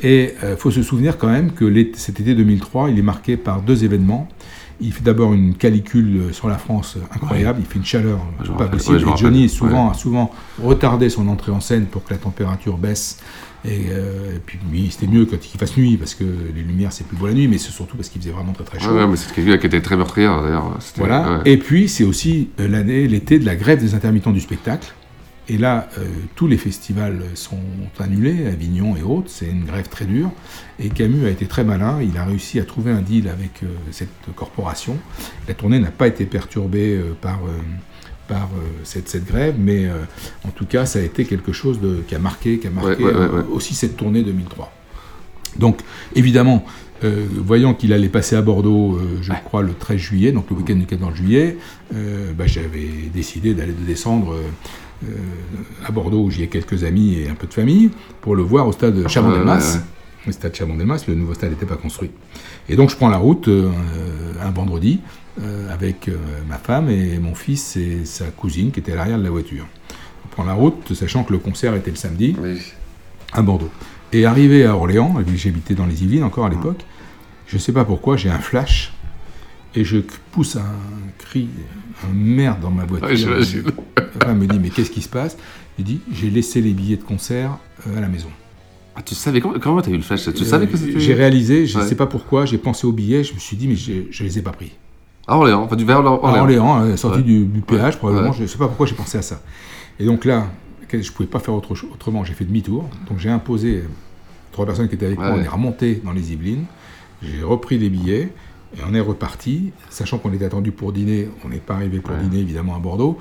Et 0.00 0.34
il 0.48 0.56
faut 0.56 0.70
se 0.70 0.82
souvenir 0.82 1.18
quand 1.18 1.28
même 1.28 1.50
que 1.50 1.64
cet 1.94 2.20
été 2.20 2.36
2003, 2.36 2.90
il 2.90 2.98
est 3.00 3.02
marqué 3.02 3.36
par 3.36 3.62
deux 3.62 3.82
événements. 3.82 4.28
Il 4.82 4.92
fait 4.92 5.02
d'abord 5.02 5.32
une 5.32 5.54
calicule 5.54 6.32
sur 6.32 6.48
la 6.48 6.58
France 6.58 6.98
incroyable, 7.14 7.60
il 7.60 7.66
fait 7.66 7.78
une 7.78 7.84
chaleur 7.84 8.18
pas 8.18 8.64
rappelle, 8.64 8.78
possible. 8.78 9.04
ouais, 9.04 9.14
et 9.14 9.16
Johnny 9.16 9.48
souvent, 9.48 9.86
ouais. 9.86 9.92
a 9.92 9.94
souvent 9.94 10.30
retardé 10.62 11.08
son 11.08 11.28
entrée 11.28 11.52
en 11.52 11.60
scène 11.60 11.86
pour 11.86 12.04
que 12.04 12.12
la 12.12 12.18
température 12.18 12.76
baisse. 12.76 13.18
Et, 13.64 13.86
euh, 13.90 14.36
et 14.36 14.40
puis 14.44 14.58
c'était 14.90 15.06
mieux 15.06 15.24
quand 15.24 15.36
il 15.36 15.58
fasse 15.58 15.76
nuit, 15.76 15.96
parce 15.96 16.14
que 16.14 16.24
les 16.24 16.62
lumières, 16.62 16.92
c'est 16.92 17.06
plus 17.06 17.16
beau 17.16 17.28
la 17.28 17.32
nuit, 17.32 17.46
mais 17.46 17.58
c'est 17.58 17.70
surtout 17.70 17.96
parce 17.96 18.08
qu'il 18.08 18.20
faisait 18.20 18.32
vraiment 18.32 18.52
très 18.52 18.64
très 18.64 18.80
chaud. 18.80 18.90
Ouais, 18.90 19.06
mais 19.06 19.16
c'est 19.16 19.32
quelqu'un 19.32 19.56
qui 19.58 19.66
était 19.66 19.80
très 19.80 19.96
meurtrière 19.96 20.42
d'ailleurs. 20.42 20.76
Voilà. 20.96 21.42
Et 21.44 21.56
puis, 21.58 21.88
c'est 21.88 22.04
aussi 22.04 22.48
euh, 22.58 22.66
l'année, 22.66 23.06
l'été 23.06 23.38
de 23.38 23.46
la 23.46 23.54
grève 23.54 23.80
des 23.80 23.94
intermittents 23.94 24.32
du 24.32 24.40
spectacle. 24.40 24.92
Et 25.52 25.58
là, 25.58 25.90
euh, 25.98 26.04
tous 26.34 26.46
les 26.46 26.56
festivals 26.56 27.20
sont 27.34 27.60
annulés, 28.00 28.46
Avignon 28.46 28.96
et 28.96 29.02
autres. 29.02 29.28
C'est 29.28 29.50
une 29.50 29.66
grève 29.66 29.86
très 29.86 30.06
dure. 30.06 30.30
Et 30.78 30.88
Camus 30.88 31.26
a 31.26 31.28
été 31.28 31.44
très 31.44 31.62
malin. 31.62 32.00
Il 32.00 32.16
a 32.16 32.24
réussi 32.24 32.58
à 32.58 32.64
trouver 32.64 32.90
un 32.90 33.02
deal 33.02 33.28
avec 33.28 33.62
euh, 33.62 33.66
cette 33.90 34.08
corporation. 34.34 34.96
La 35.46 35.52
tournée 35.52 35.78
n'a 35.78 35.90
pas 35.90 36.06
été 36.06 36.24
perturbée 36.24 36.96
euh, 36.96 37.14
par, 37.20 37.40
par 38.28 38.48
cette, 38.82 39.10
cette 39.10 39.26
grève, 39.26 39.56
mais 39.58 39.90
en 40.46 40.50
tout 40.52 40.64
cas, 40.64 40.86
ça 40.86 41.00
a 41.00 41.02
été 41.02 41.26
quelque 41.26 41.52
chose 41.52 41.80
de, 41.80 42.02
qui 42.08 42.14
a 42.14 42.18
marqué, 42.18 42.58
qui 42.58 42.68
a 42.68 42.70
marqué 42.70 43.04
Ouais, 43.04 43.12
ouais, 43.12 43.18
ouais, 43.18 43.26
ouais. 43.26 43.44
aussi 43.52 43.74
cette 43.74 43.98
tournée 43.98 44.22
2003. 44.22 44.72
Donc, 45.58 45.80
évidemment, 46.14 46.64
euh, 47.04 47.26
voyant 47.30 47.74
qu'il 47.74 47.92
allait 47.92 48.08
passer 48.08 48.36
à 48.36 48.42
Bordeaux, 48.42 48.94
euh, 48.94 49.18
je 49.22 49.32
crois, 49.44 49.62
le 49.62 49.74
13 49.74 49.98
juillet, 49.98 50.32
donc 50.32 50.48
le 50.50 50.56
week-end 50.56 50.76
du 50.76 50.86
14 50.86 51.14
juillet, 51.14 51.56
euh, 51.94 52.32
bah, 52.32 52.46
j'avais 52.46 52.88
décidé 53.12 53.54
d'aller 53.54 53.72
de 53.72 53.84
descendre 53.84 54.36
euh, 55.08 55.86
à 55.86 55.90
Bordeaux, 55.90 56.24
où 56.24 56.30
j'y 56.30 56.42
ai 56.42 56.48
quelques 56.48 56.84
amis 56.84 57.14
et 57.18 57.28
un 57.28 57.34
peu 57.34 57.46
de 57.46 57.54
famille, 57.54 57.90
pour 58.20 58.36
le 58.36 58.42
voir 58.42 58.66
au 58.66 58.72
stade 58.72 58.96
ouais, 58.96 59.04
ouais. 59.04 59.80
Le 60.26 60.32
stade 60.32 60.54
Chabandelmas, 60.54 61.04
le 61.08 61.14
nouveau 61.14 61.34
stade 61.34 61.50
n'était 61.50 61.66
pas 61.66 61.76
construit. 61.76 62.10
Et 62.68 62.76
donc, 62.76 62.90
je 62.90 62.96
prends 62.96 63.08
la 63.08 63.16
route 63.16 63.48
euh, 63.48 63.70
un 64.40 64.50
vendredi 64.50 65.00
euh, 65.40 65.72
avec 65.72 66.08
ma 66.48 66.58
femme 66.58 66.88
et 66.88 67.18
mon 67.18 67.34
fils 67.34 67.76
et 67.76 68.04
sa 68.04 68.26
cousine 68.26 68.70
qui 68.70 68.80
était 68.80 68.92
à 68.92 68.96
l'arrière 68.96 69.18
de 69.18 69.24
la 69.24 69.30
voiture. 69.30 69.66
On 70.24 70.28
prend 70.28 70.44
la 70.44 70.52
route, 70.54 70.94
sachant 70.94 71.24
que 71.24 71.32
le 71.32 71.38
concert 71.38 71.74
était 71.74 71.90
le 71.90 71.96
samedi 71.96 72.36
Oui. 72.40 72.60
à 73.32 73.42
Bordeaux. 73.42 73.70
Et 74.12 74.24
arrivé 74.26 74.64
à 74.64 74.76
Orléans, 74.76 75.18
et 75.18 75.24
puis 75.24 75.38
j'habitais 75.38 75.74
dans 75.74 75.86
les 75.86 76.04
Yvelines 76.04 76.22
encore 76.22 76.46
à 76.46 76.50
l'époque, 76.50 76.84
je 77.48 77.56
ne 77.56 77.60
sais 77.60 77.72
pas 77.72 77.84
pourquoi, 77.84 78.16
j'ai 78.16 78.30
un 78.30 78.38
flash. 78.38 78.92
Et 79.74 79.84
je 79.84 79.98
pousse 80.30 80.56
un 80.56 80.76
cri, 81.18 81.48
un 82.08 82.12
merde 82.14 82.60
dans 82.60 82.70
ma 82.70 82.84
voiture. 82.84 83.08
Ouais, 83.36 83.44
femme 84.22 84.38
me 84.38 84.46
dit 84.46 84.58
Mais 84.58 84.70
qu'est-ce 84.70 84.90
qui 84.90 85.02
se 85.02 85.08
passe? 85.08 85.36
Il 85.78 85.84
dit 85.84 86.00
J'ai 86.12 86.30
laissé 86.30 86.60
les 86.60 86.72
billets 86.72 86.96
de 86.96 87.02
concert 87.02 87.58
euh, 87.86 87.96
à 87.96 88.00
la 88.00 88.08
maison. 88.08 88.28
Ah, 88.94 89.02
tu 89.02 89.14
savais 89.14 89.40
comment 89.40 89.58
comment 89.58 89.80
t'as 89.80 89.90
eu 89.90 89.96
le 89.96 90.02
flash 90.02 90.24
Tu 90.24 90.42
Euh, 90.42 90.44
savais 90.44 90.66
que 90.66 90.76
c'était. 90.76 91.00
J'ai 91.00 91.14
réalisé, 91.14 91.66
je 91.66 91.78
ne 91.78 91.82
Ouais. 91.82 91.88
sais 91.88 91.94
pas 91.94 92.06
pourquoi, 92.06 92.44
j'ai 92.44 92.58
pensé 92.58 92.86
aux 92.86 92.92
billets, 92.92 93.24
je 93.24 93.32
me 93.34 93.38
suis 93.38 93.56
dit 93.56 93.66
Mais 93.68 93.76
je 93.76 93.92
ne 93.92 94.28
les 94.28 94.38
ai 94.38 94.42
pas 94.42 94.52
pris. 94.52 94.72
Ah, 95.26 95.36
Orléans, 95.36 95.62
enfin 95.62 95.76
du 95.76 95.84
vers 95.84 95.98
Orléans. 96.04 96.20
À 96.22 96.40
Orléans, 96.40 96.82
euh, 96.82 96.96
sorti 96.96 97.18
Ouais. 97.18 97.24
du, 97.24 97.44
du 97.46 97.60
péage, 97.60 97.96
probablement. 97.98 98.32
Je 98.32 98.42
ne 98.42 98.46
sais 98.46 98.58
pas 98.58 98.66
pourquoi 98.68 98.86
j'ai 98.86 98.94
pensé 98.94 99.16
à 99.18 99.22
ça. 99.22 99.40
Et 100.00 100.04
donc 100.04 100.24
là, 100.24 100.46
je 100.90 100.96
ne 100.98 101.02
pouvais 101.04 101.28
pas 101.28 101.38
faire 101.38 101.54
autre 101.54 101.74
autrement. 101.92 102.22
J'ai 102.24 102.34
fait 102.34 102.44
demi-tour. 102.44 102.88
Donc 103.08 103.18
j'ai 103.18 103.30
imposé 103.30 103.76
euh, 103.76 103.82
trois 104.50 104.66
personnes 104.66 104.88
qui 104.88 104.94
étaient 104.96 105.06
avec 105.06 105.18
moi. 105.18 105.32
On 105.34 105.40
est 105.42 105.48
remonté 105.48 106.02
dans 106.04 106.12
les 106.12 106.32
Yvelines. 106.32 106.64
J'ai 107.22 107.42
repris 107.42 107.78
les 107.78 107.88
billets 107.88 108.32
et 108.76 108.80
on 108.88 108.94
est 108.94 109.00
reparti. 109.00 109.72
Sachant 109.90 110.18
qu'on 110.18 110.32
était 110.32 110.44
attendu 110.44 110.72
pour 110.72 110.92
dîner. 110.92 111.28
On 111.44 111.48
n'est 111.48 111.58
pas 111.58 111.74
arrivé 111.74 112.00
pour 112.00 112.14
Ouais. 112.14 112.22
dîner, 112.22 112.40
évidemment, 112.40 112.74
à 112.74 112.78
Bordeaux. 112.78 113.18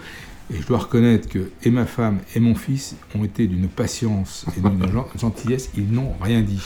Et 0.54 0.62
je 0.62 0.68
dois 0.68 0.80
reconnaître 0.80 1.30
que 1.30 1.50
et 1.64 1.72
ma 1.72 1.86
femme 1.86 2.20
et 2.36 2.42
mon 2.42 2.56
fils 2.56 2.96
ont 3.18 3.24
été 3.24 3.48
d'une 3.48 3.70
patience 3.70 4.46
et 4.58 4.60
d'une 4.60 4.82
gen- 4.92 5.04
gentillesse, 5.18 5.70
ils 5.78 5.90
n'ont 5.90 6.14
rien 6.22 6.42
dit. 6.42 6.62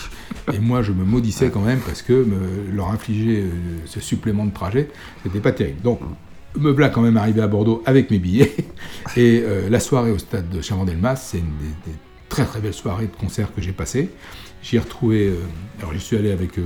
Et 0.53 0.57
moi, 0.59 0.81
je 0.81 0.91
me 0.91 1.03
maudissais 1.05 1.49
quand 1.51 1.61
même 1.61 1.79
parce 1.79 2.01
que 2.01 2.13
me- 2.13 2.71
leur 2.75 2.89
infliger 2.89 3.41
euh, 3.43 3.49
ce 3.85 3.99
supplément 3.99 4.45
de 4.45 4.53
trajet, 4.53 4.89
c'était 5.23 5.39
pas 5.39 5.51
terrible. 5.51 5.81
Donc, 5.81 5.99
me 6.57 6.71
voilà 6.71 6.89
quand 6.89 7.01
même 7.01 7.17
arrivé 7.17 7.41
à 7.41 7.47
Bordeaux 7.47 7.83
avec 7.85 8.09
mes 8.09 8.17
billets. 8.17 8.55
Et 9.17 9.43
euh, 9.45 9.69
la 9.69 9.79
soirée 9.79 10.09
au 10.11 10.17
stade 10.17 10.49
de 10.49 10.61
Chavandelmas, 10.61 11.17
c'est 11.17 11.37
une 11.39 11.45
des, 11.45 11.91
des 11.91 11.97
très 12.29 12.45
très 12.45 12.61
belles 12.61 12.73
soirées 12.73 13.05
de 13.07 13.15
concert 13.15 13.53
que 13.53 13.61
j'ai 13.61 13.71
passées. 13.73 14.09
J'y 14.63 14.77
ai 14.77 14.79
retrouvé, 14.79 15.27
euh, 15.27 15.35
alors 15.79 15.93
j'y 15.93 15.99
suis 15.99 16.17
allé 16.17 16.31
avec, 16.31 16.57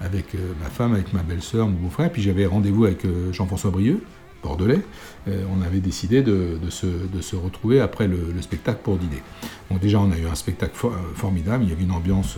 avec 0.00 0.34
euh, 0.34 0.38
ma 0.62 0.68
femme, 0.70 0.94
avec 0.94 1.12
ma 1.12 1.22
belle-sœur, 1.22 1.66
mon 1.68 1.74
beau-frère, 1.78 2.10
puis 2.10 2.22
j'avais 2.22 2.46
rendez-vous 2.46 2.84
avec 2.84 3.04
euh, 3.04 3.32
Jean-François 3.32 3.70
Brieux, 3.70 4.02
bordelais. 4.42 4.80
Euh, 5.28 5.42
on 5.56 5.62
avait 5.64 5.80
décidé 5.80 6.22
de, 6.22 6.58
de 6.62 6.70
se, 6.70 6.86
de 6.86 7.20
se 7.20 7.34
retrouver 7.34 7.80
après 7.80 8.06
le, 8.06 8.32
le 8.34 8.42
spectacle 8.42 8.80
pour 8.84 8.96
dîner. 8.96 9.22
Donc 9.70 9.80
déjà, 9.80 9.98
on 9.98 10.12
a 10.12 10.18
eu 10.18 10.26
un 10.30 10.34
spectacle 10.34 10.74
for- 10.76 10.94
formidable, 11.14 11.64
il 11.64 11.70
y 11.70 11.72
avait 11.72 11.82
une 11.82 11.90
ambiance 11.92 12.36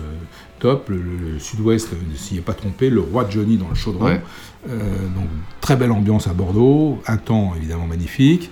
top, 0.61 0.89
le, 0.89 1.39
sud-ouest 1.39 1.91
ne 2.11 2.17
s'y 2.17 2.39
est 2.39 2.41
pas 2.41 2.55
trompé, 2.55 2.89
le 2.91 3.01
roi 3.01 3.27
Johnny 3.29 3.57
dans 3.59 3.69
le 3.69 3.75
chaudron. 3.75 4.07
Ouais. 4.07 4.21
Donc 4.67 5.29
très 5.61 5.77
belle 5.77 5.93
ambiance 5.93 6.27
à 6.27 6.33
Bordeaux, 6.33 7.01
un 7.07 7.17
temps 7.17 7.53
évidemment 7.57 7.87
magnifique, 7.87 8.51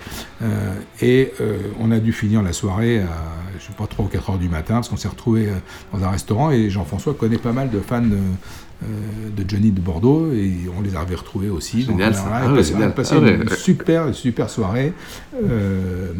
et 1.02 1.32
on 1.80 1.90
a 1.90 1.98
dû 1.98 2.12
finir 2.12 2.42
la 2.42 2.52
soirée 2.52 3.00
à 3.00 3.08
je 3.58 3.64
sais 3.64 3.72
pas 3.72 3.86
3 3.86 4.04
ou 4.04 4.08
4 4.08 4.30
heures 4.30 4.38
du 4.38 4.48
matin 4.48 4.74
parce 4.74 4.88
qu'on 4.88 4.96
s'est 4.98 5.08
retrouvé 5.08 5.48
dans 5.92 6.04
un 6.04 6.10
restaurant 6.10 6.50
et 6.52 6.68
Jean-François 6.70 7.14
connaît 7.14 7.38
pas 7.38 7.52
mal 7.52 7.70
de 7.70 7.80
fans 7.80 8.02
de 8.82 9.44
Johnny 9.48 9.70
de 9.70 9.80
Bordeaux 9.80 10.30
et 10.32 10.52
on 10.76 10.82
les 10.82 10.94
avait 10.96 11.14
retrouvés 11.14 11.48
aussi. 11.48 11.84
Donc, 11.84 11.96
Génial, 11.98 12.12
on 12.12 12.14
a- 12.14 12.18
ça. 12.18 12.24
on 12.28 12.32
a 12.32 12.36
Ah 12.36 12.54
passé- 12.54 12.72
on 12.72 12.76
a 12.76 12.78
génial. 12.80 12.94
passé 12.94 13.14
Ah 13.16 13.20
ouais. 13.20 13.34
une 13.42 13.48
super 13.50 14.14
super 14.14 14.50
soirée. 14.50 14.92
Euh, 15.42 16.12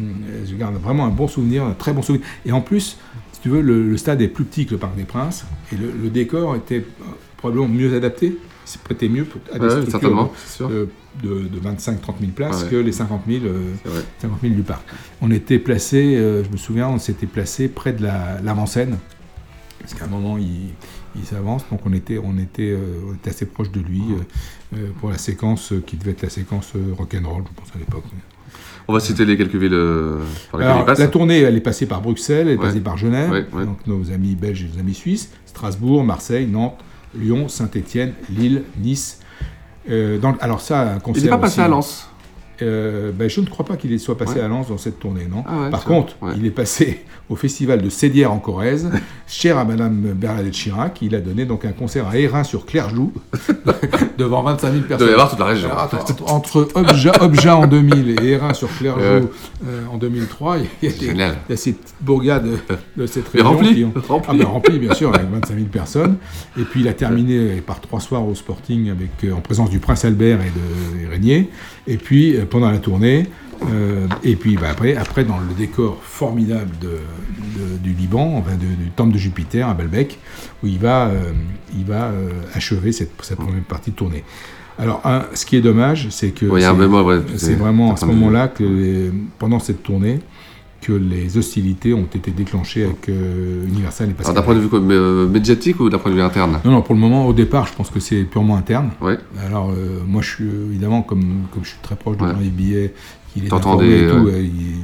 je 0.48 0.54
garde 0.56 0.74
vraiment 0.76 1.04
un 1.06 1.10
bon 1.10 1.28
souvenir, 1.28 1.64
un 1.64 1.72
très 1.72 1.92
bon 1.92 2.02
souvenir. 2.02 2.26
Et 2.44 2.52
en 2.52 2.60
plus, 2.60 2.96
si 3.32 3.40
tu 3.42 3.48
veux, 3.48 3.60
le, 3.60 3.88
le 3.88 3.96
stade 3.96 4.20
est 4.22 4.28
plus 4.28 4.44
petit 4.44 4.66
que 4.66 4.72
le 4.72 4.78
Parc 4.78 4.96
des 4.96 5.04
Princes 5.04 5.44
et 5.72 5.76
le, 5.76 5.90
le 6.02 6.08
décor 6.10 6.56
était 6.56 6.78
euh, 6.78 7.04
probablement 7.36 7.68
mieux 7.68 7.94
adapté. 7.94 8.36
C'est 8.64 8.80
prêté 8.80 9.08
mieux 9.08 9.24
pour, 9.24 9.40
à 9.52 9.58
des 9.58 9.64
Ouais, 9.64 9.70
structures 9.70 9.92
certainement, 9.92 10.32
c'est 10.44 10.56
sûr. 10.56 10.68
de, 10.68 10.88
de, 11.22 11.60
25-30 11.62 12.18
000 12.20 12.32
places 12.34 12.64
Ouais. 12.64 12.68
que 12.70 12.76
les 12.76 12.90
50 12.90 13.22
000, 13.28 13.44
euh, 13.44 13.60
C'est 13.84 13.88
vrai. 13.90 14.00
50 14.22 14.40
000 14.42 14.54
du 14.54 14.62
parc. 14.62 14.82
On 15.22 15.30
était 15.30 15.60
placé, 15.60 16.16
euh, 16.16 16.42
je 16.42 16.50
me 16.50 16.56
souviens, 16.56 16.88
on 16.88 16.98
s'était 16.98 17.26
placé 17.26 17.68
près 17.68 17.92
de 17.92 18.02
la- 18.02 18.40
l'avant-scène. 18.42 18.96
parce 19.78 19.94
qu'à 19.94 20.06
un 20.06 20.08
moment, 20.08 20.36
il, 20.36 20.70
il 21.18 21.24
s'avance, 21.26 21.64
donc 21.70 21.80
on 21.86 21.92
était, 21.92 22.18
on, 22.18 22.36
était, 22.38 22.70
euh, 22.70 23.00
on 23.10 23.14
était 23.14 23.30
assez 23.30 23.46
proche 23.46 23.70
de 23.70 23.80
lui 23.80 24.02
euh, 24.10 24.76
euh, 24.76 24.88
pour 25.00 25.10
la 25.10 25.18
séquence 25.18 25.72
qui 25.86 25.96
devait 25.96 26.12
être 26.12 26.22
la 26.22 26.30
séquence 26.30 26.72
rock'n'roll, 26.96 27.44
je 27.48 27.60
pense 27.60 27.70
à 27.74 27.78
l'époque. 27.78 28.04
On 28.88 28.92
va 28.92 29.00
citer 29.00 29.24
les 29.24 29.36
quelques 29.36 29.56
villes 29.56 29.70
par 30.50 30.60
lesquelles 30.60 30.70
Alors, 30.72 30.82
il 30.82 30.86
passe. 30.86 30.98
la 31.00 31.08
tournée, 31.08 31.40
elle 31.40 31.56
est 31.56 31.60
passée 31.60 31.86
par 31.86 32.00
Bruxelles, 32.00 32.46
elle 32.48 32.54
est 32.54 32.58
Ouais. 32.58 32.66
passée 32.66 32.80
par 32.80 32.96
Genève, 32.96 33.30
Ouais, 33.30 33.44
ouais. 33.52 33.64
donc 33.64 33.84
nos 33.86 34.10
amis 34.12 34.34
belges 34.36 34.62
et 34.62 34.68
nos 34.74 34.80
amis 34.80 34.94
suisses, 34.94 35.30
Strasbourg, 35.46 36.04
Marseille, 36.04 36.46
Nantes, 36.46 36.78
Lyon, 37.18 37.48
Saint-Étienne, 37.48 38.12
Lille, 38.30 38.62
Nice. 38.80 39.20
Euh, 39.90 40.18
dans 40.18 40.32
alors 40.40 40.60
ça, 40.60 40.94
un 40.94 40.98
concert 41.00 41.22
Il 41.22 41.24
n'est 41.24 41.30
pas 41.30 41.38
passé 41.38 41.54
aussi- 41.60 41.66
à 41.66 41.68
Lens. 41.68 42.08
Euh, 42.62 43.12
ben, 43.12 43.28
je 43.28 43.40
ne 43.40 43.46
crois 43.46 43.64
pas 43.66 43.76
qu'il 43.76 43.98
soit 44.00 44.16
passé 44.16 44.36
Ouais. 44.36 44.40
à 44.40 44.48
Lens 44.48 44.68
dans 44.68 44.78
cette 44.78 44.98
tournée, 44.98 45.26
non. 45.30 45.44
Ah 45.46 45.62
ouais, 45.64 45.70
Par 45.70 45.84
contre, 45.84 46.14
ouais. 46.22 46.32
il 46.38 46.46
est 46.46 46.50
passé 46.50 47.04
au 47.28 47.36
festival 47.36 47.82
de 47.82 47.90
Sédière 47.90 48.32
en 48.32 48.38
Corrèze, 48.38 48.90
cher 49.26 49.58
à 49.58 49.64
Madame 49.64 49.94
Bernadette 50.14 50.52
Chirac. 50.54 51.02
Il 51.02 51.14
a 51.14 51.20
donné 51.20 51.44
donc 51.44 51.64
un 51.64 51.72
concert 51.72 52.08
à 52.08 52.16
Hérin 52.16 52.44
sur 52.44 52.64
Clairjoux 52.64 53.12
devant 54.18 54.42
25 54.42 54.72
000 54.72 54.84
personnes. 54.84 55.06
doit 55.06 55.10
y 55.10 55.12
avoir 55.14 55.30
toute 55.30 55.38
la 55.38 55.44
région. 55.46 55.68
Alors, 55.70 55.82
attends, 55.84 56.26
entre, 56.34 56.68
Obja, 56.74 57.12
Obja 57.20 57.56
en 57.56 57.66
2000 57.66 58.20
et 58.20 58.24
Hérin 58.30 58.54
sur 58.54 58.68
Clairjoux 58.76 59.00
Ouais. 59.02 59.22
euh, 59.66 59.80
en 59.92 59.98
2003, 59.98 60.56
il 60.58 60.88
y 60.88 60.92
a, 60.92 60.94
il 61.12 61.16
y 61.16 61.52
a 61.52 61.56
ces 61.56 61.72
petites 61.72 61.94
bourgades 62.00 62.48
de 62.96 63.06
cette 63.06 63.28
région 63.28 63.50
rempli, 63.50 63.74
qui 63.74 63.84
ont 63.84 63.92
rempli. 64.08 64.28
Ah 64.30 64.34
ben, 64.38 64.46
rempli, 64.46 64.78
bien 64.78 64.94
sûr, 64.94 65.14
avec 65.14 65.28
25 65.30 65.54
000 65.54 65.66
personnes. 65.66 66.16
Et 66.58 66.62
puis 66.62 66.80
il 66.80 66.88
a 66.88 66.92
terminé 66.94 67.60
par 67.66 67.80
trois 67.80 68.00
soirs 68.00 68.26
au 68.26 68.34
Sporting 68.34 68.90
avec, 68.90 69.10
euh, 69.24 69.32
en 69.32 69.40
présence 69.40 69.70
du 69.70 69.78
Prince 69.78 70.04
Albert 70.04 70.40
et 70.40 70.50
de 70.50 71.02
et 71.02 71.06
Régnier. 71.06 71.50
Et 71.86 71.96
puis 71.96 72.36
euh, 72.36 72.44
pendant 72.48 72.70
la 72.70 72.78
tournée, 72.78 73.26
euh, 73.70 74.06
et 74.22 74.36
puis 74.36 74.56
bah, 74.56 74.68
après, 74.70 74.96
après 74.96 75.24
dans 75.24 75.38
le 75.38 75.54
décor 75.56 75.98
formidable 76.02 76.70
de, 76.80 76.88
de- 76.88 77.78
du 77.78 77.92
Liban, 77.92 78.34
enfin, 78.36 78.54
de- 78.54 78.84
du 78.84 78.90
temple 78.94 79.12
de 79.12 79.18
Jupiter 79.18 79.68
à 79.68 79.74
Baalbek, 79.74 80.18
où 80.62 80.66
il 80.66 80.78
va, 80.78 81.06
euh, 81.08 81.32
il 81.76 81.84
va 81.84 82.04
euh, 82.06 82.28
achever 82.54 82.92
cette, 82.92 83.12
cette 83.22 83.38
première 83.38 83.62
partie 83.64 83.90
de 83.92 83.96
tournée. 83.96 84.24
Alors, 84.78 85.00
un, 85.06 85.24
ce 85.32 85.46
qui 85.46 85.56
est 85.56 85.62
dommage, 85.62 86.08
c'est 86.10 86.32
que 86.32 86.44
Ouais, 86.44 86.60
il 86.60 86.62
y 86.62 86.66
a 86.66 86.70
un 86.70 86.74
c'est- 87.38 87.52
ouais, 87.52 87.54
vraiment 87.56 87.92
à 87.94 87.96
ce 87.96 88.04
moment-là 88.20 88.48
que 88.48 89.10
pendant 89.38 89.58
cette 89.58 89.82
tournée 89.82 90.18
que 90.86 90.92
les 90.92 91.36
hostilités 91.36 91.92
ont 91.94 92.06
été 92.14 92.30
déclenchées 92.30 92.84
avec 92.84 93.08
euh, 93.08 93.66
Universal 93.66 94.10
et 94.10 94.12
Pascal. 94.12 94.36
d'un 94.36 94.42
point 94.42 94.54
de 94.54 94.60
vue 94.60 94.68
quoi, 94.68 94.78
euh, 94.78 95.26
médiatique 95.26 95.80
ou 95.80 95.90
d'un 95.90 95.98
point 95.98 96.12
de 96.12 96.16
vue 96.16 96.22
interne? 96.22 96.60
Non, 96.64 96.70
non, 96.70 96.82
pour 96.82 96.94
le 96.94 97.00
moment, 97.00 97.26
au 97.26 97.32
départ, 97.32 97.66
je 97.66 97.72
pense 97.72 97.90
que 97.90 97.98
c'est 97.98 98.22
purement 98.22 98.56
interne. 98.56 98.90
Ouais. 99.00 99.18
Alors, 99.44 99.70
euh, 99.72 99.98
moi, 100.06 100.22
je 100.22 100.28
suis 100.30 100.44
évidemment, 100.44 101.02
comme, 101.02 101.46
comme 101.52 101.64
je 101.64 101.70
suis 101.70 101.78
très 101.82 101.96
proche 101.96 102.16
de 102.18 102.22
Ouais. 102.24 102.30
Jean-Yves 102.32 102.52
Billet, 102.52 102.94
qu'il 103.32 103.44
est 103.46 103.52
informé 103.52 104.04
et 104.04 104.06
tout, 104.06 104.14
ouais. 104.26 104.44
il- 104.44 104.76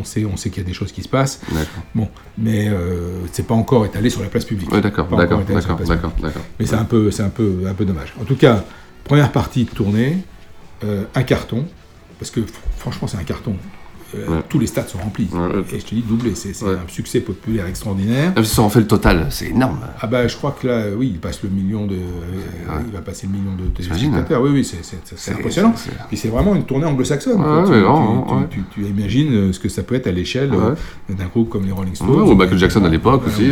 on, 0.00 0.04
sait, 0.04 0.24
on 0.24 0.38
sait 0.38 0.48
qu'il 0.48 0.62
y 0.62 0.64
a 0.64 0.68
des 0.68 0.72
choses 0.72 0.90
qui 0.90 1.02
se 1.02 1.08
passent. 1.08 1.40
D'accord. 1.52 1.82
Bon, 1.94 2.08
mais 2.38 2.68
euh, 2.70 3.20
c'est 3.32 3.46
pas 3.46 3.54
encore 3.54 3.84
étalé 3.84 4.08
sur 4.08 4.22
la 4.22 4.28
place 4.28 4.46
publique. 4.46 4.72
Ouais, 4.72 4.80
d'accord, 4.80 5.06
d'accord, 5.08 5.42
d'accord, 5.44 5.78
d'accord. 5.86 6.42
Mais 6.58 6.64
c'est 6.64 6.76
un 6.76 6.84
peu, 6.84 7.10
c'est 7.10 7.22
un 7.22 7.28
peu, 7.28 7.64
un 7.68 7.74
peu 7.74 7.84
dommage. 7.84 8.14
En 8.20 8.24
tout 8.24 8.36
cas, 8.36 8.64
première 9.04 9.30
partie 9.32 9.64
de 9.64 9.70
tournée, 9.70 10.16
un 10.82 11.22
carton, 11.22 11.66
parce 12.18 12.30
que 12.30 12.40
fr- 12.40 12.46
franchement, 12.78 13.06
c'est 13.06 13.18
un 13.18 13.22
carton. 13.24 13.54
Euh, 14.14 14.30
Ouais. 14.34 14.40
Tous 14.48 14.58
les 14.58 14.66
stades 14.66 14.88
sont 14.88 14.98
remplis. 14.98 15.28
Ouais. 15.32 15.62
Et 15.72 15.80
je 15.80 15.84
te 15.84 15.94
dis 15.94 16.02
doublé, 16.02 16.34
c'est 16.34 16.50
un 16.64 16.78
succès 16.88 17.20
populaire 17.20 17.66
extraordinaire. 17.66 18.32
Même 18.34 18.44
si 18.44 18.58
on 18.60 18.68
fait 18.70 18.80
le 18.80 18.86
total, 18.86 19.26
c'est 19.30 19.46
énorme. 19.50 19.80
Ah 20.00 20.06
bah 20.06 20.26
je 20.28 20.36
crois 20.36 20.56
que 20.60 20.66
là, 20.66 20.84
oui, 20.96 21.10
il 21.14 21.18
passe 21.20 21.42
le 21.42 21.48
million 21.50 21.86
de, 21.86 21.94
euh, 21.94 22.78
il 22.86 22.92
va 22.92 23.00
passer 23.00 23.26
le 23.26 23.32
million 23.38 23.52
de 23.56 23.68
téléspectateurs. 23.70 24.40
Oui, 24.42 24.50
oui, 24.52 24.64
c'est- 24.64 25.30
impressionnant. 25.32 25.74
c'est- 25.76 26.16
c'est- 26.16 26.28
vraiment 26.28 26.54
une 26.54 26.64
tournée 26.64 26.86
anglo-saxonne. 26.86 27.40
Tu, 28.50 28.82
imagines 28.84 29.32
euh, 29.34 29.52
ce 29.52 29.58
que 29.60 29.68
ça 29.68 29.82
peut 29.82 29.94
être 29.94 30.06
à 30.06 30.12
l'échelle 30.12 30.50
d'un 31.08 31.26
groupe 31.26 31.48
comme 31.50 31.64
les 31.66 31.72
Rolling 31.72 31.94
Stones. 31.94 32.08
Ou 32.10 32.34
Michael 32.34 32.58
Jackson 32.58 32.84
à 32.84 32.88
l'époque 32.88 33.22
aussi. 33.26 33.50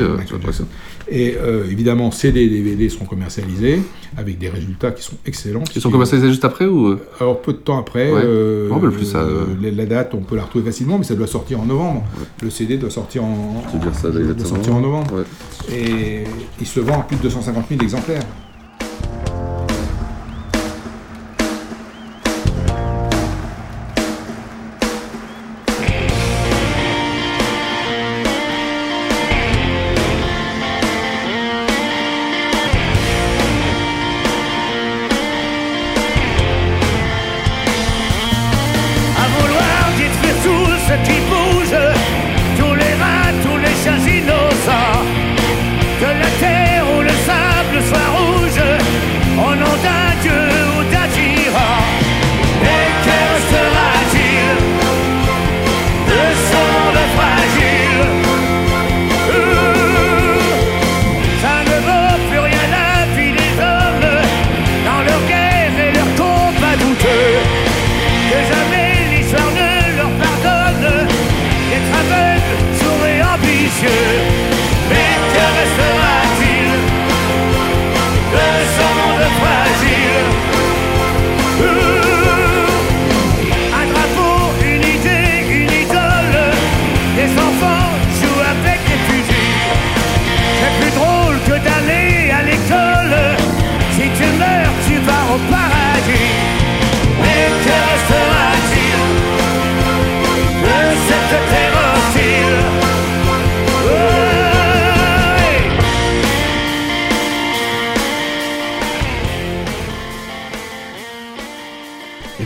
Et 1.10 1.36
évidemment, 1.70 2.10
CD 2.10 2.42
et 2.42 2.48
DVD 2.48 2.88
seront 2.88 3.04
commercialisés 3.04 3.80
avec 4.16 4.38
des 4.38 4.48
résultats 4.48 4.90
qui 4.92 5.02
sont 5.02 5.16
excellents. 5.26 5.64
Ils 5.74 5.80
sont 5.80 5.90
commercialisés 5.90 6.28
juste 6.28 6.44
après 6.44 6.66
ou 6.66 6.96
Alors 7.20 7.40
peu 7.40 7.52
de 7.52 7.58
temps 7.58 7.78
après, 7.78 8.10
Ouais. 8.12 8.20
euh, 8.24 8.68
plus 8.90 9.06
ça, 9.06 9.18
euh. 9.20 9.44
la- 9.60 9.70
la 9.70 9.86
date, 9.86 10.12
on 10.14 10.18
peut 10.18 10.36
la 10.36 10.42
retrouver 10.52 10.70
facilement, 10.70 10.98
mais 10.98 11.04
ça 11.04 11.14
doit 11.14 11.26
sortir 11.26 11.60
en 11.60 11.64
novembre. 11.64 12.04
Le 12.42 12.50
CD 12.50 12.76
doit 12.76 12.90
sortir 12.90 13.24
en, 13.24 13.62
ça 13.92 14.10
doit 14.10 14.44
sortir 14.44 14.74
novembre. 14.80 15.14
Ouais. 15.16 15.74
Et 15.74 16.24
il 16.60 16.66
se 16.66 16.80
vend 16.80 17.00
à 17.00 17.02
plus 17.04 17.16
de 17.16 17.22
250 17.22 17.64
000 17.70 17.80
exemplaires. 17.80 18.22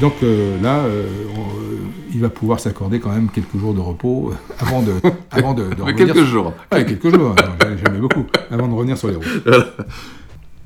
Donc 0.00 0.14
euh, 0.22 0.60
là, 0.62 0.80
euh, 0.80 1.06
on- 1.36 1.42
il 2.12 2.20
va 2.20 2.28
pouvoir 2.30 2.60
s'accorder 2.60 2.98
quand 3.00 3.10
même 3.10 3.28
quelques 3.28 3.56
jours 3.58 3.74
de 3.74 3.80
repos 3.80 4.30
euh, 4.32 4.54
avant 4.60 4.82
de, 4.82 4.92
avant 5.30 5.54
de, 5.54 5.64
de 5.74 5.82
revenir 5.82 6.06
quelques 6.14 6.24
jours. 6.24 6.52
Ouais, 6.72 6.84
quelques 6.84 7.14
jours. 7.14 7.34
hein, 7.38 7.66
J'aimais 7.84 7.98
beaucoup. 7.98 8.24
Avant 8.50 8.68
de 8.68 8.74
revenir 8.74 8.96
sur 8.96 9.08
les 9.08 9.16
routes. 9.16 9.26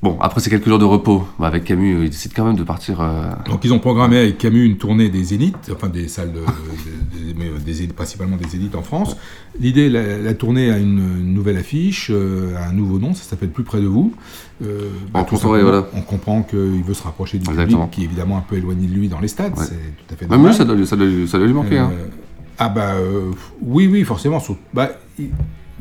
Bon, 0.02 0.16
après 0.22 0.40
ces 0.40 0.48
quelques 0.48 0.66
jours 0.66 0.78
de 0.78 0.84
repos, 0.86 1.28
bah, 1.38 1.46
avec 1.46 1.64
Camus, 1.64 1.94
euh, 1.94 2.04
il 2.04 2.10
décide 2.10 2.32
quand 2.34 2.46
même 2.46 2.56
de 2.56 2.62
partir. 2.62 3.02
euh, 3.02 3.24
Donc 3.50 3.62
ils 3.64 3.72
ont 3.74 3.78
programmé 3.80 4.16
avec 4.16 4.38
Camus 4.38 4.64
une 4.64 4.78
tournée 4.78 5.10
des 5.10 5.22
Zéniths, 5.22 5.70
enfin 5.74 5.88
des 5.90 6.08
salles, 6.08 6.32
de, 6.32 6.38
des- 6.40 7.34
des- 7.34 7.38
mais, 7.38 7.50
des 7.62 7.72
Zéniths, 7.74 7.92
principalement 7.92 8.38
des 8.38 8.48
Zéniths 8.48 8.74
en 8.76 8.80
France. 8.82 9.14
L'idée, 9.60 9.90
la, 9.90 10.16
la 10.16 10.32
tournée 10.32 10.70
a 10.70 10.78
une, 10.78 11.00
une 11.20 11.34
nouvelle 11.34 11.58
affiche, 11.58 12.10
euh, 12.10 12.54
un 12.66 12.72
nouveau 12.72 12.98
nom, 12.98 13.12
ça 13.12 13.24
s'appelle 13.24 13.50
Plus 13.50 13.62
près 13.62 13.82
de 13.82 13.86
vous. 13.86 14.14
Euh, 14.64 14.88
En 15.12 15.26
simplement, 15.26 15.60
voilà. 15.62 15.86
On 15.94 16.00
comprend 16.00 16.42
qu'il 16.44 16.82
veut 16.82 16.94
se 16.94 17.02
rapprocher 17.02 17.36
du 17.36 17.50
Exactement. 17.50 17.86
public, 17.86 17.90
qui 17.94 18.00
est 18.00 18.04
évidemment 18.06 18.38
un 18.38 18.44
peu 18.48 18.56
éloigné 18.56 18.86
de 18.86 18.94
lui 18.94 19.08
dans 19.08 19.20
les 19.20 19.28
stades, 19.28 19.52
Ouais. 19.58 19.64
c'est 19.66 19.74
tout 19.74 20.14
à 20.14 20.16
fait 20.16 20.24
Même 20.30 20.40
normal. 20.40 20.50
lui, 20.52 20.56
ça 20.56 20.64
doit, 20.64 20.76
lui- 20.76 20.86
ça 20.86 20.96
doit 20.96 21.08
ça 21.26 21.36
doit 21.36 21.46
lui 21.46 21.52
manquer. 21.54 21.76
hein. 21.76 21.92
Ah 22.58 22.70
bah 22.70 22.94
oui, 23.60 23.86
oui, 23.86 24.02
forcément. 24.04 24.42
bah, 24.72 24.92
il- 25.18 25.28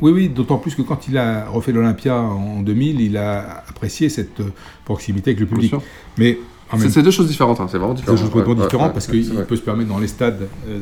oui, 0.00 0.12
oui, 0.12 0.28
d'autant 0.28 0.58
plus 0.58 0.74
que 0.74 0.82
quand 0.82 1.08
il 1.08 1.18
a 1.18 1.48
refait 1.48 1.72
l'Olympia 1.72 2.16
en 2.20 2.60
2000, 2.62 3.00
il 3.00 3.16
a 3.16 3.62
apprécié 3.68 4.08
cette 4.08 4.40
euh, 4.40 4.50
proximité 4.84 5.30
avec 5.30 5.40
le 5.40 5.46
public. 5.46 5.74
Mais 6.18 6.38
C'est 6.78 7.02
deux 7.02 7.10
choses 7.10 7.26
différentes, 7.28 7.60
hein, 7.60 7.66
c'est 7.70 7.78
vraiment 7.78 7.94
c'est 7.96 8.00
différent. 8.02 8.16
des 8.16 8.22
choses 8.22 8.30
complètement 8.30 8.54
Ouais, 8.62 8.66
différentes 8.68 8.86
ouais, 8.88 8.92
parce 8.92 9.06
qu'il 9.06 9.44
peut 9.44 9.56
se 9.56 9.62
permettre 9.62 9.88
dans 9.90 9.98
les 9.98 10.06
stades, 10.08 10.48
euh, 10.68 10.78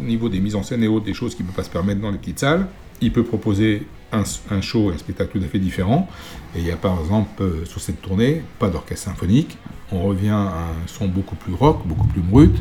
au 0.00 0.04
niveau 0.04 0.28
des 0.28 0.40
mises 0.40 0.54
en 0.54 0.62
scène 0.62 0.82
et 0.82 0.88
autres, 0.88 1.04
des 1.06 1.14
choses 1.14 1.34
qu'il 1.34 1.44
ne 1.44 1.50
peut 1.50 1.56
pas 1.56 1.64
se 1.64 1.70
permettre 1.70 2.00
dans 2.00 2.10
les 2.10 2.18
petites 2.18 2.38
salles. 2.40 2.66
Il 3.00 3.12
peut 3.12 3.22
proposer 3.22 3.86
un, 4.12 4.22
un 4.50 4.60
show, 4.60 4.90
un 4.90 4.98
spectacle 4.98 5.38
tout 5.38 5.44
à 5.44 5.48
fait 5.48 5.58
différent. 5.58 6.08
Et 6.56 6.60
il 6.60 6.66
y 6.66 6.70
a 6.70 6.76
par 6.76 6.98
exemple 7.00 7.42
euh, 7.42 7.64
sur 7.64 7.80
cette 7.80 8.00
tournée, 8.00 8.42
pas 8.58 8.68
d'orchestre 8.70 9.04
symphonique. 9.04 9.56
On 9.92 10.02
revient 10.02 10.28
à 10.30 10.34
un 10.64 10.86
son 10.86 11.06
beaucoup 11.06 11.36
plus 11.36 11.54
rock, 11.54 11.80
beaucoup 11.86 12.06
plus 12.06 12.20
brut. 12.22 12.54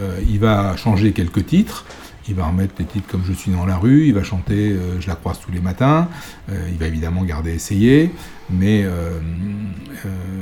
Euh, 0.00 0.18
il 0.28 0.38
va 0.38 0.76
changer 0.76 1.12
quelques 1.12 1.44
titres. 1.46 1.84
Il 2.28 2.34
va 2.34 2.46
remettre 2.46 2.74
des 2.74 2.84
titres 2.84 3.08
comme 3.08 3.22
Je 3.24 3.32
suis 3.32 3.50
dans 3.50 3.66
la 3.66 3.76
rue, 3.76 4.06
il 4.06 4.14
va 4.14 4.22
chanter 4.22 4.72
euh, 4.72 5.00
Je 5.00 5.08
la 5.08 5.14
croise 5.14 5.40
tous 5.40 5.50
les 5.50 5.60
matins, 5.60 6.08
Euh, 6.50 6.68
il 6.70 6.78
va 6.78 6.86
évidemment 6.86 7.24
garder 7.24 7.52
Essayer, 7.52 8.10
mais 8.50 8.82
euh, 8.84 9.18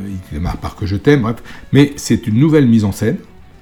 il 0.06 0.18
démarre 0.32 0.58
par 0.58 0.76
Que 0.76 0.86
je 0.86 0.96
t'aime, 0.96 1.22
bref. 1.22 1.36
Mais 1.72 1.92
c'est 1.96 2.26
une 2.26 2.38
nouvelle 2.38 2.66
mise 2.66 2.84
en 2.84 2.92
scène, 2.92 3.16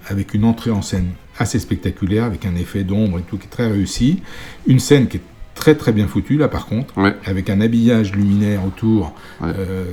avec 0.07 0.35
une 0.35 0.45
entrée 0.45 0.71
en 0.71 0.83
scène 0.83 1.11
assez 1.39 1.59
spectaculaire, 1.59 2.25
avec 2.25 2.45
un 2.45 2.57
effet 2.57 2.85
d'ombre 2.85 3.21
et 3.21 3.23
tout 3.23 3.39
qui 3.39 3.47
est 3.47 3.51
très 3.51 3.69
réussi. 3.69 4.23
Une 4.67 4.81
scène 4.81 5.07
qui 5.07 5.19
est 5.19 5.23
très 5.59 5.75
très 5.75 5.93
bien 5.93 6.07
foutue 6.07 6.37
là 6.39 6.49
par 6.49 6.67
contre, 6.67 6.95
avec 7.25 7.51
un 7.51 7.61
habillage 7.61 8.13
luminaire 8.13 8.65
autour, 8.65 9.13
euh, 9.43 9.85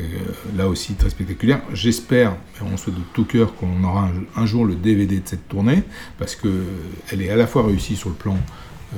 là 0.56 0.68
aussi 0.68 0.94
très 0.94 1.10
spectaculaire. 1.10 1.62
J'espère, 1.74 2.32
et 2.32 2.64
on 2.72 2.78
souhaite 2.78 2.96
de 2.96 3.02
tout 3.14 3.26
cœur 3.26 3.56
qu'on 3.56 3.84
aura 3.84 4.10
un, 4.38 4.42
un 4.42 4.46
jour 4.46 4.66
le 4.66 4.76
DVD 4.76 5.18
de 5.18 5.28
cette 5.28 5.48
tournée, 5.50 5.84
parce 6.20 6.36
que 6.36 6.48
elle 7.12 7.22
est 7.22 7.30
à 7.30 7.36
la 7.36 7.48
fois 7.48 7.66
réussie 7.66 7.96
sur 7.96 8.10
le 8.10 8.16
plan 8.16 8.38
euh, 8.96 8.98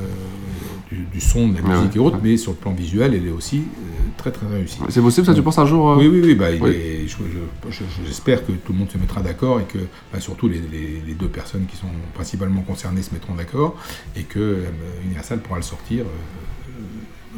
du, 0.91 1.05
du 1.05 1.21
son, 1.21 1.47
de 1.47 1.55
la 1.55 1.61
musique 1.61 1.91
ouais, 1.93 1.95
et 1.95 1.99
autres, 1.99 2.19
mais 2.21 2.37
sur 2.37 2.51
le 2.51 2.57
plan 2.57 2.71
visuel, 2.73 3.13
elle 3.15 3.25
est 3.27 3.31
aussi 3.31 3.57
euh, 3.59 4.01
très 4.17 4.31
très 4.31 4.45
réussie. 4.45 4.77
C'est 4.89 5.01
possible, 5.01 5.25
ça, 5.25 5.33
tu 5.33 5.41
penses, 5.41 5.57
un 5.57 5.65
jour, 5.65 5.91
euh 5.91 5.97
Oui, 5.97 6.07
oui, 6.07 6.21
oui. 6.23 6.35
Bah, 6.35 6.47
Oui. 6.61 6.75
je- 7.07 7.71
je- 7.71 7.83
J'espère 8.05 8.45
que 8.45 8.51
tout 8.51 8.73
le 8.73 8.79
monde 8.79 8.91
se 8.91 8.97
mettra 8.97 9.21
d'accord 9.21 9.59
et 9.59 9.63
que 9.63 9.79
bah, 10.13 10.19
surtout 10.19 10.47
les, 10.49 10.59
les- 10.71 11.01
les 11.07 11.13
deux 11.13 11.27
personnes 11.29 11.65
qui 11.65 11.77
sont 11.77 11.87
principalement 12.13 12.61
concernées 12.61 13.01
se 13.01 13.13
mettront 13.13 13.33
d'accord 13.33 13.75
et 14.15 14.23
que 14.23 14.39
euh, 14.39 14.65
Universal 15.05 15.39
pourra 15.39 15.57
le 15.57 15.63
sortir. 15.63 16.03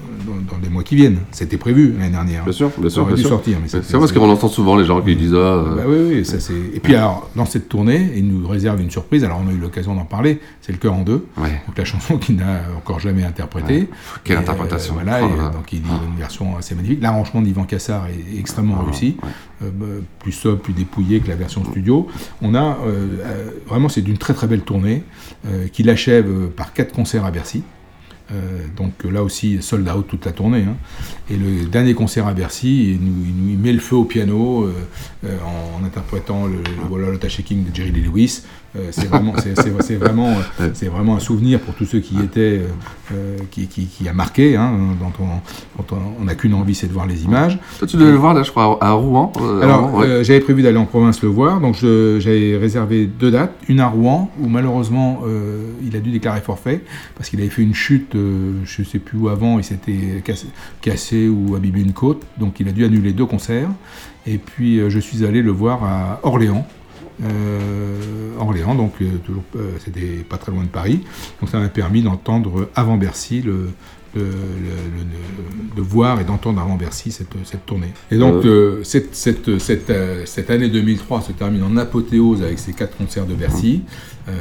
Euh, 0.10 0.26
dans, 0.26 0.54
dans 0.56 0.62
les 0.62 0.70
mois 0.70 0.84
qui 0.84 0.96
viennent. 0.96 1.20
C'était 1.32 1.58
prévu 1.58 1.94
l'année 1.98 2.10
dernière. 2.12 2.44
Bien 2.44 2.54
sûr, 2.54 2.70
bien 2.78 2.90
Ça 2.90 2.96
sûr. 2.96 3.06
bien 3.06 3.16
dû 3.16 3.22
sûr. 3.22 3.30
sortir. 3.30 3.58
C'est 3.68 3.84
c'était- 3.84 3.98
parce 4.00 4.12
qu'on 4.12 4.30
entend 4.30 4.48
souvent 4.48 4.76
les 4.76 4.86
gens 4.86 5.02
qui 5.02 5.16
disent 5.16 5.34
ah. 5.36 5.38
euh, 5.38 5.76
bah 5.76 5.84
oui, 5.88 5.98
oui, 6.18 6.26
ça 6.26 6.40
c'est. 6.40 6.54
Et 6.74 6.80
puis 6.80 6.96
alors, 6.96 7.30
dans 7.36 7.46
cette 7.46 7.70
tournée, 7.70 8.12
il 8.16 8.28
nous 8.28 8.48
réserve 8.48 8.82
une 8.82 8.92
surprise. 8.92 9.24
Alors, 9.24 9.42
on 9.46 9.50
a 9.50 9.54
eu 9.54 9.58
l'occasion 9.58 9.96
d'en 9.96 10.06
parler. 10.06 10.40
C'est 10.62 10.72
le 10.72 10.78
cœur 10.78 10.94
en 10.94 11.02
deux. 11.04 11.26
Ouais. 11.38 11.62
Donc 11.68 11.78
la 11.78 11.86
chanson 11.86 12.18
qu'il 12.18 12.36
n'a 12.38 12.62
encore 12.78 13.00
jamais 13.00 13.24
interprétée. 13.24 13.80
Ouais. 13.82 13.90
Quelle 14.24 14.38
Et, 14.38 14.40
interprétation. 14.40 14.96
euh, 14.98 15.04
voilà. 15.04 15.20
Oh 15.24 15.30
et, 15.34 15.38
là. 15.38 15.50
donc 15.50 15.72
il 15.74 15.82
dit 15.82 15.90
une 16.12 16.18
version 16.18 16.58
assez 16.58 16.76
magnifique. 16.76 17.02
L'arrangement 17.02 17.42
d'Ivan 17.42 17.64
Cassar 17.64 18.08
est 18.08 18.40
extrêmement 18.40 18.78
Ah, 18.82 18.84
réussi. 18.86 19.18
Euh, 19.62 19.70
bah, 19.74 19.86
plus 20.20 20.32
sobre, 20.32 20.60
plus 20.62 20.74
dépouillé 20.74 21.20
que 21.20 21.28
la 21.28 21.36
version 21.36 21.64
studio. 21.66 22.08
On 22.42 22.56
a 22.56 22.62
euh, 22.64 23.08
euh, 23.26 23.50
vraiment, 23.68 23.90
c'est 23.90 24.02
d'une 24.02 24.18
très 24.18 24.34
très 24.34 24.48
belle 24.48 24.62
tournée 24.62 25.04
euh, 25.48 25.68
qu'il 25.68 25.90
achève 25.90 26.28
euh, 26.30 26.48
par 26.48 26.74
quatre 26.74 26.94
concerts 26.94 27.26
à 27.26 27.32
Bercy. 27.32 27.64
Euh, 28.32 28.36
donc 28.78 28.92
là 29.12 29.24
aussi, 29.24 29.62
sold 29.62 29.90
out 29.90 30.06
toute 30.08 30.26
la 30.26 30.32
tournée. 30.32 30.64
hein. 30.68 30.76
Et 31.32 31.36
le 31.38 31.66
dernier 31.66 31.94
concert 31.96 32.28
à 32.28 32.34
Bercy, 32.34 32.92
il 32.94 33.00
nous, 33.02 33.26
il 33.26 33.36
nous- 33.44 33.50
il 33.52 33.58
met 33.58 33.74
le 33.74 33.80
feu 33.80 33.96
au 33.96 34.04
piano 34.04 34.64
euh, 34.66 34.74
euh, 35.26 35.38
en, 35.44 35.82
en 35.82 35.86
interprétant 35.86 36.46
le, 36.46 36.54
le 36.58 36.92
Wallalota 36.92 37.28
Shaking 37.28 37.66
de 37.70 37.76
Jerry 37.76 37.92
Lee 37.92 38.02
Lewis. 38.02 38.44
C'est 38.92 39.08
vraiment, 39.08 39.34
c'est, 39.40 39.60
c'est- 39.60 39.82
c'est 39.82 39.96
vraiment, 39.96 40.30
c'est 40.76 40.90
vraiment 40.90 41.16
un 41.16 41.20
souvenir 41.20 41.60
pour 41.60 41.74
tous 41.74 41.86
ceux 41.86 42.02
qui 42.02 42.14
y 42.14 42.20
étaient, 42.20 42.62
qui, 43.50 43.66
qui- 43.66 43.88
qui 43.88 44.08
a 44.08 44.14
marqué, 44.14 44.56
hein, 44.58 44.72
dont 45.00 45.12
on- 46.20 46.24
n'a 46.24 46.36
qu'une 46.36 46.54
envie, 46.54 46.76
c'est 46.76 46.86
de 46.86 46.94
voir 46.94 47.08
les 47.08 47.24
images. 47.24 47.58
Toi, 47.80 47.88
tu 47.88 47.98
devais 47.98 48.12
le 48.12 48.18
voir, 48.18 48.36
là, 48.36 48.44
je 48.44 48.52
crois, 48.52 48.78
à 48.80 48.92
Rouen. 48.92 49.32
Alors, 49.64 49.90
Rouen, 49.90 50.02
ouais. 50.02 50.24
j'avais 50.24 50.40
prévu 50.40 50.62
d'aller 50.62 50.78
en 50.78 50.86
province 50.86 51.24
le 51.24 51.30
voir, 51.30 51.60
donc 51.62 51.78
je- 51.78 52.20
j'avais 52.20 52.58
réservé 52.58 53.08
deux 53.08 53.32
dates. 53.32 53.56
Une 53.70 53.80
à 53.80 53.88
Rouen, 53.88 54.30
où 54.40 54.48
malheureusement, 54.48 55.22
il 55.84 55.96
a 55.96 56.00
dû 56.00 56.12
déclarer 56.12 56.42
forfait, 56.42 56.84
parce 57.16 57.28
qu'il 57.32 57.40
avait 57.40 57.50
fait 57.50 57.64
une 57.64 57.74
chute, 57.74 58.16
euh, 58.20 58.54
je 58.66 58.82
ne 58.82 58.86
sais 58.88 59.00
plus 59.00 59.18
où 59.18 59.30
avant, 59.30 59.58
il 59.58 59.64
s'était 59.64 60.22
cassé, 60.24 60.48
cassé 60.82 61.28
ou 61.30 61.56
abîmé 61.56 61.82
une 61.82 61.94
côte, 61.94 62.22
donc 62.38 62.60
il 62.60 62.68
a 62.68 62.72
dû 62.72 62.86
annuler 62.86 63.14
deux 63.14 63.26
concerts. 63.26 63.70
Et 64.28 64.38
puis, 64.38 64.80
euh, 64.80 64.90
je 64.90 65.00
suis 65.00 65.26
allé 65.26 65.42
le 65.42 65.52
voir 65.52 65.84
à 65.84 66.20
Orléans. 66.24 66.68
Euh, 67.24 68.36
Orléans, 68.40 68.76
donc 68.76 68.94
euh, 69.02 69.06
toujours, 69.26 69.44
c'était 69.84 70.24
pas 70.28 70.38
très 70.38 70.52
loin 70.52 70.64
de 70.64 70.68
Paris. 70.70 71.02
Donc 71.42 71.50
ça 71.50 71.60
m'a 71.60 71.68
permis 71.70 72.02
d'entendre 72.02 72.70
avant 72.76 72.96
Bercy 72.98 73.42
le, 73.42 73.70
le- 74.16 74.22
le- 74.22 74.26
le- 74.26 75.76
de 75.76 75.82
voir 75.82 76.22
et 76.22 76.24
d'entendre 76.24 76.62
avant 76.62 76.76
Bercy 76.76 77.12
cette, 77.12 77.28
cette 77.44 77.66
tournée. 77.66 77.92
Et 78.12 78.18
donc 78.18 78.46
euh, 78.46 78.84
cette, 78.84 79.14
cette, 79.16 79.60
cette, 79.60 79.90
euh, 79.90 80.24
cette 80.26 80.50
année 80.50 80.70
2003 80.70 81.22
se 81.22 81.32
termine 81.34 81.64
en 81.64 81.76
apothéose 81.78 82.42
avec 82.42 82.58
ces 82.60 82.72
quatre 82.74 82.96
concerts 82.98 83.26
de 83.26 83.34
Bercy. 83.36 83.82
Euh, 84.28 84.32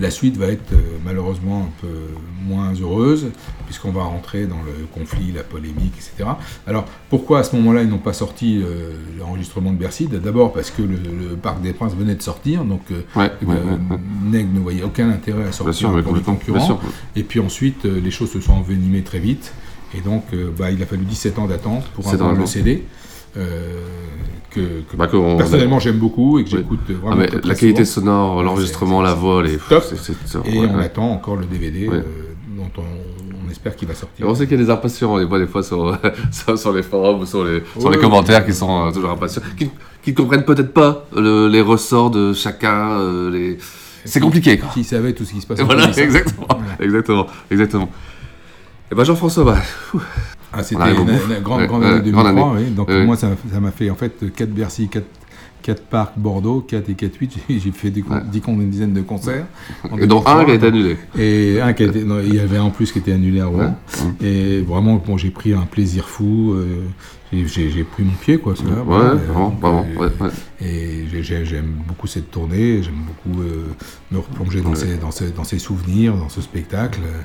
la 0.00 0.10
suite 0.10 0.36
va 0.36 0.46
être 0.46 0.72
euh, 0.72 0.98
malheureusement 1.04 1.68
un 1.68 1.80
peu 1.80 1.88
moins 2.46 2.72
heureuse, 2.74 3.28
puisqu'on 3.66 3.92
va 3.92 4.02
rentrer 4.02 4.46
dans 4.46 4.58
le 4.58 4.86
conflit, 4.92 5.32
la 5.32 5.42
polémique, 5.42 5.94
etc. 5.96 6.30
Alors 6.66 6.86
pourquoi 7.08 7.38
à 7.38 7.42
ce 7.44 7.54
moment-là 7.56 7.82
ils 7.82 7.88
n'ont 7.88 7.98
pas 7.98 8.12
sorti 8.12 8.60
euh, 8.62 8.92
l'enregistrement 9.18 9.72
de 9.72 9.76
Bercy? 9.76 10.08
D'abord 10.08 10.52
parce 10.52 10.70
que 10.70 10.82
le, 10.82 10.96
le 10.96 11.36
Parc 11.36 11.62
des 11.62 11.72
Princes 11.72 11.94
venait 11.94 12.14
de 12.14 12.22
sortir, 12.22 12.64
donc 12.64 12.82
Ouais, 12.90 12.96
ouais, 13.16 13.30
ouais, 13.42 13.54
ouais. 13.54 13.98
Neg 14.24 14.52
ne 14.52 14.60
voyait 14.60 14.82
aucun 14.82 15.08
intérêt 15.08 15.44
à 15.44 15.52
sortir 15.52 15.74
sûr, 15.74 15.92
mais 15.92 16.00
un 16.00 16.02
produit 16.02 16.22
complètement, 16.22 16.56
concurrent. 16.58 16.78
bien 16.78 16.88
sûr. 16.90 16.92
Et 17.16 17.22
puis 17.22 17.40
ensuite, 17.40 17.84
les 17.84 18.10
choses 18.10 18.30
se 18.30 18.40
sont 18.40 18.54
envenimées 18.54 19.02
très 19.02 19.18
vite. 19.20 19.52
Et 19.94 20.00
donc, 20.00 20.24
bah, 20.58 20.70
il 20.70 20.82
a 20.82 20.86
fallu 20.86 21.04
17 21.04 21.38
ans 21.38 21.46
d'attente 21.46 21.84
pour 21.94 22.04
17 22.04 22.20
ans 22.20 22.24
avoir 22.24 22.40
le. 22.40 22.46
CD. 22.46 22.84
Euh, 23.36 23.80
que, 24.50 24.60
que 24.90 24.96
Bah, 24.96 25.08
personnellement 25.38 25.78
j'aime 25.80 25.98
beaucoup 25.98 26.38
et 26.38 26.44
que 26.44 26.50
Oui. 26.50 26.56
j'écoute 26.58 26.80
Ah, 27.10 27.14
mais 27.16 27.26
très, 27.28 27.40
la 27.42 27.54
qualité 27.54 27.84
souvent. 27.84 28.06
sonore, 28.06 28.42
l'enregistrement, 28.42 29.00
la 29.02 29.14
voix, 29.14 29.42
les. 29.42 29.56
top. 29.56 29.84
Et 30.44 30.58
ouais, 30.58 30.66
on 30.70 30.76
ouais. 30.78 30.84
attend 30.84 31.10
encore 31.12 31.36
le 31.36 31.46
DVD 31.46 31.88
Ouais. 31.88 31.96
euh, 31.96 32.02
dont 32.56 32.70
on, 32.78 32.82
on 33.46 33.50
espère 33.50 33.74
qu'il 33.76 33.88
va 33.88 33.94
sortir. 33.94 34.26
On 34.28 34.34
sait 34.34 34.46
qu'il 34.46 34.58
y 34.58 34.60
a 34.60 34.64
des 34.64 34.70
impatients, 34.70 35.14
on 35.14 35.16
les 35.16 35.24
voit 35.24 35.38
des 35.38 35.46
fois 35.46 35.62
sur, 35.64 35.98
sur, 36.56 36.72
les 36.72 36.82
forums 36.82 37.20
ou 37.20 37.26
sur 37.26 37.44
les, 37.44 37.62
sur 37.78 37.88
les 37.90 37.96
ouais. 37.96 38.02
commentaires 38.02 38.44
qui 38.44 38.52
sont 38.52 38.86
euh, 38.88 38.92
toujours 38.92 39.10
impatients, 39.10 39.42
qui 39.56 39.70
ne 40.10 40.14
comprennent 40.16 40.44
peut-être 40.44 40.72
pas 40.74 41.06
le- 41.16 41.48
les 41.48 41.60
ressorts 41.62 42.10
de 42.10 42.32
chacun. 42.34 42.98
euh, 43.00 43.30
les... 43.30 43.58
C'est 44.04 44.18
compliqué, 44.20 44.58
quoi. 44.58 44.68
S'ils 44.74 44.84
savaient 44.84 45.12
tout 45.12 45.24
ce 45.24 45.32
qui 45.32 45.40
se 45.40 45.46
passe 45.46 45.60
voilà, 45.60 45.88
exactement, 45.96 46.46
Voilà. 46.48 46.64
exactement, 46.80 47.26
exactement. 47.50 47.88
Et 48.90 48.94
ben 48.96 49.04
Jean-François, 49.04 49.44
bah, 49.44 49.56
Ah, 50.52 50.62
c'était 50.62 50.80
une, 50.90 51.04
bout. 51.04 51.12
une 51.12 51.42
grande, 51.42 51.60
Ouais, 51.62 51.66
grande 51.66 51.82
ouais, 51.82 51.88
année 51.88 52.10
grande 52.10 52.26
2003, 52.26 52.50
année. 52.56 52.64
oui. 52.68 52.70
Donc 52.74 52.88
Ouais. 52.88 53.04
moi, 53.06 53.16
ça 53.16 53.28
m'a- 53.60 53.70
fait 53.70 53.90
en 53.90 53.94
fait 53.94 54.12
4 54.34 54.50
Bercy, 54.50 54.88
4, 54.88 55.04
4 55.62 55.82
parcs 55.84 56.12
Bordeaux, 56.18 56.60
4 56.60 56.90
et 56.90 56.94
4 56.94 57.16
8. 57.16 57.38
J'ai 57.48 57.70
fait 57.70 57.90
des 57.90 58.02
con- 58.02 58.20
10 58.30 58.40
comptes, 58.40 58.60
une 58.60 58.68
dizaine 58.70 58.92
de 58.92 59.00
concerts. 59.00 59.46
Et 59.84 59.88
dont 60.06 60.20
2003. 60.20 60.40
un 60.40 60.44
qui 60.44 60.50
a 60.50 60.54
été 60.54 60.66
annulé. 60.66 60.96
Et 61.18 61.60
un 61.60 61.72
qui 61.72 61.84
a 61.84 61.86
été, 61.86 62.04
non, 62.04 62.20
il 62.20 62.34
y 62.34 62.40
avait 62.40 62.58
un 62.58 62.64
en 62.64 62.70
plus 62.70 62.92
qui 62.92 62.98
était 62.98 63.12
annulé 63.12 63.40
à 63.40 63.46
Rouen. 63.46 63.76
Et 64.22 64.60
vraiment, 64.60 65.02
bon, 65.04 65.16
j'ai 65.16 65.30
pris 65.30 65.54
un 65.54 65.62
plaisir 65.70 66.08
fou. 66.08 66.52
euh, 66.54 66.82
j'ai- 67.32 67.84
pris 67.84 68.02
mon 68.04 68.12
pied, 68.12 68.38
quoi. 68.38 68.54
c'est 68.56 68.64
là, 68.64 68.82
Ouais, 68.82 69.16
vraiment, 69.16 69.48
vraiment, 69.50 69.86
euh, 69.96 69.98
ouais, 69.98 70.12
ouais. 70.20 70.30
Et 70.60 71.06
j'ai- 71.10 71.22
j'ai- 71.22 71.44
j'aime 71.46 71.72
beaucoup 71.86 72.06
cette 72.06 72.30
tournée. 72.30 72.82
J'aime 72.82 73.02
beaucoup 73.06 73.40
euh, 73.42 73.68
me 74.10 74.18
replonger 74.18 74.60
dans, 74.60 74.74
ces, 74.74 74.96
dans, 74.96 75.10
ces, 75.10 75.30
dans 75.30 75.44
ces 75.44 75.58
souvenirs, 75.58 76.14
dans 76.16 76.28
ce 76.28 76.40
spectacle. 76.40 77.00
Euh, 77.04 77.22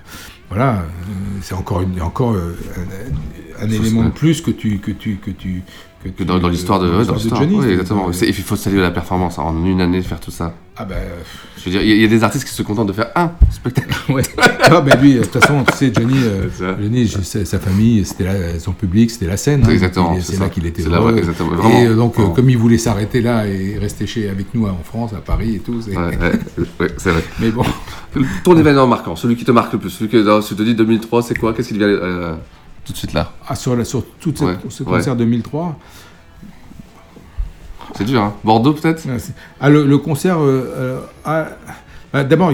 Voilà, 0.50 0.76
euh, 0.78 0.84
c'est 1.42 1.56
encore, 1.56 1.82
une, 1.82 2.02
encore 2.02 2.32
euh, 2.34 2.56
un 3.62 3.70
élément 3.70 4.06
de 4.06 4.12
plus 4.12 4.40
que 4.40 4.50
tu 4.52 4.80
que 4.80 4.92
tu 4.92 5.18
que 5.18 5.30
tu 5.30 5.62
que, 6.04 6.10
Que 6.10 6.24
dans, 6.24 6.38
dans 6.40 6.50
l'histoire 6.50 6.80
de, 6.80 6.90
ouais, 6.90 7.06
dans 7.06 7.18
Johnny. 7.18 7.56
ouais, 7.56 7.72
exactement. 7.72 8.10
Euh, 8.10 8.26
Il 8.28 8.34
faut 8.34 8.56
saluer 8.56 8.82
la 8.82 8.92
performance 8.92 9.40
hein, 9.40 9.44
en 9.44 9.66
une 9.66 9.82
année 9.82 10.02
faire 10.02 10.20
tout 10.20 10.32
ça. 10.32 10.54
Ah 10.80 10.86
bah 10.86 10.94
Je 11.58 11.64
veux 11.66 11.72
dire, 11.72 11.82
il 11.82 11.88
y, 11.90 11.92
a- 11.92 11.96
il 11.96 12.02
y 12.02 12.06
a 12.06 12.08
des 12.08 12.24
artistes 12.24 12.46
qui 12.48 12.54
se 12.54 12.62
contentent 12.62 12.90
de 12.90 12.94
faire 12.94 13.08
un 13.16 13.32
spectacle. 13.50 13.90
ouais. 14.14 14.22
Ah 14.62 14.80
bah 14.82 14.96
lui, 14.96 15.16
de 15.16 15.24
toute 15.24 15.42
façon, 15.42 15.64
tu 15.64 15.76
sais, 15.76 15.92
Johnny, 15.92 16.18
euh. 16.24 16.76
Johnny, 16.80 17.08
sa 17.08 17.58
famille, 17.60 18.06
c'était 18.06 18.26
là, 18.26 18.60
son 18.60 18.74
public, 18.74 19.10
c'était 19.10 19.26
la 19.26 19.38
scène. 19.38 19.64
hein. 19.66 19.72
Exactement, 19.72 20.16
c'est 20.22 20.40
là 20.40 20.50
qu'il 20.50 20.68
était 20.68 20.84
C'est 20.84 20.90
là, 20.90 21.02
ouais, 21.02 21.18
exactement, 21.18 21.50
vraiment, 21.56 21.80
et 21.80 21.88
euh, 21.88 21.96
donc, 21.96 22.20
euh, 22.20 22.28
comme 22.28 22.48
il 22.52 22.58
voulait 22.60 22.78
s'arrêter 22.78 23.22
là 23.22 23.48
et 23.48 23.80
rester 23.80 24.06
chez 24.06 24.30
avec 24.30 24.54
nous 24.54 24.68
en 24.68 24.78
France, 24.84 25.14
à 25.14 25.22
Paris 25.22 25.56
et 25.56 25.60
tout. 25.60 25.82
c'est- 25.82 25.98
Ouais, 26.80 26.90
c'est 26.98 27.10
vrai. 27.10 27.24
Mais 27.40 27.50
bon. 27.50 27.64
Ton 28.44 28.56
événement 28.58 28.86
marquant, 28.88 29.16
celui 29.16 29.36
qui 29.36 29.46
te 29.46 29.52
marque 29.52 29.74
le 29.74 29.80
plus, 29.80 29.90
celui 29.90 30.10
que 30.12 30.42
tu 30.48 30.56
te 30.56 30.62
dis 30.64 30.76
2003, 30.76 31.24
c'est 31.24 31.36
quoi? 31.38 31.54
Qu'est-ce 31.54 31.70
qui 31.70 31.74
te 31.74 31.80
vient 31.80 31.88
euh, 31.88 32.36
tout 32.88 32.94
de 32.94 32.98
suite 32.98 33.14
là 33.14 33.32
Ah, 33.48 33.56
sur, 33.56 33.76
la, 33.76 33.84
sur 33.86 34.04
tout 34.20 34.44
Ouais, 34.44 34.58
ce 34.70 34.84
ouais. 34.84 34.90
concert 34.90 35.16
2003. 35.16 35.78
C'est 37.96 38.04
dur, 38.06 38.22
hein 38.22 38.34
Bordeaux 38.44 38.74
peut-être? 38.74 39.04
Ah, 39.10 39.18
Ah, 39.60 39.70
le, 39.70 39.86
le 39.86 39.98
concert. 39.98 40.40
euh, 40.40 40.74
euh, 40.78 41.00
ah, 41.26 41.48
bah, 42.14 42.24
D'abord, 42.24 42.52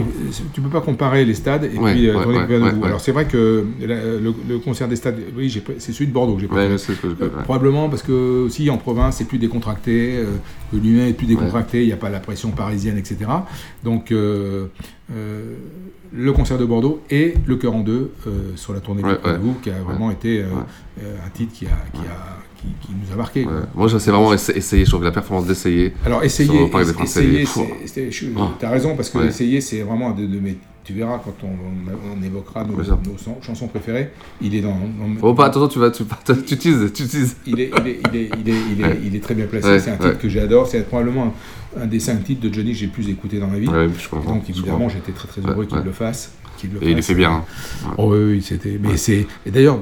tu 0.53 0.61
peux 0.61 0.69
pas 0.69 0.81
comparer 0.81 1.25
les 1.25 1.33
stades 1.33 1.65
et 1.65 1.77
Ouais, 1.77 1.91
puis 1.93 2.09
euh, 2.09 2.17
ouais, 2.25 2.37
ouais, 2.47 2.47
de. 2.59 2.83
Alors 2.85 2.99
c'est 3.01 3.11
vrai 3.11 3.25
que 3.25 3.65
la- 3.81 4.03
le, 4.03 4.33
le 4.49 4.59
concert 4.59 4.87
des 4.87 4.95
stades, 4.95 5.19
oui, 5.37 5.49
c'est 5.79 5.91
celui 5.91 6.07
de 6.07 6.13
Bordeaux 6.13 6.35
que 6.35 6.41
j'ai 6.41 6.47
préféré. 6.47 6.77
Euh. 7.21 7.29
Probablement 7.43 7.89
parce 7.89 8.03
que 8.03 8.45
aussi 8.45 8.69
en 8.69 8.77
province 8.77 9.17
c'est 9.17 9.27
plus 9.27 9.37
décontracté, 9.37 10.17
euh, 10.17 10.25
que 10.71 10.77
l'humain 10.77 11.07
est 11.07 11.13
plus 11.13 11.27
décontracté, 11.27 11.81
il 11.83 11.87
n'y 11.87 11.93
a 11.93 11.97
pas 11.97 12.09
la 12.09 12.19
pression 12.19 12.51
parisienne, 12.51 12.97
etc. 12.97 13.17
Donc 13.83 14.11
euh, 14.11 14.65
euh, 15.15 15.55
le 16.11 16.31
concert 16.33 16.57
de 16.57 16.65
Bordeaux 16.65 17.01
et 17.09 17.35
le 17.45 17.55
cœur 17.57 17.75
en 17.75 17.81
deux 17.81 18.11
euh, 18.27 18.51
sur 18.55 18.73
la 18.73 18.79
tournée 18.79 19.01
de 19.03 19.37
vous 19.37 19.53
qui 19.61 19.69
a 19.69 19.79
vraiment 19.85 20.11
été 20.11 20.43
un 20.43 21.29
titre 21.33 21.53
qui, 21.53 21.65
a, 21.65 21.69
qui, 21.93 22.01
a, 22.07 22.37
qui, 22.63 22.87
qui 22.87 22.93
nous 22.93 23.13
a 23.13 23.17
marqué. 23.17 23.45
Ouais. 23.45 23.51
Moi, 23.75 23.89
c'est 23.89 24.11
vraiment 24.11 24.33
essa- 24.33 24.53
essayer, 24.55 24.85
je 24.85 24.89
trouve 24.89 25.01
que 25.01 25.05
la 25.05 25.11
performance 25.11 25.45
d'essayer. 25.47 25.93
Alors 26.05 26.23
essayer, 26.23 26.49
essayer, 27.03 27.45
je- 28.11 28.25
Oh. 28.37 28.41
t'as 28.59 28.69
raison 28.69 28.95
parce 28.95 29.09
que 29.09 29.17
Ouais. 29.19 29.27
essayer 29.27 29.59
c'est 29.61 29.81
vraiment 29.81 30.11
de, 30.11 30.25
de 30.25 30.39
mes- 30.39 30.57
tu 30.85 30.93
verras 30.93 31.17
quand 31.23 31.35
on, 31.43 31.47
on- 31.47 32.19
on 32.19 32.23
évoquera 32.23 32.65
nos, 32.65 32.75
chansons 33.41 33.67
préférées, 33.67 34.09
il 34.41 34.53
est 34.55 34.61
dans, 34.61 34.71
dans- 34.71 35.21
Oh, 35.21 35.33
pas, 35.33 35.45
attention, 35.45 35.67
tu 35.69 35.79
vas, 35.79 35.91
tu, 35.91 36.03
tu 36.45 36.57
teases, 36.57 36.91
tu 36.93 37.05
teases. 37.07 37.35
il 37.45 37.59
est, 37.61 37.71
il 37.77 37.87
est, 37.87 37.99
il 38.11 38.17
est, 38.17 38.29
il 38.39 38.49
est, 38.49 38.53
il 38.73 38.81
est, 38.81 38.83
Ouais. 38.83 38.99
il 39.05 39.15
est 39.15 39.19
très 39.23 39.33
bien 39.35 39.45
placé. 39.45 39.67
Ouais, 39.67 39.79
c'est 39.79 39.91
un 39.91 39.95
titre 39.97 40.07
ouais. 40.09 40.15
que 40.17 40.29
j'adore. 40.29 40.67
C'est 40.67 40.87
probablement 40.87 41.33
un, 41.77 41.83
un 41.83 41.85
des 41.87 41.99
cinq 41.99 42.23
titres 42.23 42.41
de 42.47 42.53
Johnny 42.53 42.71
que 42.73 42.77
j'ai 42.77 42.87
plus 42.87 43.09
écouté 43.09 43.39
dans 43.39 43.47
ma 43.47 43.59
vie. 43.59 43.67
Je 43.67 44.09
Donc 44.27 44.49
évidemment, 44.49 44.89
j'étais 44.89 45.11
très 45.13 45.27
très 45.27 45.41
heureux 45.41 45.65
qu'il 45.65 45.79
le 45.79 45.91
fasse. 45.91 46.31
qu'il 46.57 46.71
le 46.73 46.83
Et 46.83 46.91
il 46.91 46.95
le 46.97 47.01
fait 47.01 47.15
bien. 47.15 47.31
hein. 47.31 47.93
Oh 47.97 48.13
oui, 48.13 48.23
oui, 48.35 48.41
c'était. 48.41 48.77
Mais 48.81 48.97
c'est. 48.97 49.25
Et 49.45 49.51
d'ailleurs, 49.51 49.79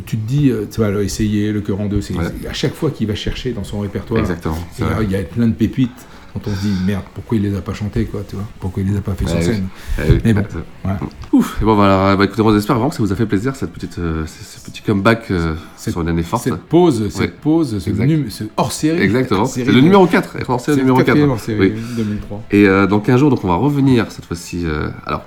tu 0.00 0.16
te 0.16 0.26
dis, 0.26 0.50
euh, 0.50 0.66
tu 0.70 0.80
vas 0.80 0.90
essayer, 1.02 1.52
le 1.52 1.60
cœur 1.60 1.80
en 1.80 1.86
deux. 1.86 2.00
C'est 2.00 2.14
à 2.48 2.52
chaque 2.52 2.74
fois 2.74 2.90
qu'il 2.90 3.06
va 3.06 3.14
chercher 3.14 3.52
dans 3.52 3.64
son 3.64 3.80
répertoire. 3.80 4.20
Exactement, 4.20 4.58
Il 5.02 5.10
y, 5.10 5.16
a, 5.16 5.22
plein 5.22 5.46
de 5.48 5.52
pépites. 5.54 5.90
Dont 6.34 6.40
on 6.46 6.54
se 6.54 6.60
dit 6.62 6.72
merde, 6.86 7.02
pourquoi 7.12 7.36
il 7.36 7.42
les 7.42 7.54
a 7.54 7.60
pas 7.60 7.74
chantées 7.74 8.06
quoi, 8.06 8.22
tu 8.26 8.36
vois? 8.36 8.46
Pourquoi 8.58 8.82
il 8.82 8.90
les 8.90 8.96
a 8.96 9.02
pas 9.02 9.12
fait 9.12 9.26
sur 9.26 9.36
Ouais, 9.36 9.42
scène? 9.42 9.68
Oui. 9.98 10.18
Mais 10.24 10.32
bon, 10.32 10.46
voilà. 10.82 10.98
Ouf. 11.30 11.58
Et 11.60 11.64
bon, 11.66 11.74
voilà. 11.74 12.16
Bah, 12.16 12.24
écoutez, 12.24 12.42
moi, 12.42 12.54
j'espère 12.54 12.76
vraiment 12.76 12.88
que 12.88 12.96
ça 12.96 13.02
vous 13.02 13.12
a 13.12 13.16
fait 13.16 13.26
plaisir 13.26 13.54
cette 13.54 13.70
petite, 13.70 13.98
euh, 13.98 14.24
ce, 14.26 14.58
ce 14.58 14.64
petit 14.64 14.80
comeback 14.80 15.30
euh, 15.30 15.54
sur 15.76 16.00
une 16.00 16.08
année 16.08 16.22
forte. 16.22 16.44
Cette 16.44 16.56
pause, 16.56 17.10
cette 17.10 17.38
pause, 17.38 17.78
ce, 17.78 17.90
Exact. 17.90 18.06
num- 18.06 18.30
ce 18.30 18.44
hors 18.56 18.72
série. 18.72 19.02
Exactement. 19.02 19.44
C'est 19.44 19.62
le 19.64 19.78
numéro 19.82 20.06
4. 20.06 20.36
Et 20.36 20.44
hors 20.48 20.58
série 20.58 20.76
C'est 20.76 20.80
le 20.80 20.86
numéro 20.86 20.96
4. 20.96 21.06
quatrième 21.06 21.28
hein. 21.28 21.32
hors 21.34 21.40
série 21.40 21.58
Oui. 21.60 21.74
2003. 21.98 22.42
Et 22.50 22.66
euh, 22.66 22.86
dans 22.86 23.00
15 23.00 23.20
jours, 23.20 23.28
donc 23.28 23.44
on 23.44 23.48
va 23.48 23.56
revenir 23.56 24.10
cette 24.10 24.24
fois-ci. 24.24 24.64
alors, 25.04 25.24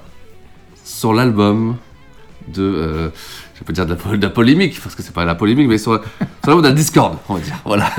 sur 0.83 1.13
l'album 1.13 1.75
de. 2.51 3.11
Je 3.57 3.63
pas 3.63 3.73
dire 3.73 3.85
de 3.85 3.95
la, 3.95 4.17
de 4.17 4.21
la 4.21 4.29
polémique, 4.29 4.79
parce 4.81 4.95
que 4.95 5.01
c'est 5.01 5.13
pas 5.13 5.25
la 5.25 5.35
polémique, 5.35 5.67
mais 5.69 5.77
sur, 5.77 5.93
sur 5.93 6.01
l'album 6.45 6.61
de 6.63 6.67
la 6.69 6.73
Discord, 6.73 7.17
on 7.29 7.35
va 7.35 7.39
dire. 7.39 7.55
Voilà. 7.65 7.89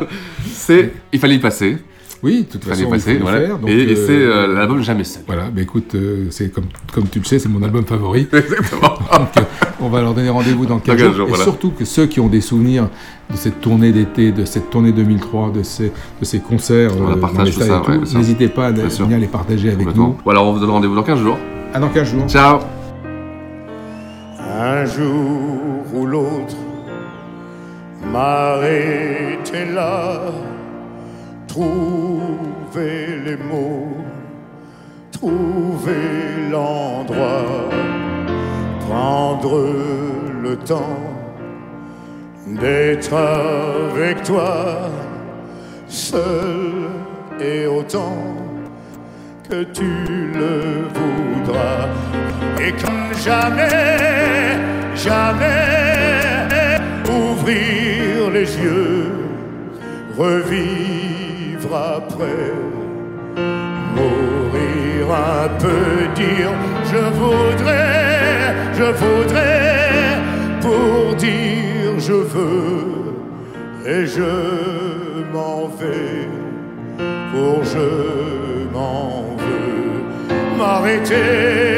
c'est. 0.52 0.92
Il 1.12 1.18
fallait 1.18 1.36
y 1.36 1.38
passer. 1.38 1.78
Oui, 2.22 2.42
de 2.42 2.52
toute 2.52 2.62
Il 2.64 2.68
fallait 2.68 2.76
façon, 2.82 2.90
passer, 2.90 3.12
il 3.12 3.18
faut 3.18 3.22
voilà. 3.24 3.40
faire, 3.40 3.58
donc, 3.58 3.70
et 3.70 3.82
et 3.82 3.92
euh, 3.92 4.06
c'est 4.06 4.12
euh, 4.12 4.54
l'album 4.54 4.82
Jamais 4.82 5.04
Seul. 5.04 5.22
Voilà, 5.26 5.50
bah 5.50 5.60
écoute, 5.60 5.94
euh, 5.94 6.26
c'est 6.30 6.50
comme, 6.50 6.64
comme 6.92 7.06
tu 7.08 7.18
le 7.18 7.24
sais, 7.24 7.38
c'est 7.38 7.48
mon 7.48 7.62
album 7.62 7.84
favori. 7.84 8.26
Exactement. 8.32 8.94
Donc, 9.12 9.46
on 9.80 9.88
va 9.88 10.00
leur 10.00 10.14
donner 10.14 10.30
rendez-vous 10.30 10.64
dans 10.66 10.78
15 10.78 10.96
Dans 10.96 11.04
15 11.08 11.16
jours. 11.16 11.26
et 11.26 11.28
voilà. 11.28 11.44
surtout 11.44 11.70
que 11.70 11.84
ceux 11.84 12.06
qui 12.06 12.20
ont 12.20 12.28
des 12.28 12.40
souvenirs 12.40 12.88
de 13.30 13.36
cette 13.36 13.60
tournée 13.60 13.92
d'été, 13.92 14.32
de 14.32 14.44
cette 14.44 14.70
tournée 14.70 14.92
2003, 14.92 15.52
de 15.52 15.62
ces, 15.62 15.92
de 16.20 16.24
ces 16.24 16.40
concerts 16.40 16.92
la 16.96 17.16
ouais, 17.16 17.98
n'hésitez 18.14 18.48
pas 18.48 18.68
à 18.68 18.70
venir 18.70 19.18
les 19.18 19.26
partager 19.26 19.70
avec 19.70 19.94
nous. 19.94 20.16
Alors 20.26 20.46
on 20.46 20.52
vous 20.52 20.60
donne 20.60 20.70
rendez-vous 20.70 20.94
dans 20.94 21.02
15 21.02 21.20
jours. 21.20 21.38
À 21.74 21.78
dans 21.78 21.88
15 21.90 22.10
jours. 22.10 22.28
Ciao. 22.28 22.60
Un 24.58 24.86
jour 24.86 25.84
ou 25.94 26.06
l'autre, 26.06 26.56
m'arrêter 28.10 29.66
là, 29.74 30.32
trouver 31.46 33.18
les 33.22 33.36
mots, 33.36 33.98
trouver 35.12 36.48
l'endroit, 36.50 37.68
prendre 38.88 39.60
le 40.42 40.56
temps 40.56 41.04
d'être 42.46 43.12
avec 43.12 44.22
toi, 44.22 44.88
seul 45.86 46.88
et 47.38 47.66
autant 47.66 48.16
que 49.50 49.64
tu 49.64 50.32
le 50.32 50.88
voudras. 50.94 52.15
Et 52.58 52.72
comme 52.72 53.12
jamais, 53.22 54.58
jamais, 54.94 56.48
ouvrir 57.04 58.30
les 58.32 58.56
yeux, 58.58 59.12
revivre 60.16 61.76
après, 61.76 62.52
mourir 63.94 65.06
un 65.12 65.48
peu, 65.58 66.08
dire 66.14 66.52
je 66.90 67.02
voudrais, 67.20 68.54
je 68.74 68.88
voudrais, 69.02 70.18
pour 70.62 71.14
dire 71.16 71.98
je 71.98 72.12
veux, 72.12 72.86
et 73.86 74.06
je 74.06 74.32
m'en 75.32 75.68
vais, 75.78 76.28
pour 77.32 77.62
je 77.64 78.72
m'en 78.72 79.36
veux, 79.36 80.56
m'arrêter 80.56 81.75